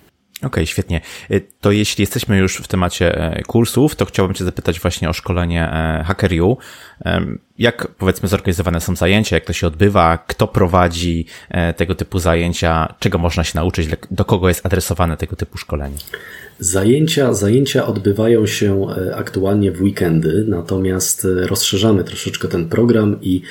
Okej, 0.42 0.48
okay, 0.48 0.68
świetnie. 0.68 1.02
E, 1.30 1.40
to 1.62 1.72
jeśli 1.72 2.02
jesteśmy 2.02 2.38
już 2.38 2.58
w 2.58 2.68
temacie 2.68 3.18
e, 3.18 3.44
kursów, 3.44 3.96
to 3.96 4.06
chciałbym 4.06 4.36
Cię 4.36 4.44
zapytać 4.44 4.80
właśnie 4.80 5.10
o 5.10 5.14
szkolenie 5.14 5.70
HackerU. 6.06 6.58
Jak 7.58 7.88
powiedzmy 7.88 8.30
zorganizowane 8.30 8.82
są 8.82 8.96
zajęcia, 8.96 9.36
jak 9.36 9.46
to 9.46 9.54
się 9.54 9.68
odbywa, 9.68 10.18
kto 10.28 10.48
prowadzi 10.48 11.26
tego 11.78 11.96
typu 11.96 12.20
zajęcia, 12.20 12.94
czego 13.00 13.18
można 13.18 13.44
się 13.44 13.52
nauczyć, 13.56 13.88
do 14.12 14.26
kogo 14.26 14.48
jest 14.48 14.66
adresowane 14.66 15.18
tego 15.18 15.36
typu 15.36 15.58
szkolenie? 15.58 15.98
Zajęcia, 16.62 17.34
zajęcia 17.34 17.88
odbywają 17.88 18.46
się 18.46 18.88
e, 18.90 19.16
aktualnie 19.16 19.72
w 19.72 19.82
weekendy, 19.82 20.46
natomiast 20.48 21.26
e, 21.26 21.48
rozszerzamy 21.48 22.04
troszeczkę 22.04 22.48
ten 22.48 22.70
program 22.70 23.22
i 23.22 23.42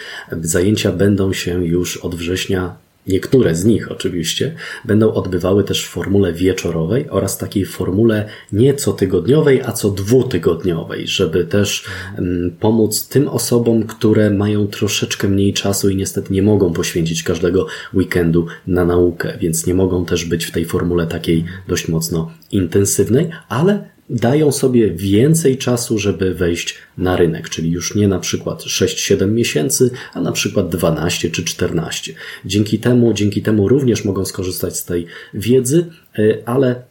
zajęcia 0.41 0.93
będą 0.93 1.33
się 1.33 1.65
już 1.65 1.97
od 1.97 2.15
września 2.15 2.77
Niektóre 3.07 3.55
z 3.55 3.65
nich 3.65 3.93
oczywiście 3.93 4.55
będą 4.85 5.13
odbywały 5.13 5.65
też 5.65 5.87
w 5.87 5.89
formule 5.89 6.33
wieczorowej 6.33 7.11
oraz 7.11 7.39
takiej 7.39 7.65
formule 7.65 8.29
nie 8.53 8.75
cotygodniowej, 8.75 9.63
a 9.63 9.73
co 9.73 9.91
dwutygodniowej, 9.91 11.07
żeby 11.07 11.45
też 11.45 11.85
um, 12.19 12.57
pomóc 12.61 13.09
tym 13.09 13.29
osobom, 13.29 13.83
które 13.83 14.31
mają 14.31 14.67
troszeczkę 14.67 15.29
mniej 15.29 15.53
czasu 15.53 15.91
i 15.91 15.97
niestety 15.97 16.33
nie 16.33 16.43
mogą 16.43 16.73
poświęcić 16.73 17.23
każdego 17.23 17.67
weekendu 17.95 18.47
na 18.67 18.85
naukę, 18.85 19.39
więc 19.41 19.67
nie 19.67 19.75
mogą 19.75 20.05
też 20.05 20.25
być 20.25 20.45
w 20.45 20.51
tej 20.51 20.65
formule 20.65 21.07
takiej 21.07 21.45
dość 21.69 21.89
mocno 21.89 22.31
intensywnej, 22.53 23.31
ale 23.49 23.91
dają 24.11 24.53
sobie 24.53 24.91
więcej 24.91 25.59
czasu, 25.59 25.99
żeby 25.99 26.35
wejść 26.35 26.79
na 26.99 27.17
rynek, 27.17 27.49
czyli 27.49 27.71
już 27.71 27.95
nie 27.95 28.09
na 28.09 28.19
przykład 28.19 28.63
6-7 28.63 29.29
miesięcy, 29.29 29.91
a 30.15 30.21
na 30.21 30.33
przykład 30.33 30.69
12 30.69 31.31
czy 31.31 31.45
14. 31.45 32.15
Dzięki 32.45 32.79
temu, 32.79 33.13
dzięki 33.13 33.43
temu 33.43 33.69
również 33.69 34.05
mogą 34.05 34.25
skorzystać 34.25 34.77
z 34.77 34.85
tej 34.85 35.07
wiedzy, 35.35 35.87
e, 36.19 36.23
ale, 36.47 36.71
e, 36.71 36.83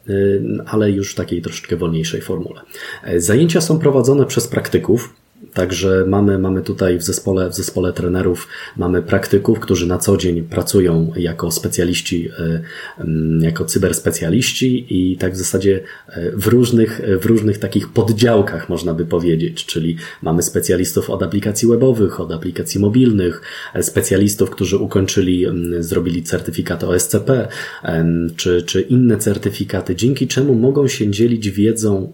ale 0.66 0.90
już 0.90 1.12
w 1.12 1.14
takiej 1.14 1.42
troszeczkę 1.42 1.76
wolniejszej 1.76 2.20
formule. 2.20 2.60
E, 3.04 3.20
zajęcia 3.20 3.60
są 3.60 3.78
prowadzone 3.78 4.26
przez 4.26 4.48
praktyków, 4.48 5.14
Także 5.54 6.04
mamy, 6.08 6.38
mamy 6.38 6.62
tutaj 6.62 6.98
w 6.98 7.02
zespole, 7.02 7.50
w 7.50 7.54
zespole 7.54 7.92
trenerów, 7.92 8.48
mamy 8.76 9.02
praktyków, 9.02 9.60
którzy 9.60 9.86
na 9.86 9.98
co 9.98 10.16
dzień 10.16 10.42
pracują 10.42 11.12
jako 11.16 11.50
specjaliści, 11.50 12.28
e, 12.38 12.60
jako 13.40 13.64
cyberspecjaliści 13.64 14.86
i 14.90 15.16
tak 15.16 15.32
w 15.32 15.36
zasadzie 15.36 15.80
e, 16.08 16.30
w 16.30 16.46
różnych, 16.46 17.00
w 17.20 17.26
różnych 17.26 17.58
takich 17.58 17.88
poddziałkach 17.88 18.68
można 18.68 18.94
by 18.94 19.06
powiedzieć, 19.06 19.66
czyli 19.66 19.96
mamy 20.22 20.42
specjalistów 20.42 21.10
od 21.10 21.22
aplikacji 21.22 21.68
webowych, 21.68 22.20
od 22.20 22.32
aplikacji 22.32 22.80
mobilnych, 22.80 23.42
e, 23.74 23.82
specjalistów, 23.82 24.50
którzy 24.50 24.78
ukończyli, 24.78 25.46
zrobili 25.78 26.22
certyfikat 26.22 26.84
OSCP, 26.84 27.48
czy, 28.36 28.62
czy 28.62 28.80
inne 28.80 29.16
certyfikaty, 29.16 29.96
dzięki 29.96 30.28
czemu 30.28 30.54
mogą 30.54 30.88
się 30.88 31.10
dzielić 31.10 31.50
wiedzą 31.50 32.12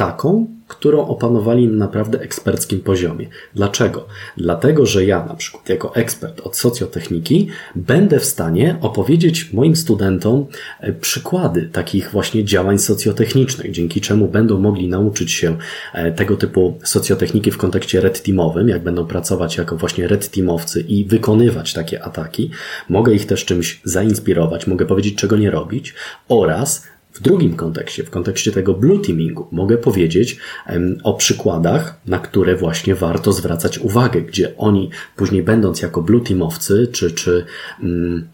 taką, 0.00 0.46
którą 0.68 1.06
opanowali 1.06 1.68
na 1.68 1.76
naprawdę 1.76 2.20
eksperckim 2.20 2.80
poziomie. 2.80 3.26
Dlaczego? 3.54 4.06
Dlatego, 4.36 4.86
że 4.86 5.04
ja 5.04 5.24
na 5.24 5.34
przykład 5.34 5.68
jako 5.68 5.94
ekspert 5.94 6.40
od 6.40 6.56
socjotechniki 6.56 7.48
będę 7.74 8.20
w 8.20 8.24
stanie 8.24 8.76
opowiedzieć 8.80 9.52
moim 9.52 9.76
studentom 9.76 10.46
e, 10.80 10.92
przykłady 10.92 11.68
takich 11.72 12.10
właśnie 12.10 12.44
działań 12.44 12.78
socjotechnicznych, 12.78 13.70
dzięki 13.70 14.00
czemu 14.00 14.28
będą 14.28 14.58
mogli 14.58 14.88
nauczyć 14.88 15.32
się 15.32 15.56
e, 15.94 16.12
tego 16.12 16.36
typu 16.36 16.78
socjotechniki 16.84 17.50
w 17.50 17.58
kontekście 17.58 18.00
red 18.00 18.22
teamowym, 18.22 18.68
jak 18.68 18.82
będą 18.82 19.06
pracować 19.06 19.56
jako 19.56 19.76
właśnie 19.76 20.08
red 20.08 20.30
teamowcy 20.30 20.80
i 20.80 21.04
wykonywać 21.04 21.72
takie 21.72 22.04
ataki. 22.04 22.50
Mogę 22.88 23.14
ich 23.14 23.26
też 23.26 23.44
czymś 23.44 23.80
zainspirować, 23.84 24.66
mogę 24.66 24.86
powiedzieć 24.86 25.14
czego 25.14 25.36
nie 25.36 25.50
robić 25.50 25.94
oraz 26.28 26.90
W 27.12 27.22
drugim 27.22 27.56
kontekście, 27.56 28.04
w 28.04 28.10
kontekście 28.10 28.52
tego 28.52 28.74
blue 28.74 28.98
teamingu, 28.98 29.48
mogę 29.52 29.78
powiedzieć 29.78 30.38
o 31.02 31.14
przykładach, 31.14 32.00
na 32.06 32.18
które 32.18 32.56
właśnie 32.56 32.94
warto 32.94 33.32
zwracać 33.32 33.78
uwagę, 33.78 34.22
gdzie 34.22 34.56
oni 34.56 34.90
później 35.16 35.42
będąc 35.42 35.82
jako 35.82 36.02
blue 36.02 36.20
teamowcy, 36.20 36.88
czy, 36.92 37.10
czy 37.10 37.44
mm, 37.82 38.28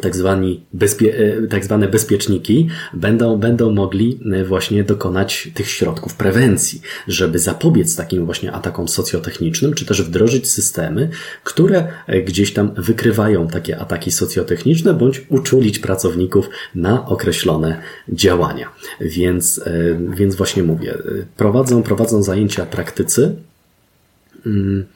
tak, 0.00 0.16
zwani 0.16 0.64
bezpie, 0.72 1.18
e, 1.18 1.46
tak 1.46 1.64
zwane 1.64 1.88
bezpieczniki 1.88 2.68
będą, 2.94 3.36
będą 3.36 3.70
mogli 3.70 4.20
e, 4.32 4.44
właśnie 4.44 4.84
dokonać 4.84 5.50
tych 5.54 5.70
środków 5.70 6.14
prewencji, 6.14 6.80
żeby 7.08 7.38
zapobiec 7.38 7.96
takim 7.96 8.26
właśnie 8.26 8.52
atakom 8.52 8.88
socjotechnicznym, 8.88 9.74
czy 9.74 9.86
też 9.86 10.02
wdrożyć 10.02 10.50
systemy, 10.50 11.10
które 11.44 11.88
e, 12.06 12.22
gdzieś 12.22 12.52
tam 12.52 12.74
wykrywają 12.76 13.48
takie 13.48 13.78
ataki 13.78 14.10
socjotechniczne, 14.10 14.94
bądź 14.94 15.22
uczulić 15.28 15.78
pracowników 15.78 16.48
na 16.74 17.06
określone 17.06 17.82
działania. 18.08 18.68
Więc, 19.00 19.60
więc 20.10 20.34
właśnie 20.34 20.62
mówię, 20.62 20.94
prowadzą, 21.36 21.82
prowadzą 21.82 22.22
zajęcia 22.22 22.66
praktycy, 22.66 23.36
mm, 24.46 24.86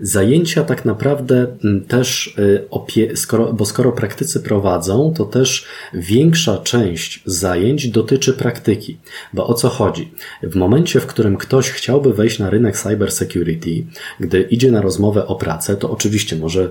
Zajęcia 0.00 0.64
tak 0.64 0.84
naprawdę 0.84 1.46
mm, 1.64 1.84
też, 1.84 2.34
y, 2.38 3.16
skoro, 3.16 3.52
bo 3.52 3.64
skoro 3.64 3.92
praktycy 3.92 4.40
prowadzą, 4.40 5.14
to 5.16 5.24
też 5.24 5.66
większa 5.94 6.58
część 6.58 7.22
zajęć 7.26 7.88
dotyczy 7.88 8.32
praktyki. 8.32 8.98
Bo 9.32 9.46
o 9.46 9.54
co 9.54 9.68
chodzi? 9.68 10.12
W 10.42 10.56
momencie, 10.56 11.00
w 11.00 11.06
którym 11.06 11.36
ktoś 11.36 11.70
chciałby 11.70 12.14
wejść 12.14 12.38
na 12.38 12.50
rynek 12.50 12.76
cybersecurity, 12.76 13.84
gdy 14.20 14.42
idzie 14.42 14.72
na 14.72 14.80
rozmowę 14.80 15.26
o 15.26 15.36
pracę, 15.36 15.76
to 15.76 15.90
oczywiście 15.90 16.36
może 16.36 16.70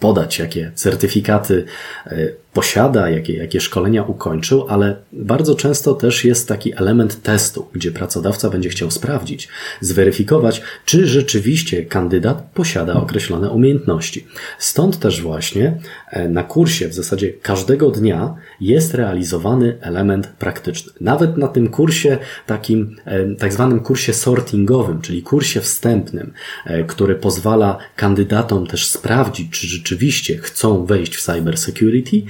podać, 0.00 0.38
jakie 0.38 0.72
certyfikaty 0.74 1.64
y, 2.06 2.36
posiada, 2.52 3.10
jakie, 3.10 3.36
jakie 3.36 3.60
szkolenia 3.60 4.02
ukończył, 4.02 4.66
ale 4.68 4.96
bardzo 5.12 5.54
często 5.54 5.94
też 5.94 6.24
jest 6.24 6.48
taki 6.48 6.72
element 6.76 7.22
testu, 7.22 7.68
gdzie 7.72 7.92
pracodawca 7.92 8.50
będzie 8.50 8.68
chciał 8.68 8.90
sprawdzić, 8.90 9.48
zweryfikować, 9.80 10.62
czy 10.84 11.06
rzeczywiście 11.06 11.84
kandydat 11.84 12.50
posiada 12.54 12.94
określone 12.94 13.50
umiejętności. 13.50 14.26
Stąd 14.58 14.98
też 14.98 15.22
właśnie 15.22 15.78
e, 16.10 16.28
na 16.28 16.42
kursie 16.42 16.88
w 16.88 16.94
zasadzie 16.94 17.32
każdego 17.32 17.90
dnia 17.90 18.34
jest 18.60 18.94
realizowany 18.94 19.78
element 19.80 20.26
praktyczny. 20.26 20.92
Nawet 21.00 21.36
na 21.36 21.48
tym 21.48 21.68
kursie, 21.68 22.18
takim 22.46 22.96
e, 23.04 23.34
tak 23.34 23.52
zwanym 23.52 23.80
kursie 23.80 24.14
sortingowym, 24.14 25.00
czyli 25.00 25.22
kursie 25.22 25.60
wstępnym, 25.60 26.32
e, 26.66 26.84
który 26.84 27.14
pozwala 27.14 27.78
kandydatom 27.96 28.66
też 28.66 28.86
sprawdzić, 28.86 29.50
czy 29.50 29.66
rzeczywiście 29.66 30.38
chcą 30.38 30.86
wejść 30.86 31.16
w 31.16 31.22
cybersecurity, 31.22 32.22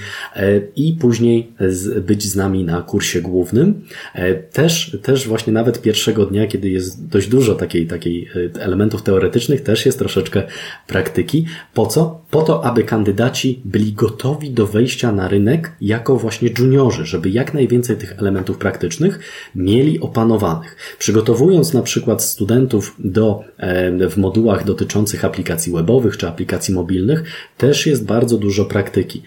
i 0.76 0.96
później 1.00 1.52
być 2.06 2.24
z 2.24 2.36
nami 2.36 2.64
na 2.64 2.82
kursie 2.82 3.22
głównym. 3.22 3.84
E, 4.14 4.34
też, 4.34 4.98
też 5.02 5.28
właśnie 5.28 5.52
nawet 5.52 5.82
pierwszego 5.82 6.26
dnia, 6.26 6.46
kiedy 6.46 6.70
jest 6.70 7.08
dość 7.08 7.28
dużo 7.28 7.54
takiej, 7.54 7.86
takiej 7.86 8.28
e, 8.56 8.62
elementów 8.62 9.02
teoretycznych, 9.02 9.60
też 9.60 9.86
jest 9.86 9.98
troszeczkę 9.98 10.42
praktyki. 10.86 11.46
Po 11.74 11.86
co? 11.86 12.21
Po 12.32 12.42
to, 12.42 12.64
aby 12.64 12.84
kandydaci 12.84 13.60
byli 13.64 13.92
gotowi 13.92 14.50
do 14.50 14.66
wejścia 14.66 15.12
na 15.12 15.28
rynek 15.28 15.72
jako 15.80 16.16
właśnie 16.16 16.50
juniorzy, 16.58 17.06
żeby 17.06 17.30
jak 17.30 17.54
najwięcej 17.54 17.96
tych 17.96 18.18
elementów 18.18 18.58
praktycznych 18.58 19.20
mieli 19.54 20.00
opanowanych. 20.00 20.76
Przygotowując 20.98 21.72
na 21.72 21.82
przykład 21.82 22.22
studentów 22.22 22.94
do, 22.98 23.44
w 24.10 24.16
modułach 24.16 24.64
dotyczących 24.64 25.24
aplikacji 25.24 25.72
webowych 25.72 26.16
czy 26.16 26.28
aplikacji 26.28 26.74
mobilnych, 26.74 27.24
też 27.58 27.86
jest 27.86 28.04
bardzo 28.04 28.38
dużo 28.38 28.64
praktyki. 28.64 29.22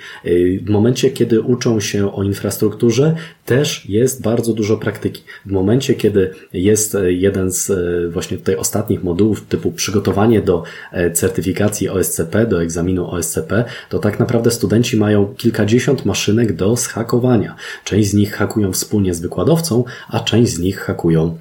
W 0.65 0.69
momencie, 0.69 1.09
kiedy 1.09 1.41
uczą 1.41 1.79
się 1.79 2.15
o 2.15 2.23
infrastrukturze, 2.23 3.15
też 3.45 3.85
jest 3.89 4.21
bardzo 4.21 4.53
dużo 4.53 4.77
praktyki. 4.77 5.23
W 5.45 5.51
momencie, 5.51 5.93
kiedy 5.93 6.33
jest 6.53 6.97
jeden 7.07 7.51
z 7.51 7.69
e, 7.69 8.09
właśnie 8.09 8.37
tutaj 8.37 8.55
ostatnich 8.55 9.03
modułów 9.03 9.45
typu 9.45 9.71
przygotowanie 9.71 10.41
do 10.41 10.63
e, 10.91 11.11
certyfikacji 11.11 11.89
OSCP, 11.89 12.45
do 12.45 12.61
egzaminu 12.61 13.11
OSCP, 13.11 13.63
to 13.89 13.99
tak 13.99 14.19
naprawdę 14.19 14.51
studenci 14.51 14.97
mają 14.97 15.35
kilkadziesiąt 15.37 16.05
maszynek 16.05 16.53
do 16.53 16.75
zhakowania. 16.75 17.55
Część 17.83 18.09
z 18.09 18.13
nich 18.13 18.33
hakują 18.33 18.71
wspólnie 18.71 19.13
z 19.13 19.19
wykładowcą, 19.19 19.83
a 20.09 20.19
część 20.19 20.53
z 20.53 20.59
nich 20.59 20.79
hakują 20.79 21.37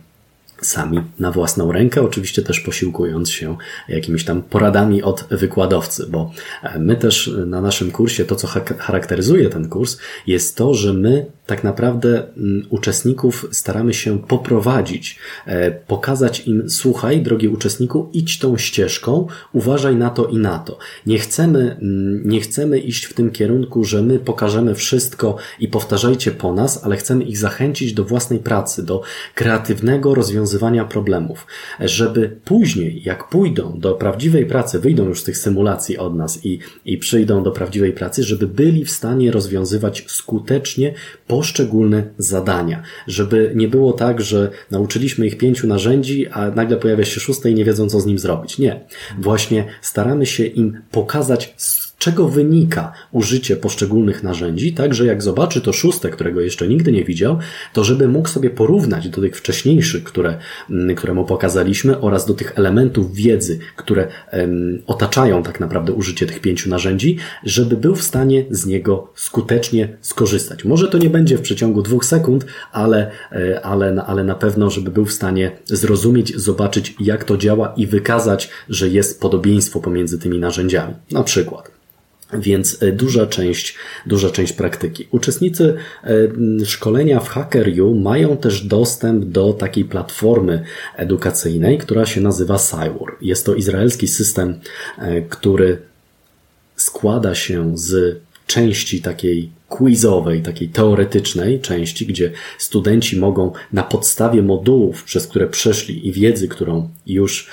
sami 0.62 1.00
na 1.18 1.32
własną 1.32 1.72
rękę, 1.72 2.02
oczywiście 2.02 2.42
też 2.42 2.60
posiłkując 2.60 3.30
się 3.30 3.56
jakimiś 3.88 4.24
tam 4.24 4.42
poradami 4.42 5.02
od 5.02 5.24
wykładowcy, 5.30 6.06
bo 6.06 6.30
e, 6.62 6.78
my 6.78 6.96
też 6.96 7.30
na 7.46 7.60
naszym 7.60 7.90
kursie, 7.90 8.24
to 8.24 8.36
co 8.36 8.46
charakteryzuje 8.78 9.48
ten 9.48 9.68
kurs, 9.68 9.98
jest 10.26 10.56
to, 10.56 10.74
że 10.74 10.92
my 10.92 11.26
tak 11.46 11.64
naprawdę 11.64 12.26
mm, 12.36 12.66
uczestników 12.70 13.48
staramy 13.52 13.94
się 13.94 14.18
poprowadzić, 14.18 15.18
e, 15.46 15.70
pokazać 15.70 16.46
im, 16.46 16.70
słuchaj, 16.70 17.22
drogi 17.22 17.48
uczestniku, 17.48 18.10
idź 18.12 18.38
tą 18.38 18.58
ścieżką, 18.58 19.26
uważaj 19.52 19.96
na 19.96 20.10
to 20.10 20.26
i 20.26 20.38
na 20.38 20.58
to. 20.58 20.78
Nie 21.06 21.18
chcemy, 21.18 21.76
mm, 21.82 22.28
nie 22.28 22.40
chcemy 22.40 22.78
iść 22.78 23.04
w 23.04 23.14
tym 23.14 23.30
kierunku, 23.30 23.84
że 23.84 24.02
my 24.02 24.18
pokażemy 24.18 24.74
wszystko 24.74 25.36
i 25.60 25.68
powtarzajcie 25.68 26.30
po 26.30 26.54
nas, 26.54 26.84
ale 26.84 26.96
chcemy 26.96 27.24
ich 27.24 27.38
zachęcić 27.38 27.92
do 27.92 28.04
własnej 28.04 28.38
pracy, 28.38 28.82
do 28.82 29.02
kreatywnego 29.34 30.14
rozwiązywania 30.14 30.84
problemów, 30.84 31.46
żeby 31.80 32.36
później, 32.44 33.02
jak 33.04 33.28
pójdą 33.28 33.80
do 33.80 33.94
prawdziwej 33.94 34.46
pracy, 34.46 34.78
wyjdą 34.80 35.04
już 35.04 35.20
z 35.20 35.24
tych 35.24 35.38
symulacji 35.38 35.98
od 35.98 36.16
nas 36.16 36.44
i, 36.44 36.58
i 36.84 36.98
przyjdą 36.98 37.42
do 37.42 37.50
prawdziwej 37.50 37.92
pracy, 37.92 38.22
żeby 38.22 38.46
byli 38.46 38.84
w 38.84 38.90
stanie 38.90 39.30
rozwiązywać 39.30 40.04
skutecznie 40.06 40.94
poszczególne 41.34 42.02
zadania, 42.18 42.82
żeby 43.06 43.52
nie 43.54 43.68
było 43.68 43.92
tak, 43.92 44.20
że 44.20 44.50
nauczyliśmy 44.70 45.26
ich 45.26 45.38
pięciu 45.38 45.66
narzędzi, 45.66 46.26
a 46.28 46.50
nagle 46.50 46.76
pojawia 46.76 47.04
się 47.04 47.20
szóste 47.20 47.50
i 47.50 47.54
nie 47.54 47.64
wiedzą, 47.64 47.88
co 47.88 48.00
z 48.00 48.06
nim 48.06 48.18
zrobić. 48.18 48.58
Nie. 48.58 48.80
Właśnie 49.18 49.64
staramy 49.82 50.26
się 50.26 50.44
im 50.46 50.80
pokazać 50.90 51.54
czego 52.04 52.28
wynika 52.28 52.92
użycie 53.12 53.56
poszczególnych 53.56 54.22
narzędzi, 54.22 54.72
tak 54.72 54.94
że 54.94 55.06
jak 55.06 55.22
zobaczy 55.22 55.60
to 55.60 55.72
szóste, 55.72 56.10
którego 56.10 56.40
jeszcze 56.40 56.68
nigdy 56.68 56.92
nie 56.92 57.04
widział, 57.04 57.38
to 57.72 57.84
żeby 57.84 58.08
mógł 58.08 58.28
sobie 58.28 58.50
porównać 58.50 59.08
do 59.08 59.20
tych 59.20 59.36
wcześniejszych, 59.36 60.04
które, 60.04 60.38
mm, 60.70 60.96
które 60.96 61.14
mu 61.14 61.24
pokazaliśmy 61.24 62.00
oraz 62.00 62.26
do 62.26 62.34
tych 62.34 62.52
elementów 62.58 63.14
wiedzy, 63.14 63.58
które 63.76 64.08
um, 64.32 64.82
otaczają 64.86 65.42
tak 65.42 65.60
naprawdę 65.60 65.92
użycie 65.92 66.26
tych 66.26 66.40
pięciu 66.40 66.70
narzędzi, 66.70 67.16
żeby 67.44 67.76
był 67.76 67.94
w 67.94 68.02
stanie 68.02 68.44
z 68.50 68.66
niego 68.66 69.12
skutecznie 69.14 69.96
skorzystać. 70.00 70.64
Może 70.64 70.88
to 70.88 70.98
nie 70.98 71.10
będzie 71.10 71.38
w 71.38 71.42
przeciągu 71.42 71.82
dwóch 71.82 72.04
sekund, 72.04 72.46
ale, 72.72 73.10
e, 73.32 73.66
ale, 73.66 74.04
ale 74.06 74.24
na 74.24 74.34
pewno, 74.34 74.70
żeby 74.70 74.90
był 74.90 75.04
w 75.04 75.12
stanie 75.12 75.50
zrozumieć, 75.64 76.36
zobaczyć 76.36 76.94
jak 77.00 77.24
to 77.24 77.36
działa 77.36 77.74
i 77.76 77.86
wykazać, 77.86 78.50
że 78.68 78.88
jest 78.88 79.20
podobieństwo 79.20 79.80
pomiędzy 79.80 80.18
tymi 80.18 80.38
narzędziami. 80.38 80.94
Na 81.10 81.22
przykład. 81.22 81.74
Więc 82.38 82.82
e, 82.82 82.92
duża 82.92 83.26
część, 83.26 83.76
duża 84.06 84.30
część 84.30 84.52
praktyki. 84.52 85.08
Uczestnicy 85.10 85.76
e, 86.04 86.64
szkolenia 86.64 87.20
w 87.20 87.28
HackerU 87.28 87.94
mają 87.94 88.36
też 88.36 88.62
dostęp 88.62 89.24
do 89.24 89.52
takiej 89.52 89.84
platformy 89.84 90.64
edukacyjnej, 90.96 91.78
która 91.78 92.06
się 92.06 92.20
nazywa 92.20 92.58
Cywar. 92.58 93.16
Jest 93.20 93.46
to 93.46 93.54
izraelski 93.54 94.08
system, 94.08 94.60
e, 94.98 95.22
który 95.22 95.78
składa 96.76 97.34
się 97.34 97.78
z 97.78 98.20
części 98.46 99.02
takiej 99.02 99.50
quizowej, 99.68 100.42
takiej 100.42 100.68
teoretycznej 100.68 101.60
części, 101.60 102.06
gdzie 102.06 102.30
studenci 102.58 103.18
mogą 103.18 103.52
na 103.72 103.82
podstawie 103.82 104.42
modułów, 104.42 105.04
przez 105.04 105.26
które 105.26 105.46
przeszli 105.46 106.08
i 106.08 106.12
wiedzy, 106.12 106.48
którą 106.48 106.88
już 107.06 107.50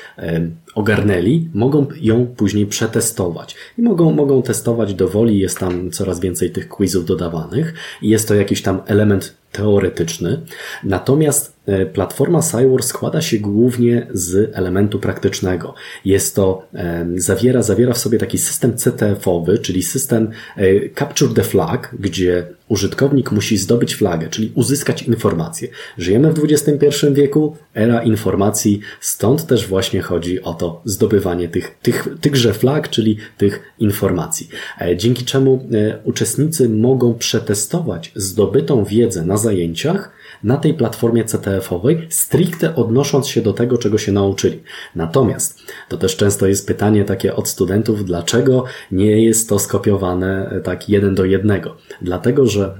ogarnęli, 0.75 1.49
mogą 1.53 1.87
ją 2.01 2.27
później 2.27 2.65
przetestować. 2.65 3.55
I 3.77 3.81
mogą, 3.81 4.11
mogą 4.11 4.41
testować 4.41 4.93
do 4.93 5.07
woli, 5.07 5.39
jest 5.39 5.59
tam 5.59 5.91
coraz 5.91 6.19
więcej 6.19 6.51
tych 6.51 6.67
quizów 6.69 7.05
dodawanych 7.05 7.73
i 8.01 8.09
jest 8.09 8.27
to 8.27 8.35
jakiś 8.35 8.61
tam 8.61 8.81
element 8.85 9.35
teoretyczny. 9.51 10.41
Natomiast 10.83 11.53
platforma 11.93 12.41
Cywar 12.41 12.83
składa 12.83 13.21
się 13.21 13.39
głównie 13.39 14.07
z 14.13 14.55
elementu 14.55 14.99
praktycznego. 14.99 15.73
Jest 16.05 16.35
to, 16.35 16.67
e, 16.73 17.07
zawiera, 17.15 17.61
zawiera 17.61 17.93
w 17.93 17.97
sobie 17.97 18.17
taki 18.17 18.37
system 18.37 18.73
CTF-owy, 18.77 19.59
czyli 19.59 19.83
system 19.83 20.29
e, 20.57 20.89
Capture 20.89 21.33
the 21.33 21.43
Flag, 21.43 21.95
gdzie 21.99 22.47
użytkownik 22.67 23.31
musi 23.31 23.57
zdobyć 23.57 23.95
flagę, 23.95 24.29
czyli 24.29 24.51
uzyskać 24.55 25.03
informację. 25.03 25.67
Żyjemy 25.97 26.33
w 26.33 26.43
XXI 26.43 26.87
wieku, 27.11 27.57
era 27.73 28.03
informacji, 28.03 28.79
stąd 29.01 29.47
też 29.47 29.67
właśnie 29.67 30.01
chodzi 30.01 30.41
o 30.41 30.53
to 30.53 30.81
zdobywanie 30.85 31.49
tych, 31.49 31.77
tych, 31.81 32.07
tychże 32.21 32.53
flag, 32.53 32.89
czyli 32.89 33.17
tych 33.37 33.73
informacji. 33.79 34.49
Dzięki 34.95 35.25
czemu 35.25 35.67
uczestnicy 36.03 36.69
mogą 36.69 37.13
przetestować 37.13 38.11
zdobytą 38.15 38.83
wiedzę 38.83 39.25
na 39.25 39.37
zajęciach 39.37 40.20
na 40.43 40.57
tej 40.57 40.73
platformie 40.73 41.23
CTF-owej, 41.23 42.07
stricte 42.09 42.75
odnosząc 42.75 43.27
się 43.27 43.41
do 43.41 43.53
tego, 43.53 43.77
czego 43.77 43.97
się 43.97 44.11
nauczyli. 44.11 44.63
Natomiast 44.95 45.59
to 45.89 45.97
też 45.97 46.15
często 46.15 46.47
jest 46.47 46.67
pytanie 46.67 47.05
takie 47.05 47.35
od 47.35 47.49
studentów, 47.49 48.05
dlaczego 48.05 48.63
nie 48.91 49.25
jest 49.25 49.49
to 49.49 49.59
skopiowane 49.59 50.49
e, 50.49 50.61
tak 50.61 50.89
jeden 50.89 51.15
do 51.15 51.25
jednego. 51.25 51.77
Dlatego, 52.01 52.47
że 52.47 52.73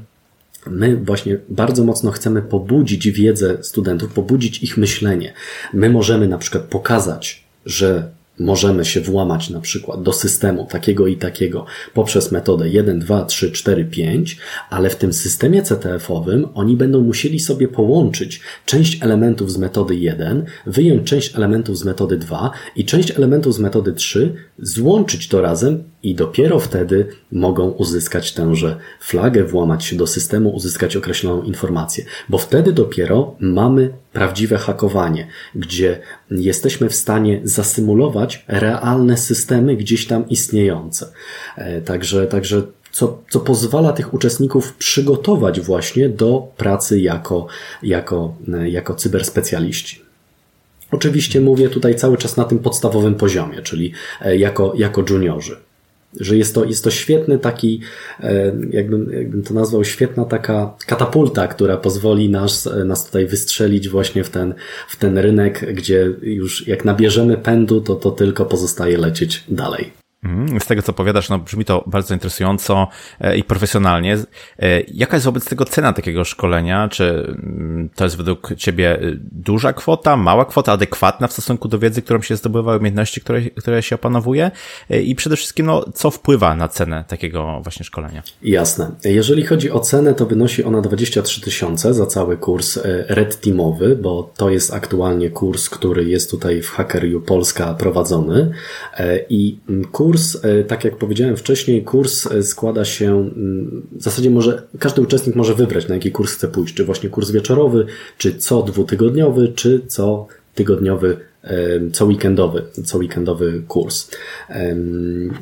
My 0.68 0.97
właśnie 0.97 1.38
bardzo 1.49 1.84
mocno 1.84 2.12
chcemy 2.12 2.41
pobudzić 2.41 3.12
wiedzę 3.12 3.57
studentów, 3.64 4.14
pobudzić 4.14 4.64
ich 4.64 4.78
myślenie. 4.78 5.34
My 5.74 5.89
możemy 5.89 6.28
na 6.28 6.38
przykład 6.38 6.64
pokazać, 6.64 7.47
że 7.66 8.12
możemy 8.42 8.86
się 8.86 9.02
włamać 9.02 9.50
na 9.50 9.60
przykład 9.60 10.04
do 10.04 10.14
systemu 10.14 10.66
takiego 10.66 11.08
i 11.08 11.18
takiego 11.18 11.66
poprzez 11.94 12.32
metodę 12.32 12.70
1, 12.70 13.00
2, 13.00 13.26
3, 13.26 13.52
4, 13.52 13.86
5, 13.86 14.38
ale 14.70 14.89
w 14.89 14.96
tym 14.96 15.14
systemie 15.14 15.64
CTF-owym 15.64 16.48
oni 16.54 16.78
będą 16.78 17.02
musieli 17.02 17.39
sobie 17.39 17.68
połączyć 17.68 18.42
część 18.66 19.04
elementów 19.04 19.52
z 19.52 19.58
metody 19.58 19.96
1, 19.96 20.46
wyjąć 20.66 21.10
część 21.10 21.36
elementów 21.36 21.78
z 21.78 21.86
metody 21.86 22.18
2 22.18 22.52
i 22.76 22.86
część 22.86 23.12
elementów 23.12 23.56
z 23.56 23.60
metody 23.60 23.94
3, 23.94 24.34
złączyć 24.60 25.28
to 25.28 25.42
razem 25.42 25.84
i 26.04 26.16
dopiero 26.16 26.60
wtedy 26.60 27.08
mogą 27.32 27.70
uzyskać 27.70 28.34
tęże 28.34 28.78
flagę, 29.00 29.44
włamać 29.44 29.86
się 29.86 29.96
do 29.96 30.08
systemu, 30.08 30.50
uzyskać 30.50 30.96
określoną 30.96 31.44
informację, 31.44 32.06
bo 32.30 32.38
wtedy 32.38 32.74
dopiero 32.74 33.36
mamy 33.39 33.94
prawdziwe 34.14 34.57
hakowanie, 34.57 35.28
gdzie 35.55 35.99
jesteśmy 36.32 36.89
w 36.89 36.95
stanie 36.95 37.41
zasymulować 37.43 38.45
realne 38.47 39.18
systemy 39.18 39.76
gdzieś 39.76 40.07
tam 40.07 40.30
istniejące. 40.30 41.12
E, 41.57 41.82
także, 41.82 42.28
także 42.28 42.64
co, 42.91 43.22
co 43.30 43.39
pozwala 43.39 43.93
tych 43.93 44.14
uczestników 44.14 44.74
przygotować 44.74 45.62
właśnie 45.62 46.09
do 46.09 46.47
pracy 46.57 46.99
jako, 46.99 47.47
jako, 47.84 48.36
e, 48.53 48.70
jako 48.70 48.95
cyberspecjaliści. 48.95 50.01
Oczywiście 50.91 51.41
mówię 51.41 51.70
tutaj 51.70 51.95
cały 51.95 52.18
czas 52.18 52.38
na 52.38 52.43
tym 52.43 52.59
podstawowym 52.59 53.16
poziomie, 53.16 53.62
czyli 53.62 53.93
e, 54.22 54.38
jako, 54.38 54.74
jako 54.76 55.03
juniorzy 55.09 55.57
że 56.20 56.38
jest 56.38 56.55
to, 56.55 56.66
jest 56.66 56.84
to 56.84 56.91
świetny 56.91 57.39
taki, 57.39 57.82
e, 58.20 58.53
jakbym, 58.70 59.12
jakbym 59.12 59.43
to 59.43 59.53
nazwał, 59.53 59.84
świetna 59.84 60.26
taka 60.26 60.74
katapulta, 60.86 61.47
która 61.47 61.78
pozwoli 61.78 62.30
nas, 62.30 62.70
nas 62.86 63.05
tutaj 63.05 63.28
wystrzelić 63.28 63.89
właśnie 63.89 64.24
w 64.24 64.30
ten, 64.30 64.53
w 64.88 64.95
ten 64.95 65.18
rynek, 65.18 65.74
gdzie 65.74 66.14
już 66.22 66.68
jak 66.68 66.86
nabierzemy 66.86 67.38
pędu, 67.38 67.82
to, 67.82 67.95
to 67.95 68.12
tylko 68.12 68.45
pozostaje 68.45 68.97
lecieć 68.97 69.43
dalej. 69.49 70.01
Mhm. 70.24 70.60
Z 70.60 70.66
tego, 70.66 70.82
co 70.82 70.94
powiadasz, 70.94 71.30
no 71.30 71.40
brzmi 71.40 71.66
to 71.66 71.84
bardzo 71.88 72.14
interesująco 72.14 72.88
e, 73.22 73.38
i 73.38 73.44
profesjonalnie. 73.44 74.18
E, 74.60 74.82
jaka 74.82 75.16
jest 75.16 75.26
wobec 75.26 75.46
tego 75.46 75.66
cena 75.66 75.94
takiego 75.94 76.24
szkolenia? 76.24 76.90
Czy 76.90 77.36
mm, 77.44 77.90
to 77.96 78.04
jest 78.04 78.18
według 78.18 78.56
Ciebie 78.58 78.96
e, 78.96 79.00
duża 79.32 79.74
kwota, 79.74 80.18
mała 80.18 80.46
kwota, 80.46 80.72
adekwatna 80.72 81.28
w 81.28 81.34
stosunku 81.34 81.68
do 81.68 81.80
wiedzy, 81.80 82.02
którą 82.02 82.22
się 82.22 82.36
zdobywa, 82.36 82.78
umiejętności, 82.78 83.22
które, 83.22 83.42
które 83.42 83.84
się 83.84 83.96
opanowuje? 83.96 84.52
I 84.90 85.16
przede 85.16 85.36
wszystkim, 85.36 85.66
no, 85.66 85.86
co 85.94 86.12
wpływa 86.12 86.56
na 86.56 86.68
cenę 86.68 87.04
takiego 87.08 87.60
właśnie 87.64 87.84
szkolenia? 87.84 88.24
Jasne. 88.44 88.92
Jeżeli 89.04 89.46
chodzi 89.46 89.72
o 89.72 89.80
cenę, 89.80 90.14
to 90.14 90.26
wynosi 90.26 90.64
ona 90.64 90.82
23 90.82 91.42
tysiące 91.42 91.94
za 91.94 92.06
cały 92.06 92.38
kurs 92.38 92.80
Red 93.08 93.42
Teamowy, 93.42 93.96
bo 93.96 94.32
to 94.38 94.50
jest 94.50 94.74
aktualnie 94.74 95.30
kurs, 95.30 95.70
który 95.70 96.04
jest 96.04 96.32
tutaj 96.32 96.62
w 96.62 96.70
HackerU 96.70 97.22
Polska 97.22 97.74
prowadzony. 97.74 98.52
I 99.30 99.60
mm, 99.70 99.86
kurs 99.86 100.11
Kurs, 100.12 100.45
e, 100.45 100.64
tak 100.64 100.84
jak 100.84 100.97
powiedziałem 100.97 101.38
wcześniej, 101.38 101.84
kurs 101.84 102.28
e, 102.28 102.43
składa 102.43 102.86
się, 102.86 103.30
w 103.91 104.03
zasadzie 104.03 104.30
może, 104.30 104.68
każdy 104.80 105.01
uczestnik 105.01 105.36
może 105.36 105.55
wybrać, 105.55 105.88
na 105.88 105.95
jaki 105.95 106.12
kurs 106.12 106.34
chce 106.34 106.47
pójść, 106.47 106.74
czy 106.74 106.86
właśnie 106.86 107.09
kurs 107.09 107.32
wieczorowy, 107.32 107.86
czy 108.18 108.38
co 108.38 108.64
dwutygodniowy, 108.64 109.51
czy 109.55 109.82
co 109.88 110.28
tygodniowy 110.55 111.18
co 111.93 112.05
weekendowy, 112.05 112.64
co 112.86 112.97
weekendowy 112.97 113.64
kurs. 113.68 114.12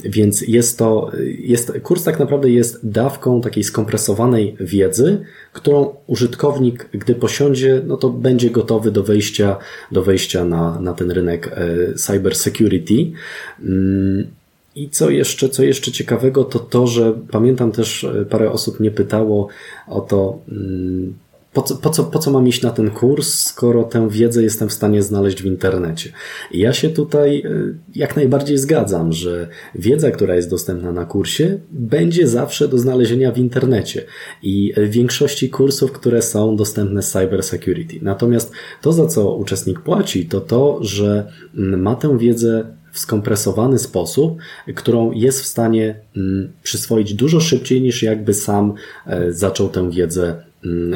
Więc 0.04 0.42
jest 0.42 0.78
to, 0.78 1.12
jest, 1.40 1.74
kurs 1.84 2.04
tak 2.04 2.20
naprawdę 2.20 2.50
jest 2.50 2.90
dawką 2.90 3.42
takiej 3.42 3.64
skompresowanej 3.64 4.56
wiedzy, 4.60 5.18
którą 5.54 5.96
użytkownik, 6.08 6.90
gdy 6.92 7.16
posiądzie, 7.16 7.82
no 7.88 7.98
to 7.98 8.10
będzie 8.10 8.50
gotowy 8.50 8.92
do 8.92 9.04
wejścia, 9.04 9.58
do 9.92 10.04
wejścia 10.04 10.46
na, 10.46 10.80
na 10.82 10.94
ten 10.94 11.12
rynek 11.12 11.48
e, 11.48 11.94
cyber 11.94 12.36
security. 12.36 13.12
I 14.80 14.90
co 14.90 15.10
jeszcze, 15.10 15.50
co 15.50 15.64
jeszcze 15.64 15.92
ciekawego, 15.92 16.44
to 16.44 16.60
to, 16.60 16.88
że 16.88 17.14
pamiętam 17.32 17.72
też 17.72 18.04
e, 18.04 18.26
parę 18.26 18.52
osób 18.52 18.80
mnie 18.80 18.92
pytało 18.92 19.48
o 19.88 20.02
to, 20.02 20.40
mm, 20.52 21.14
po 21.54 21.62
co, 21.62 21.76
po, 21.76 21.90
co, 21.90 22.04
po 22.04 22.20
co 22.20 22.32
mam 22.32 22.48
iść 22.48 22.62
na 22.62 22.70
ten 22.70 22.90
kurs, 22.90 23.34
skoro 23.34 23.84
tę 23.84 24.10
wiedzę 24.10 24.44
jestem 24.44 24.70
w 24.70 24.74
stanie 24.74 25.04
znaleźć 25.04 25.42
w 25.42 25.46
internecie. 25.46 26.12
Ja 26.52 26.74
się 26.74 26.90
tutaj 26.90 27.40
e, 27.40 27.52
jak 27.96 28.16
najbardziej 28.16 28.58
zgadzam, 28.58 29.14
że 29.14 29.48
wiedza, 29.76 30.12
która 30.12 30.36
jest 30.36 30.50
dostępna 30.50 30.92
na 30.92 31.06
kursie, 31.06 31.60
będzie 31.72 32.28
zawsze 32.28 32.68
do 32.68 32.78
znalezienia 32.78 33.32
w 33.32 33.38
internecie 33.38 34.06
i 34.44 34.74
w 34.78 34.90
większości 34.90 35.50
kursów, 35.50 35.92
które 35.92 36.22
są 36.22 36.56
dostępne 36.56 37.04
z 37.04 37.12
cyber 37.12 37.44
security. 37.44 38.00
Natomiast 38.02 38.52
to, 38.82 38.94
za 38.94 39.08
co 39.08 39.36
uczestnik 39.36 39.80
płaci, 39.80 40.26
to 40.26 40.42
to, 40.42 40.80
że 40.82 41.32
mm, 41.58 41.82
ma 41.82 41.96
tę 41.96 42.18
wiedzę 42.18 42.66
w 42.92 43.00
skompresowany 43.00 43.80
sposób, 43.80 44.38
którą 44.76 45.12
jest 45.12 45.42
w 45.42 45.46
stanie 45.46 46.00
mm, 46.18 46.52
przyswoić 46.64 47.14
dużo 47.14 47.40
szybciej 47.40 47.82
niż 47.82 48.04
jakby 48.04 48.34
sam 48.34 48.74
e, 49.08 49.34
zaczął 49.34 49.70
tę 49.70 49.92
wiedzę 49.92 50.49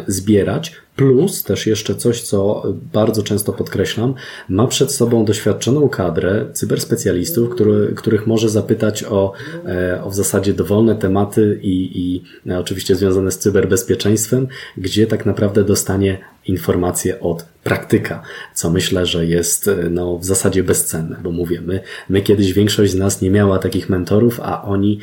zbierać, 0.07 0.75
Plus 0.95 1.43
też 1.43 1.67
jeszcze 1.67 1.95
coś, 1.95 2.21
co 2.21 2.63
bardzo 2.93 3.23
często 3.23 3.53
podkreślam, 3.53 4.13
ma 4.49 4.67
przed 4.67 4.91
sobą 4.91 5.25
doświadczoną 5.25 5.89
kadrę 5.89 6.45
cyberspecjalistów, 6.53 7.49
który, 7.49 7.93
których 7.95 8.27
może 8.27 8.49
zapytać 8.49 9.03
o, 9.03 9.33
e, 9.65 10.03
o 10.03 10.09
w 10.09 10.15
zasadzie 10.15 10.53
dowolne 10.53 10.95
tematy 10.95 11.59
i, 11.61 11.99
i 11.99 12.23
e, 12.51 12.59
oczywiście 12.59 12.95
związane 12.95 13.31
z 13.31 13.37
cyberbezpieczeństwem, 13.37 14.47
gdzie 14.77 15.07
tak 15.07 15.25
naprawdę 15.25 15.63
dostanie 15.63 16.17
informacje 16.45 17.19
od 17.19 17.45
praktyka, 17.63 18.21
co 18.53 18.69
myślę, 18.69 19.05
że 19.05 19.25
jest 19.25 19.67
e, 19.67 19.89
no, 19.89 20.17
w 20.17 20.25
zasadzie 20.25 20.63
bezcenne, 20.63 21.17
bo 21.23 21.31
mówię, 21.31 21.61
my, 21.61 21.79
my 22.09 22.21
kiedyś 22.21 22.53
większość 22.53 22.91
z 22.91 22.95
nas 22.95 23.21
nie 23.21 23.29
miała 23.29 23.59
takich 23.59 23.89
mentorów, 23.89 24.39
a 24.39 24.63
oni, 24.63 24.99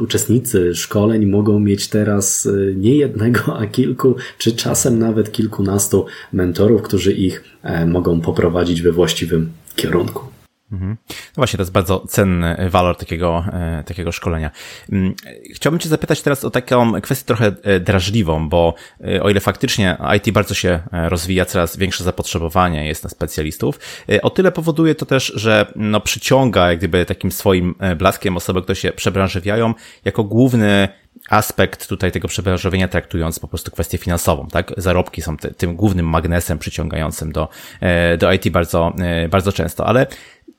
uczestnicy 0.00 0.74
szkoleń 0.74 1.26
mogą 1.26 1.60
mieć 1.60 1.88
teraz 1.88 2.48
nie 2.76 2.96
jednego, 2.96 3.58
a 3.58 3.66
kilku, 3.66 4.16
czy 4.38 4.52
czas 4.52 4.77
czasem 4.78 4.98
nawet 4.98 5.32
kilkunastu 5.32 6.06
mentorów, 6.32 6.82
którzy 6.82 7.12
ich 7.12 7.44
e, 7.62 7.86
mogą 7.86 8.20
poprowadzić 8.20 8.82
we 8.82 8.92
właściwym 8.92 9.52
kierunku. 9.76 10.24
Mhm. 10.72 10.96
No 11.08 11.34
właśnie, 11.36 11.56
to 11.56 11.62
jest 11.62 11.72
bardzo 11.72 12.04
cenny 12.08 12.70
walor 12.70 12.96
takiego, 12.96 13.44
e, 13.52 13.84
takiego 13.86 14.12
szkolenia. 14.12 14.50
Mm, 14.92 15.14
chciałbym 15.54 15.80
Cię 15.80 15.88
zapytać 15.88 16.22
teraz 16.22 16.44
o 16.44 16.50
taką 16.50 17.00
kwestię 17.00 17.26
trochę 17.26 17.46
e, 17.62 17.80
drażliwą, 17.80 18.48
bo 18.48 18.74
o 19.22 19.30
ile 19.30 19.40
faktycznie 19.40 19.96
IT 20.16 20.30
bardzo 20.30 20.54
się 20.54 20.80
rozwija, 20.92 21.44
coraz 21.44 21.76
większe 21.76 22.04
zapotrzebowanie 22.04 22.86
jest 22.86 23.04
na 23.04 23.10
specjalistów, 23.10 23.78
o 24.22 24.30
tyle 24.30 24.52
powoduje 24.52 24.94
to 24.94 25.06
też, 25.06 25.32
że 25.36 25.72
no, 25.76 26.00
przyciąga 26.00 26.68
jak 26.70 26.78
gdyby 26.78 27.04
takim 27.04 27.32
swoim 27.32 27.74
blaskiem 27.96 28.36
osoby, 28.36 28.62
które 28.62 28.76
się 28.76 28.92
przebranżawiają, 28.92 29.74
jako 30.04 30.24
główny 30.24 30.88
aspekt 31.28 31.88
tutaj 31.88 32.12
tego 32.12 32.28
przebranżowienia 32.28 32.88
traktując 32.88 33.38
po 33.38 33.48
prostu 33.48 33.70
kwestię 33.70 33.98
finansową, 33.98 34.46
tak? 34.46 34.72
Zarobki 34.76 35.22
są 35.22 35.36
tym 35.36 35.76
głównym 35.76 36.06
magnesem 36.06 36.58
przyciągającym 36.58 37.32
do, 37.32 37.48
e, 37.80 38.16
do 38.16 38.32
IT 38.32 38.48
bardzo, 38.48 38.92
e, 38.98 39.28
bardzo 39.28 39.52
często, 39.52 39.86
ale 39.86 40.06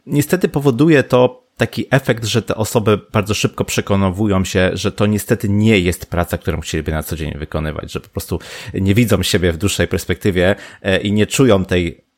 niestety 0.06 0.50
powoduje 0.50 1.04
to 1.04 1.50
taki 1.58 1.86
efekt, 1.92 2.26
że 2.26 2.42
te 2.42 2.56
osoby 2.56 3.00
bardzo 3.12 3.34
szybko 3.34 3.66
przekonowują 3.66 4.46
się, 4.46 4.72
że 4.74 4.92
to 4.92 5.06
niestety 5.06 5.50
nie 5.50 5.80
jest 5.80 6.06
praca, 6.06 6.38
którą 6.38 6.60
chcieliby 6.60 6.92
na 6.92 7.04
co 7.04 7.16
dzień 7.16 7.38
wykonywać, 7.38 7.92
że 7.92 8.00
po 8.00 8.10
prostu 8.10 8.40
nie 8.74 8.94
widzą 8.94 9.24
siebie 9.24 9.52
w 9.52 9.58
dłuższej 9.58 9.88
perspektywie 9.88 10.56
e, 10.82 10.98
i 10.98 11.12
nie 11.12 11.28
czują 11.28 11.66
tej 11.66 12.09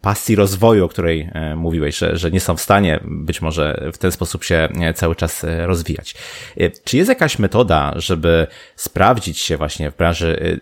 pasji 0.00 0.36
rozwoju, 0.36 0.84
o 0.84 0.88
której 0.88 1.28
e, 1.32 1.56
mówiłeś, 1.56 1.98
że, 1.98 2.16
że 2.16 2.30
nie 2.30 2.40
są 2.40 2.56
w 2.56 2.60
stanie 2.60 3.00
być 3.04 3.42
może 3.42 3.90
w 3.92 3.98
ten 3.98 4.12
sposób 4.12 4.44
się 4.44 4.68
e, 4.80 4.94
cały 4.94 5.16
czas 5.16 5.44
e, 5.44 5.66
rozwijać. 5.66 6.14
Czy 6.84 6.96
jest 6.96 7.08
jakaś 7.08 7.38
metoda, 7.38 7.92
żeby 7.96 8.46
sprawdzić 8.76 9.38
się 9.38 9.56
właśnie 9.56 9.90
w 9.90 9.96
branży 9.96 10.60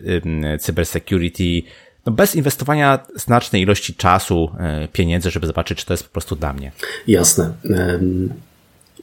cybersecurity 0.59 1.61
no 2.05 2.11
bez 2.11 2.35
inwestowania 2.35 3.05
znacznej 3.15 3.61
ilości 3.61 3.93
czasu, 3.93 4.51
pieniędzy, 4.93 5.31
żeby 5.31 5.47
zobaczyć, 5.47 5.79
czy 5.79 5.85
to 5.85 5.93
jest 5.93 6.03
po 6.03 6.11
prostu 6.11 6.35
dla 6.35 6.53
mnie? 6.53 6.71
Jasne. 7.07 7.53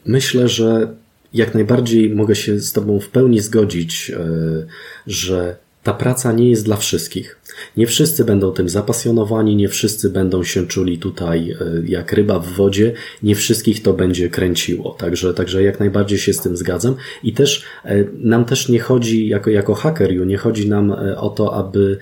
Myślę, 0.06 0.48
że 0.48 0.94
jak 1.34 1.54
najbardziej 1.54 2.14
mogę 2.14 2.34
się 2.34 2.58
z 2.58 2.72
Tobą 2.72 3.00
w 3.00 3.08
pełni 3.08 3.40
zgodzić, 3.40 4.12
że 5.06 5.56
ta 5.82 5.94
praca 5.94 6.32
nie 6.32 6.50
jest 6.50 6.64
dla 6.64 6.76
wszystkich. 6.76 7.38
Nie 7.76 7.86
wszyscy 7.86 8.24
będą 8.24 8.52
tym 8.52 8.68
zapasjonowani, 8.68 9.56
nie 9.56 9.68
wszyscy 9.68 10.10
będą 10.10 10.44
się 10.44 10.66
czuli 10.66 10.98
tutaj 10.98 11.50
e, 11.50 11.56
jak 11.86 12.12
ryba 12.12 12.38
w 12.38 12.48
wodzie, 12.48 12.92
nie 13.22 13.34
wszystkich 13.34 13.82
to 13.82 13.92
będzie 13.92 14.30
kręciło. 14.30 14.96
Także, 14.98 15.34
także 15.34 15.62
jak 15.62 15.80
najbardziej 15.80 16.18
się 16.18 16.32
z 16.32 16.40
tym 16.40 16.56
zgadzam. 16.56 16.94
I 17.22 17.32
też 17.32 17.64
e, 17.84 18.04
nam 18.18 18.44
też 18.44 18.68
nie 18.68 18.80
chodzi, 18.80 19.28
jako, 19.28 19.50
jako 19.50 19.74
hakeriu, 19.74 20.24
nie 20.24 20.36
chodzi 20.36 20.68
nam 20.68 20.92
e, 20.92 21.18
o 21.18 21.30
to, 21.30 21.54
aby, 21.54 21.98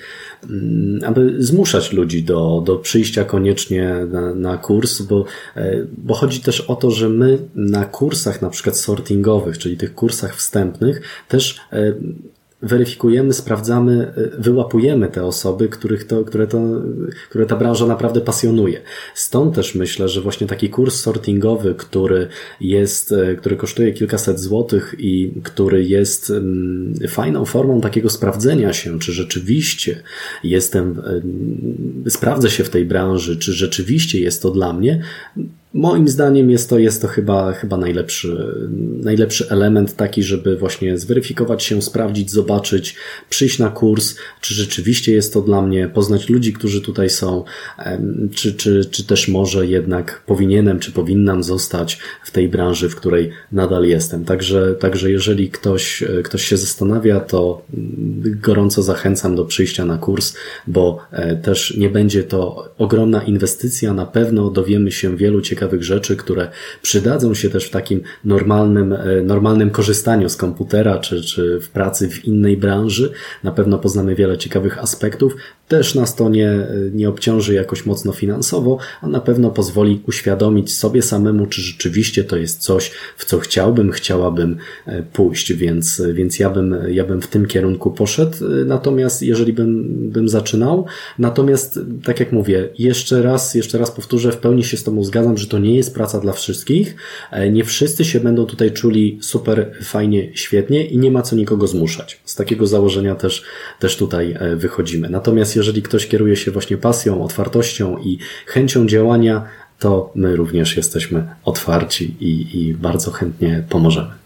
mm, 0.51 1.01
aby 1.05 1.35
zmuszać 1.39 1.93
ludzi 1.93 2.23
do, 2.23 2.63
do 2.67 2.77
przyjścia 2.77 3.25
koniecznie 3.25 3.95
na, 4.13 4.35
na 4.35 4.57
kurs, 4.57 5.03
bo, 5.03 5.25
bo 5.99 6.15
chodzi 6.15 6.41
też 6.41 6.61
o 6.61 6.77
to, 6.77 6.91
że 6.91 7.09
my 7.09 7.39
na 7.55 7.85
kursach 7.85 8.43
na 8.43 8.51
przykład 8.51 8.79
sortingowych, 8.79 9.59
czyli 9.59 9.77
tych 9.77 9.95
kursach 9.95 10.37
wstępnych, 10.37 11.03
też 11.29 11.61
weryfikujemy, 12.63 13.33
sprawdzamy, 13.33 14.13
wyłapujemy 14.39 15.09
te 15.09 15.25
osoby, 15.25 15.69
których 15.69 16.05
to, 16.05 16.25
które, 16.25 16.47
to, 16.47 16.59
które 17.29 17.47
ta 17.47 17.57
branża 17.57 17.87
naprawdę 17.87 18.21
pasjonuje. 18.21 18.81
Stąd 19.15 19.55
też 19.55 19.75
myślę, 19.75 20.09
że 20.09 20.21
właśnie 20.21 20.47
taki 20.47 20.69
kurs 20.69 21.01
sortingowy, 21.01 21.75
który 21.75 22.29
jest, 22.61 23.15
który 23.39 23.57
kosztuje 23.57 23.93
kilkaset 23.93 24.41
złotych 24.41 24.95
i 24.99 25.33
który 25.43 25.85
jest 25.85 26.33
fajną 27.09 27.45
formą 27.45 27.81
takiego 27.81 28.11
sprawdzenia 28.11 28.73
się, 28.73 28.99
czy 28.99 29.13
rzeczywiście 29.13 30.03
jestem, 30.45 31.03
sprawdzę 32.09 32.51
się 32.51 32.65
w 32.65 32.71
tej 32.71 32.85
branży, 32.85 33.37
czy 33.37 33.53
rzeczywiście 33.53 34.21
jest 34.21 34.43
to 34.43 34.51
dla 34.51 34.73
mnie, 34.73 35.03
Moim 35.75 36.09
zdaniem 36.09 36.51
jest 36.51 36.71
to, 36.71 36.79
jest 36.79 37.03
to 37.03 37.09
chyba, 37.09 37.53
chyba 37.53 37.77
najlepszy, 37.77 38.55
najlepszy 39.03 39.49
element 39.51 39.97
taki, 39.97 40.23
żeby 40.23 40.57
właśnie 40.57 40.99
zweryfikować 40.99 41.63
się, 41.63 41.83
sprawdzić, 41.83 42.31
zobaczyć, 42.31 42.97
przyjść 43.29 43.59
na 43.59 43.69
kurs, 43.69 44.15
czy 44.41 44.55
rzeczywiście 44.55 45.13
jest 45.13 45.33
to 45.33 45.43
dla 45.43 45.63
mnie, 45.63 45.89
poznać 45.89 46.29
ludzi, 46.29 46.53
którzy 46.53 46.81
tutaj 46.81 47.11
są, 47.11 47.45
czy, 48.35 48.55
czy, 48.55 48.85
czy 48.85 49.05
też 49.07 49.29
może 49.29 49.67
jednak 49.67 50.23
powinienem, 50.27 50.79
czy 50.79 50.93
powinnam 50.93 51.43
zostać 51.43 51.99
w 52.25 52.31
tej 52.31 52.49
branży, 52.49 52.89
w 52.89 52.97
której 52.97 53.31
nadal 53.53 53.85
jestem. 53.85 54.25
Także, 54.25 54.75
także 54.75 55.11
jeżeli 55.11 55.51
ktoś, 55.51 56.05
ktoś 56.25 56.45
się 56.45 56.57
zastanawia, 56.57 57.21
to 57.21 57.63
gorąco 58.25 58.83
zachęcam 58.83 59.37
do 59.37 59.45
przyjścia 59.45 59.85
na 59.85 59.99
kurs, 59.99 60.35
bo 60.67 60.99
e, 61.13 61.37
też 61.37 61.77
nie 61.77 61.91
będzie 61.91 62.25
to 62.25 62.69
ogromna 62.79 63.23
inwestycja, 63.23 63.95
na 63.95 64.07
pewno 64.07 64.51
dowiemy 64.51 64.93
się 64.93 65.17
wielu 65.17 65.41
ciekawych 65.41 65.60
ciekawych 65.61 65.85
rzeczy, 65.85 66.17
które 66.17 66.49
przydadzą 66.83 67.35
się 67.35 67.51
też 67.51 67.67
w 67.67 67.71
takim 67.71 68.01
normalnym, 68.25 68.93
e, 68.93 69.23
normalnym 69.23 69.71
korzystaniu 69.71 70.29
z 70.29 70.37
komputera, 70.37 70.99
czy, 70.99 71.23
czy 71.23 71.61
w 71.61 71.69
pracy 71.69 72.09
w 72.09 72.25
innej 72.25 72.57
branży. 72.57 73.13
Na 73.45 73.53
pewno 73.53 73.79
poznamy 73.79 74.15
wiele 74.15 74.39
ciekawych 74.39 74.79
aspektów. 74.79 75.37
Też 75.69 75.95
nas 75.95 76.17
to 76.17 76.29
nie, 76.29 76.67
nie 76.93 77.09
obciąży 77.09 77.55
jakoś 77.55 77.87
mocno 77.87 78.13
finansowo, 78.13 78.79
a 79.01 79.09
na 79.09 79.21
pewno 79.21 79.51
pozwoli 79.51 80.03
uświadomić 80.09 80.77
sobie 80.77 81.03
samemu, 81.03 81.47
czy 81.47 81.63
rzeczywiście 81.63 82.25
to 82.25 82.37
jest 82.37 82.59
coś, 82.59 82.91
w 83.17 83.25
co 83.25 83.39
chciałbym, 83.39 83.93
chciałabym 83.93 84.57
e, 84.87 85.03
pójść, 85.03 85.53
więc, 85.53 86.03
więc 86.13 86.39
ja 86.39 86.51
bym, 86.51 86.77
ja 86.89 87.05
bym 87.05 87.23
w 87.23 87.27
tym 87.27 87.47
kierunku 87.47 87.91
poszedł. 87.91 88.37
Natomiast 88.67 89.23
jeżeli 89.23 89.53
bym, 89.53 89.85
bym 90.11 90.29
zaczynał, 90.29 90.87
natomiast 91.19 91.81
tak 92.05 92.21
jak 92.21 92.33
mówię, 92.33 92.69
jeszcze 92.79 93.23
raz, 93.23 93.55
jeszcze 93.55 93.79
raz 93.79 93.91
powtórzę, 93.91 94.33
w 94.33 94.37
pełni 94.37 94.65
się 94.65 94.77
z 94.77 94.85
Tobą 94.85 95.05
zgadzam, 95.05 95.39
że 95.39 95.47
to 95.51 95.59
nie 95.59 95.77
jest 95.77 95.95
praca 95.95 96.21
dla 96.21 96.33
wszystkich. 96.33 96.97
E, 97.31 97.51
nie 97.51 97.65
wszyscy 97.65 98.05
się 98.05 98.21
będą 98.21 98.47
tutaj 98.47 98.73
czuli 98.73 99.19
super, 99.23 99.73
fajnie, 99.83 100.29
świetnie 100.35 100.85
i 100.85 100.99
nie 100.99 101.11
ma 101.11 101.23
co 101.23 101.37
nikogo 101.37 101.67
zmuszać. 101.67 102.21
Z 102.25 102.35
takiego 102.35 102.67
założenia 102.67 103.15
też, 103.15 103.43
też 103.79 103.97
tutaj 103.97 104.37
e, 104.39 104.57
wychodzimy. 104.57 105.11
Natomiast 105.11 105.57
jeżeli 105.57 105.83
ktoś 105.83 106.07
kieruje 106.07 106.37
się 106.37 106.51
właśnie 106.51 106.77
pasją, 106.77 107.25
otwartością 107.25 107.99
i 107.99 108.19
chęcią 108.47 108.87
działania, 108.87 109.45
to 109.79 110.13
my 110.15 110.37
również 110.37 110.77
jesteśmy 110.77 111.27
otwarci 111.45 112.15
i, 112.21 112.61
i 112.61 112.75
bardzo 112.75 113.11
chętnie 113.11 113.65
pomożemy. 113.69 114.20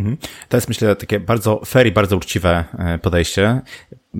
Mhm. 0.00 0.16
To 0.48 0.56
jest 0.56 0.68
myślę 0.68 0.96
takie 0.96 1.20
bardzo 1.20 1.60
fair 1.64 1.86
i 1.86 1.92
bardzo 1.92 2.16
uczciwe 2.16 2.64
e, 2.78 2.98
podejście. 2.98 3.60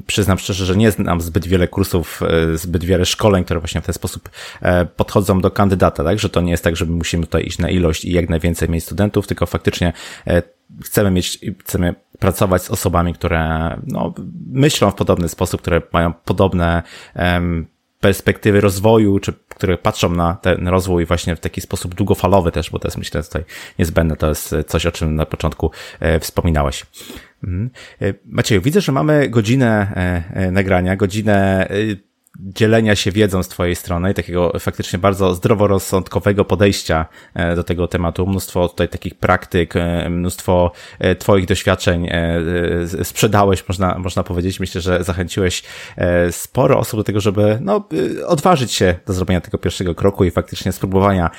Przyznam 0.07 0.39
szczerze, 0.39 0.65
że 0.67 0.77
nie 0.77 0.91
znam 0.91 1.21
zbyt 1.21 1.47
wiele 1.47 1.69
kursów, 1.69 2.21
e, 2.23 2.59
zbyt 2.59 2.85
wiele 2.85 3.07
szkoleń, 3.07 3.45
które 3.45 3.61
właśnie 3.61 3.81
w 3.81 3.87
ten 3.87 3.93
sposób 3.93 4.31
e, 4.63 4.87
podchodzą 4.87 5.41
do 5.41 5.51
kandydata, 5.51 6.05
tak? 6.05 6.19
Że 6.19 6.29
to 6.29 6.41
nie 6.41 6.51
jest 6.51 6.65
tak, 6.65 6.77
że 6.77 6.87
my 6.87 6.93
musimy 6.93 7.27
tutaj 7.27 7.47
iść 7.47 7.59
na 7.59 7.71
ilość 7.71 8.05
i 8.05 8.13
jak 8.13 8.29
najwięcej 8.29 8.69
mieć 8.69 8.85
studentów, 8.85 9.27
tylko 9.27 9.47
faktycznie 9.47 9.93
chcemy 10.85 11.11
mieć, 11.11 11.39
chcemy 11.61 11.95
pracować 12.19 12.63
z 12.63 12.71
osobami, 12.71 13.15
które 13.15 13.77
no, 13.87 14.15
myślą 14.51 14.91
w 14.91 14.95
podobny 14.95 15.29
sposób, 15.29 15.61
które 15.61 15.83
mają 15.93 16.13
podobne 16.13 16.83
um, 17.17 17.67
perspektywy 18.01 18.61
rozwoju, 18.61 19.19
czy 19.19 19.33
które 19.49 19.79
patrzą 19.79 20.11
na 20.11 20.35
ten 20.35 20.69
rozwój 20.69 21.07
właśnie 21.07 21.37
w 21.37 21.41
taki 21.41 21.61
sposób 21.61 21.95
długofalowy 21.95 22.53
też, 22.53 22.71
bo 22.71 22.79
to 22.79 22.89
jest 22.89 22.99
myślę 22.99 23.23
tutaj 23.23 23.45
niezbędne, 23.79 24.17
to 24.17 24.29
jest 24.29 24.55
coś, 24.67 24.87
o 24.87 24.93
czym 24.93 25.15
na 25.15 25.27
początku 25.27 25.71
e, 26.01 26.21
wspominałeś. 26.21 26.87
Mhm. 27.45 27.71
E, 28.03 28.15
Macieju, 28.25 28.61
widzę, 28.61 28.81
że 28.81 28.93
mamy 28.93 29.29
godzinę 29.29 29.93
e, 30.35 30.51
nagrania, 30.51 30.97
godzinę 30.97 31.69
dzielenia 32.43 32.97
się 32.97 33.13
wiedzą 33.13 33.43
z 33.43 33.49
Twojej 33.49 33.77
strony 33.77 34.15
takiego 34.15 34.53
faktycznie 34.59 34.99
bardzo 34.99 35.35
zdroworozsądkowego 35.35 36.45
podejścia 36.45 37.07
e, 37.35 37.57
do 37.57 37.65
tego 37.65 37.89
tematu. 37.89 38.27
Mnóstwo 38.27 38.69
tutaj 38.69 38.89
takich 38.89 39.15
praktyk, 39.15 39.77
e, 39.77 40.11
mnóstwo 40.11 40.73
e, 40.99 41.15
Twoich 41.15 41.47
doświadczeń 41.47 42.09
sprzedałeś, 43.03 43.69
można, 43.69 43.99
można 43.99 44.23
powiedzieć. 44.23 44.61
Myślę, 44.61 44.81
że 44.81 45.05
zachęciłeś 45.05 45.63
sporo 46.31 46.79
osób 46.79 47.01
do 47.01 47.05
tego, 47.05 47.21
żeby 47.21 47.59
no, 47.61 47.89
odważyć 48.27 48.73
się 48.73 48.95
do 49.07 49.13
zrobienia 49.13 49.41
tego 49.41 49.59
pierwszego 49.59 49.95
kroku 49.95 50.25
i 50.25 50.31
faktycznie 50.31 50.73
spróbowania 50.73 51.31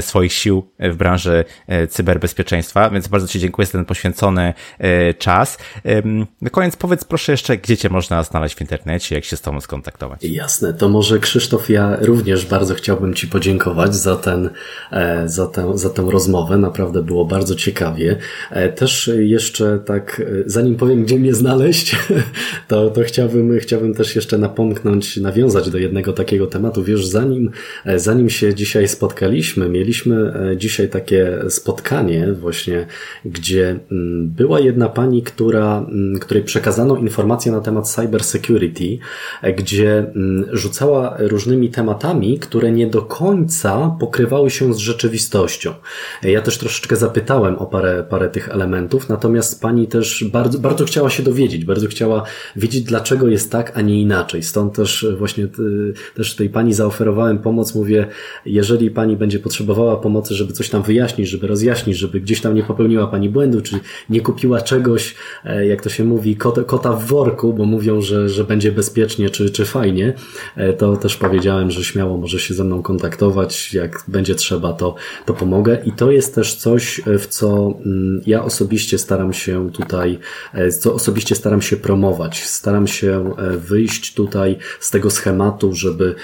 swoich 0.00 0.32
sił 0.32 0.70
w 0.78 0.96
branży 0.96 1.44
cyberbezpieczeństwa, 1.88 2.90
więc 2.90 3.08
bardzo 3.08 3.28
Ci 3.28 3.40
dziękuję 3.40 3.66
za 3.66 3.72
ten 3.72 3.84
poświęcony 3.84 4.54
czas. 5.18 5.58
Na 6.40 6.50
koniec 6.50 6.76
powiedz 6.76 7.04
proszę 7.04 7.32
jeszcze, 7.32 7.56
gdzie 7.56 7.76
Cię 7.76 7.88
można 7.88 8.22
znaleźć 8.22 8.54
w 8.54 8.60
internecie, 8.60 9.14
jak 9.14 9.24
się 9.24 9.36
z 9.36 9.40
Tobą 9.40 9.60
skontaktować. 9.60 10.24
Jasne, 10.50 10.74
to 10.74 10.88
może 10.88 11.18
Krzysztof, 11.18 11.70
ja 11.70 11.96
również 12.00 12.46
bardzo 12.46 12.74
chciałbym 12.74 13.14
Ci 13.14 13.26
podziękować 13.26 13.94
za, 13.94 14.16
ten, 14.16 14.50
e, 14.92 15.28
za, 15.28 15.46
tę, 15.46 15.78
za 15.78 15.90
tę 15.90 16.08
rozmowę. 16.10 16.58
Naprawdę 16.58 17.02
było 17.02 17.24
bardzo 17.24 17.54
ciekawie. 17.54 18.16
E, 18.50 18.68
też 18.68 19.10
jeszcze 19.18 19.78
tak, 19.84 20.22
e, 20.26 20.42
zanim 20.46 20.76
powiem, 20.76 21.04
gdzie 21.04 21.18
mnie 21.18 21.34
znaleźć, 21.34 21.96
to, 22.68 22.90
to 22.90 23.02
chciałbym, 23.02 23.58
chciałbym 23.58 23.94
też 23.94 24.16
jeszcze 24.16 24.38
napomknąć, 24.38 25.16
nawiązać 25.16 25.70
do 25.70 25.78
jednego 25.78 26.12
takiego 26.12 26.46
tematu. 26.46 26.84
Wiesz, 26.84 27.06
zanim, 27.06 27.50
zanim 27.96 28.30
się 28.30 28.54
dzisiaj 28.54 28.88
spotkaliśmy, 28.88 29.68
mieliśmy 29.68 30.32
dzisiaj 30.56 30.88
takie 30.88 31.38
spotkanie 31.48 32.32
właśnie, 32.32 32.86
gdzie 33.24 33.78
mm, 33.90 34.28
była 34.28 34.60
jedna 34.60 34.88
pani, 34.88 35.22
która, 35.22 35.78
mm, 35.78 36.18
której 36.18 36.42
przekazano 36.42 36.96
informacje 36.96 37.52
na 37.52 37.60
temat 37.60 37.88
cyber 37.88 38.24
security, 38.24 38.98
gdzie 39.56 39.98
mm, 39.98 40.39
rzucała 40.52 41.16
różnymi 41.18 41.70
tematami, 41.70 42.38
które 42.38 42.72
nie 42.72 42.86
do 42.86 43.02
końca 43.02 43.96
pokrywały 44.00 44.50
się 44.50 44.74
z 44.74 44.76
rzeczywistością. 44.76 45.74
Ja 46.22 46.42
też 46.42 46.58
troszeczkę 46.58 46.96
zapytałem 46.96 47.58
o 47.58 47.66
parę, 47.66 48.04
parę 48.10 48.28
tych 48.28 48.48
elementów, 48.48 49.08
natomiast 49.08 49.62
pani 49.62 49.86
też 49.86 50.24
bardzo, 50.32 50.58
bardzo 50.58 50.84
chciała 50.84 51.10
się 51.10 51.22
dowiedzieć, 51.22 51.64
bardzo 51.64 51.86
chciała 51.86 52.22
wiedzieć, 52.56 52.82
dlaczego 52.82 53.28
jest 53.28 53.52
tak, 53.52 53.72
a 53.74 53.80
nie 53.80 54.00
inaczej. 54.00 54.42
Stąd 54.42 54.74
też 54.74 55.06
właśnie 55.18 55.48
też 56.14 56.36
tej 56.36 56.50
pani 56.50 56.74
zaoferowałem 56.74 57.38
pomoc. 57.38 57.74
Mówię, 57.74 58.06
jeżeli 58.46 58.90
pani 58.90 59.16
będzie 59.16 59.38
potrzebowała 59.38 59.96
pomocy, 59.96 60.34
żeby 60.34 60.52
coś 60.52 60.70
tam 60.70 60.82
wyjaśnić, 60.82 61.28
żeby 61.28 61.46
rozjaśnić, 61.46 61.96
żeby 61.96 62.20
gdzieś 62.20 62.40
tam 62.40 62.54
nie 62.54 62.62
popełniła 62.62 63.06
pani 63.06 63.28
błędu, 63.28 63.60
czy 63.60 63.80
nie 64.10 64.20
kupiła 64.20 64.60
czegoś, 64.60 65.14
e, 65.44 65.66
jak 65.66 65.82
to 65.82 65.88
się 65.88 66.04
mówi, 66.04 66.36
kota, 66.36 66.64
kota 66.64 66.92
w 66.92 67.04
worku, 67.04 67.52
bo 67.52 67.64
mówią, 67.64 68.00
że, 68.00 68.28
że 68.28 68.44
będzie 68.44 68.72
bezpiecznie, 68.72 69.30
czy, 69.30 69.50
czy 69.50 69.64
fajnie, 69.64 70.10
E, 70.10 70.14
to 70.78 70.96
też 70.96 71.16
powiedziałem, 71.16 71.70
że 71.70 71.84
śmiało 71.84 72.16
może 72.16 72.38
się 72.38 72.54
ze 72.54 72.64
mną 72.64 72.82
kontaktować, 72.82 73.74
jak 73.74 74.04
będzie 74.08 74.34
trzeba, 74.34 74.72
to, 74.72 74.94
to 75.26 75.34
pomogę. 75.34 75.78
I 75.84 75.92
to 75.92 76.10
jest 76.10 76.34
też 76.34 76.54
coś, 76.54 77.00
e, 77.06 77.18
w 77.18 77.26
co 77.26 77.74
mm, 77.86 78.20
ja 78.26 78.44
osobiście 78.44 78.98
staram 78.98 79.32
się 79.32 79.70
tutaj, 79.72 80.18
e, 80.54 80.70
co 80.70 80.94
osobiście 80.94 81.34
staram 81.34 81.62
się 81.62 81.76
promować. 81.76 82.42
Staram 82.44 82.86
się 82.86 83.34
wyjść 83.58 84.14
tutaj 84.14 84.56
z 84.80 84.90
tego 84.90 85.10
schematu, 85.10 85.74
żeby, 85.74 86.14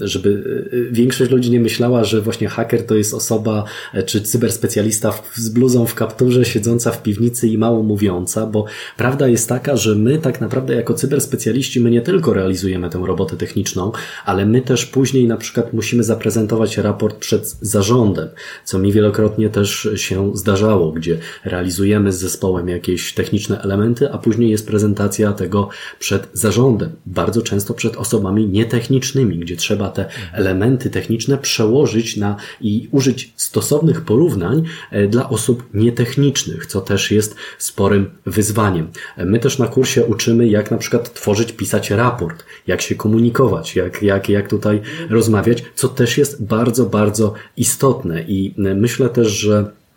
żeby 0.00 0.64
większość 0.92 1.30
ludzi 1.30 1.50
nie 1.50 1.60
myślała, 1.60 2.04
że 2.04 2.20
właśnie 2.20 2.48
haker 2.48 2.86
to 2.86 2.94
jest 2.94 3.14
osoba 3.14 3.64
czy 4.06 4.20
cyberspecjalista 4.20 5.12
z 5.34 5.48
bluzą 5.48 5.86
w 5.86 5.94
kapturze, 5.94 6.44
siedząca 6.44 6.90
w 6.90 7.02
piwnicy 7.02 7.48
i 7.48 7.58
mało 7.58 7.82
mówiąca, 7.82 8.46
bo 8.46 8.64
prawda 8.96 9.28
jest 9.28 9.48
taka, 9.48 9.76
że 9.76 9.94
my 9.94 10.18
tak 10.18 10.40
naprawdę 10.40 10.74
jako 10.74 10.94
cyberspecjaliści 10.94 11.80
my 11.80 11.90
nie 11.90 12.02
tylko 12.02 12.32
realizujemy 12.32 12.90
tę 12.90 13.02
robotę, 13.06 13.17
robotę 13.18 13.36
techniczną, 13.36 13.92
ale 14.24 14.46
my 14.46 14.62
też 14.62 14.86
później 14.86 15.26
na 15.26 15.36
przykład 15.36 15.72
musimy 15.72 16.04
zaprezentować 16.04 16.76
raport 16.76 17.16
przed 17.16 17.56
zarządem, 17.60 18.28
co 18.64 18.78
mi 18.78 18.92
wielokrotnie 18.92 19.48
też 19.48 19.88
się 19.96 20.36
zdarzało, 20.36 20.92
gdzie 20.92 21.18
realizujemy 21.44 22.12
z 22.12 22.18
zespołem 22.18 22.68
jakieś 22.68 23.14
techniczne 23.14 23.62
elementy, 23.62 24.12
a 24.12 24.18
później 24.18 24.50
jest 24.50 24.66
prezentacja 24.66 25.32
tego 25.32 25.68
przed 25.98 26.28
zarządem, 26.32 26.90
bardzo 27.06 27.42
często 27.42 27.74
przed 27.74 27.96
osobami 27.96 28.48
nietechnicznymi, 28.48 29.38
gdzie 29.38 29.56
trzeba 29.56 29.88
te 29.88 30.04
elementy 30.32 30.90
techniczne 30.90 31.38
przełożyć 31.38 32.16
na 32.16 32.36
i 32.60 32.88
użyć 32.90 33.32
stosownych 33.36 34.00
porównań 34.00 34.64
e, 34.90 35.08
dla 35.08 35.28
osób 35.28 35.62
nietechnicznych, 35.74 36.66
co 36.66 36.80
też 36.80 37.10
jest 37.10 37.34
sporym 37.58 38.10
wyzwaniem. 38.26 38.88
E, 39.16 39.24
my 39.24 39.38
też 39.38 39.58
na 39.58 39.66
kursie 39.66 40.04
uczymy, 40.04 40.48
jak 40.48 40.70
na 40.70 40.78
przykład 40.78 41.14
tworzyć, 41.14 41.52
pisać 41.52 41.90
raport, 41.90 42.44
jak 42.66 42.82
się 42.82 42.94
komunikować, 43.08 43.76
jak, 43.76 44.02
jak, 44.02 44.28
jak 44.28 44.48
tutaj 44.48 44.80
rozmawiać, 45.10 45.64
co 45.74 45.88
też 45.88 46.18
jest 46.18 46.44
bardzo, 46.44 46.86
bardzo 46.86 47.34
istotne. 47.56 48.22
I 48.22 48.54
myślę 48.56 49.08
też, 49.08 49.28
że 49.28 49.64
E, 49.64 49.87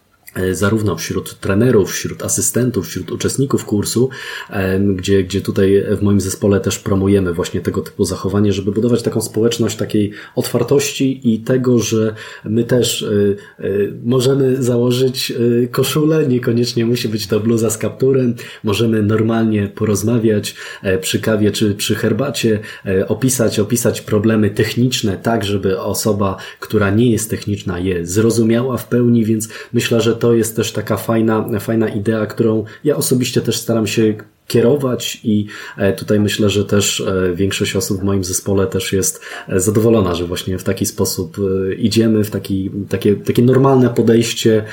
zarówno 0.52 0.96
wśród 0.96 1.40
trenerów, 1.40 1.92
wśród 1.92 2.24
asystentów, 2.24 2.88
wśród 2.88 3.12
uczestników 3.12 3.66
kursu, 3.66 4.10
e, 4.50 4.80
gdzie, 4.80 5.24
gdzie 5.24 5.42
tutaj 5.42 5.84
w 5.98 6.02
moim 6.02 6.22
zespole 6.22 6.60
też 6.60 6.80
promujemy 6.80 7.34
właśnie 7.34 7.62
tego 7.62 7.82
typu 7.82 8.06
zachowanie, 8.06 8.54
żeby 8.54 8.72
budować 8.72 9.04
taką 9.04 9.22
społeczność 9.22 9.78
takiej 9.78 10.12
otwartości 10.36 11.34
i 11.34 11.40
tego, 11.40 11.80
że 11.80 12.16
my 12.46 12.64
też 12.64 13.04
e, 13.04 13.66
możemy 14.04 14.64
założyć 14.64 15.34
koszulę, 15.72 16.28
niekoniecznie 16.28 16.86
musi 16.86 17.10
być 17.10 17.28
to 17.28 17.40
bluza 17.40 17.70
z 17.70 17.78
kapturem, 17.78 18.36
możemy 18.64 19.04
normalnie 19.04 19.68
porozmawiać 19.68 20.56
przy 21.02 21.20
kawie 21.20 21.52
czy 21.52 21.76
przy 21.76 21.96
herbacie, 21.96 22.60
opisać, 23.08 23.60
opisać 23.60 24.02
problemy 24.02 24.50
techniczne 24.50 25.18
tak, 25.18 25.46
żeby 25.46 25.80
osoba, 25.80 26.38
która 26.60 26.90
nie 26.90 27.12
jest 27.12 27.30
techniczna 27.30 27.80
je 27.80 28.06
zrozumiała 28.06 28.78
w 28.78 28.88
pełni, 28.88 29.26
więc 29.26 29.50
myślę, 29.74 30.02
że 30.02 30.16
to 30.22 30.34
jest 30.34 30.56
też 30.56 30.72
taka 30.72 30.98
fajna, 30.98 31.60
fajna 31.60 31.90
idea, 31.90 32.26
którą 32.26 32.66
ja 32.84 32.96
osobiście 32.96 33.42
też 33.42 33.58
staram 33.58 33.88
się 33.88 34.14
kierować 34.52 35.20
i 35.24 35.46
e, 35.78 35.94
tutaj 35.94 36.20
myślę, 36.20 36.50
że 36.50 36.66
też 36.66 37.02
e, 37.02 37.36
większość 37.36 37.76
osób 37.76 38.00
w 38.00 38.04
moim 38.04 38.24
zespole 38.24 38.68
też 38.68 38.94
jest 38.94 39.22
e, 39.48 39.60
zadowolona, 39.60 40.16
że 40.16 40.26
właśnie 40.26 40.58
w 40.58 40.64
taki 40.64 40.86
sposób 40.86 41.38
idziemy, 41.78 42.24
w 42.24 42.30
taki, 42.30 42.72
takie, 42.90 43.16
takie 43.16 43.42
normalne 43.42 43.90
podejście 43.90 44.64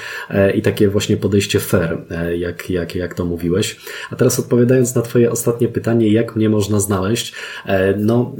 i 0.54 0.62
takie 0.62 0.88
właśnie 0.88 1.16
podejście 1.16 1.60
fair, 1.60 1.98
jak, 2.38 2.70
jak, 2.70 2.94
jak 2.94 3.14
to 3.14 3.24
mówiłeś. 3.24 3.76
A 4.10 4.16
teraz 4.16 4.38
odpowiadając 4.38 4.94
na 4.94 5.02
Twoje 5.02 5.30
ostatnie 5.30 5.68
pytanie, 5.68 6.12
jak 6.12 6.36
mnie 6.36 6.48
można 6.48 6.80
znaleźć, 6.80 7.34
no 7.98 8.36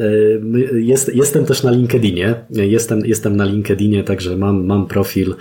jest, 0.73 1.15
jestem 1.15 1.45
też 1.45 1.63
na 1.63 1.71
LinkedInie, 1.71 2.35
jestem, 2.51 3.07
jestem 3.07 3.37
na 3.37 3.45
LinkedInie, 3.45 4.05
także 4.05 4.37
mam, 4.37 4.67
mam 4.67 4.87
profil 4.87 5.35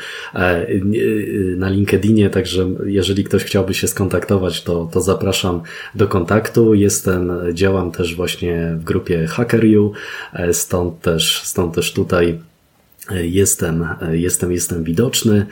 na 1.58 1.70
LinkedInie, 1.70 2.30
także 2.30 2.70
jeżeli 2.86 3.24
ktoś 3.24 3.44
chciałby 3.44 3.74
się 3.74 3.88
skontaktować, 3.88 4.64
to, 4.64 4.90
to 4.94 5.02
zapraszam 5.02 5.62
do 5.96 6.08
kontaktu. 6.08 6.74
Jestem, 6.74 7.32
działam 7.54 7.92
też 7.92 8.16
właśnie 8.16 8.76
w 8.80 8.84
grupie 8.84 9.28
HackerU, 9.28 9.94
e, 10.34 10.54
stąd 10.54 11.02
też, 11.02 11.42
stąd 11.44 11.76
też 11.76 11.94
tutaj 11.94 12.40
e, 13.12 13.28
jestem, 13.28 13.88
e, 14.02 14.18
jestem, 14.18 14.52
jestem 14.52 14.84
widoczny. 14.84 15.46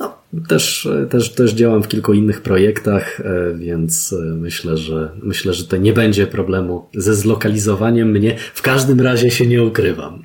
No, 0.00 0.19
też, 0.48 0.88
też, 1.10 1.34
też 1.34 1.52
działam 1.52 1.82
w 1.82 1.88
kilku 1.88 2.12
innych 2.12 2.42
projektach, 2.42 3.20
e, 3.20 3.54
więc 3.54 4.12
e, 4.12 4.16
myślę, 4.16 4.76
że 4.76 5.10
myślę, 5.22 5.54
że 5.54 5.64
to 5.64 5.76
nie 5.76 5.92
będzie 5.92 6.26
problemu 6.26 6.88
ze 6.94 7.14
zlokalizowaniem 7.14 8.10
mnie. 8.10 8.36
W 8.54 8.62
każdym 8.62 9.00
razie 9.00 9.30
się 9.30 9.46
nie 9.46 9.62
ukrywam. 9.62 10.22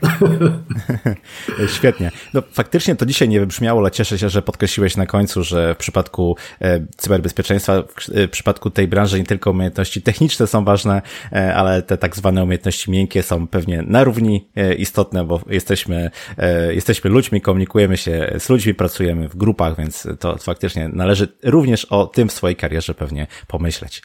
Świetnie. 1.77 2.11
No, 2.33 2.43
faktycznie 2.51 2.95
to 2.95 3.05
dzisiaj 3.05 3.29
nie 3.29 3.39
wybrzmiało, 3.39 3.81
ale 3.81 3.91
cieszę 3.91 4.17
się, 4.17 4.29
że 4.29 4.41
podkreśliłeś 4.41 4.97
na 4.97 5.05
końcu, 5.05 5.43
że 5.43 5.75
w 5.75 5.77
przypadku 5.77 6.35
e, 6.61 6.85
cyberbezpieczeństwa, 6.97 7.83
w 8.27 8.29
przypadku 8.29 8.69
tej 8.69 8.87
branży 8.87 9.19
nie 9.19 9.25
tylko 9.25 9.51
umiejętności 9.51 10.01
techniczne 10.01 10.47
są 10.47 10.65
ważne, 10.65 11.01
ale 11.55 11.81
te 11.81 11.97
tak 11.97 12.15
zwane 12.15 12.43
umiejętności 12.43 12.91
miękkie 12.91 13.23
są 13.23 13.47
pewnie 13.47 13.83
na 13.87 14.03
równi 14.03 14.47
istotne, 14.77 15.25
bo 15.25 15.41
jesteśmy, 15.49 16.11
jesteśmy 16.69 17.09
ludźmi, 17.09 17.41
komunikujemy 17.41 17.97
się 17.97 18.35
z 18.39 18.49
ludźmi, 18.49 18.73
pracujemy 18.73 19.29
w 19.29 19.35
grupach, 19.35 19.77
więc 19.77 19.94
więc 20.05 20.19
to 20.19 20.37
faktycznie 20.37 20.89
należy 20.93 21.27
również 21.43 21.85
o 21.85 22.07
tym 22.07 22.29
w 22.29 22.33
swojej 22.33 22.55
karierze 22.55 22.93
pewnie 22.93 23.27
pomyśleć. 23.47 24.01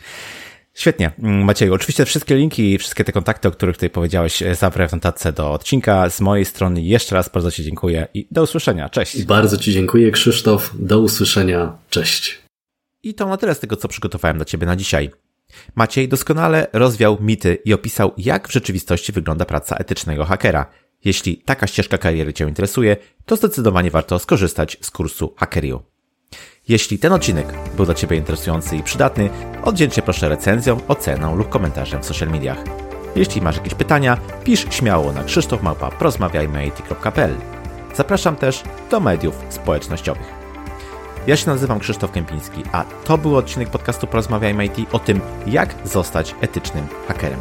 Świetnie, 0.74 1.12
mm, 1.18 1.44
Macieju. 1.44 1.74
Oczywiście 1.74 2.04
wszystkie 2.04 2.36
linki 2.36 2.72
i 2.72 2.78
wszystkie 2.78 3.04
te 3.04 3.12
kontakty, 3.12 3.48
o 3.48 3.50
których 3.50 3.76
tutaj 3.76 3.90
powiedziałeś, 3.90 4.42
zawrę 4.52 4.88
w 4.88 4.92
notatce 4.92 5.32
do 5.32 5.52
odcinka. 5.52 6.10
Z 6.10 6.20
mojej 6.20 6.44
strony 6.44 6.82
jeszcze 6.82 7.14
raz 7.14 7.28
bardzo 7.28 7.50
Ci 7.50 7.64
dziękuję 7.64 8.06
i 8.14 8.26
do 8.30 8.42
usłyszenia. 8.42 8.88
Cześć. 8.88 9.24
Bardzo 9.24 9.56
Ci 9.56 9.72
dziękuję, 9.72 10.10
Krzysztof. 10.10 10.70
Do 10.78 11.00
usłyszenia. 11.00 11.76
Cześć. 11.90 12.38
I 13.02 13.14
to 13.14 13.26
na 13.26 13.36
tyle 13.36 13.54
z 13.54 13.60
tego, 13.60 13.76
co 13.76 13.88
przygotowałem 13.88 14.36
dla 14.36 14.44
Ciebie 14.44 14.66
na 14.66 14.76
dzisiaj. 14.76 15.10
Maciej 15.74 16.08
doskonale 16.08 16.66
rozwiał 16.72 17.18
mity 17.20 17.58
i 17.64 17.74
opisał, 17.74 18.12
jak 18.18 18.48
w 18.48 18.52
rzeczywistości 18.52 19.12
wygląda 19.12 19.44
praca 19.44 19.76
etycznego 19.76 20.24
hakera. 20.24 20.66
Jeśli 21.04 21.36
taka 21.36 21.66
ścieżka 21.66 21.98
kariery 21.98 22.32
Cię 22.32 22.48
interesuje, 22.48 22.96
to 23.24 23.36
zdecydowanie 23.36 23.90
warto 23.90 24.18
skorzystać 24.18 24.76
z 24.80 24.90
kursu 24.90 25.34
Hackeriu. 25.36 25.82
Jeśli 26.68 26.98
ten 26.98 27.12
odcinek 27.12 27.46
był 27.76 27.84
dla 27.84 27.94
Ciebie 27.94 28.16
interesujący 28.16 28.76
i 28.76 28.82
przydatny, 28.82 29.30
oddzielcie 29.62 30.02
proszę 30.02 30.28
recenzją, 30.28 30.80
oceną 30.88 31.36
lub 31.36 31.48
komentarzem 31.48 32.02
w 32.02 32.06
social 32.06 32.28
mediach. 32.28 32.64
Jeśli 33.16 33.42
masz 33.42 33.56
jakieś 33.56 33.74
pytania, 33.74 34.18
pisz 34.44 34.66
śmiało 34.70 35.12
na 35.12 35.24
krzysztofmałpa.porozmawiajmy.pl 35.24 37.36
Zapraszam 37.94 38.36
też 38.36 38.62
do 38.90 39.00
mediów 39.00 39.34
społecznościowych. 39.48 40.40
Ja 41.26 41.36
się 41.36 41.50
nazywam 41.50 41.78
Krzysztof 41.78 42.12
Kępiński, 42.12 42.62
a 42.72 42.84
to 42.84 43.18
był 43.18 43.36
odcinek 43.36 43.70
podcastu 43.70 44.06
Porozmawiajmy 44.06 44.66
IT 44.66 44.76
o 44.92 44.98
tym, 44.98 45.20
jak 45.46 45.74
zostać 45.84 46.34
etycznym 46.40 46.86
hakerem. 47.08 47.40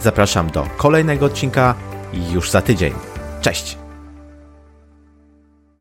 Zapraszam 0.00 0.50
do 0.50 0.66
kolejnego 0.76 1.26
odcinka 1.26 1.74
już 2.12 2.50
za 2.50 2.62
tydzień. 2.62 2.92
Cześć! 3.40 3.89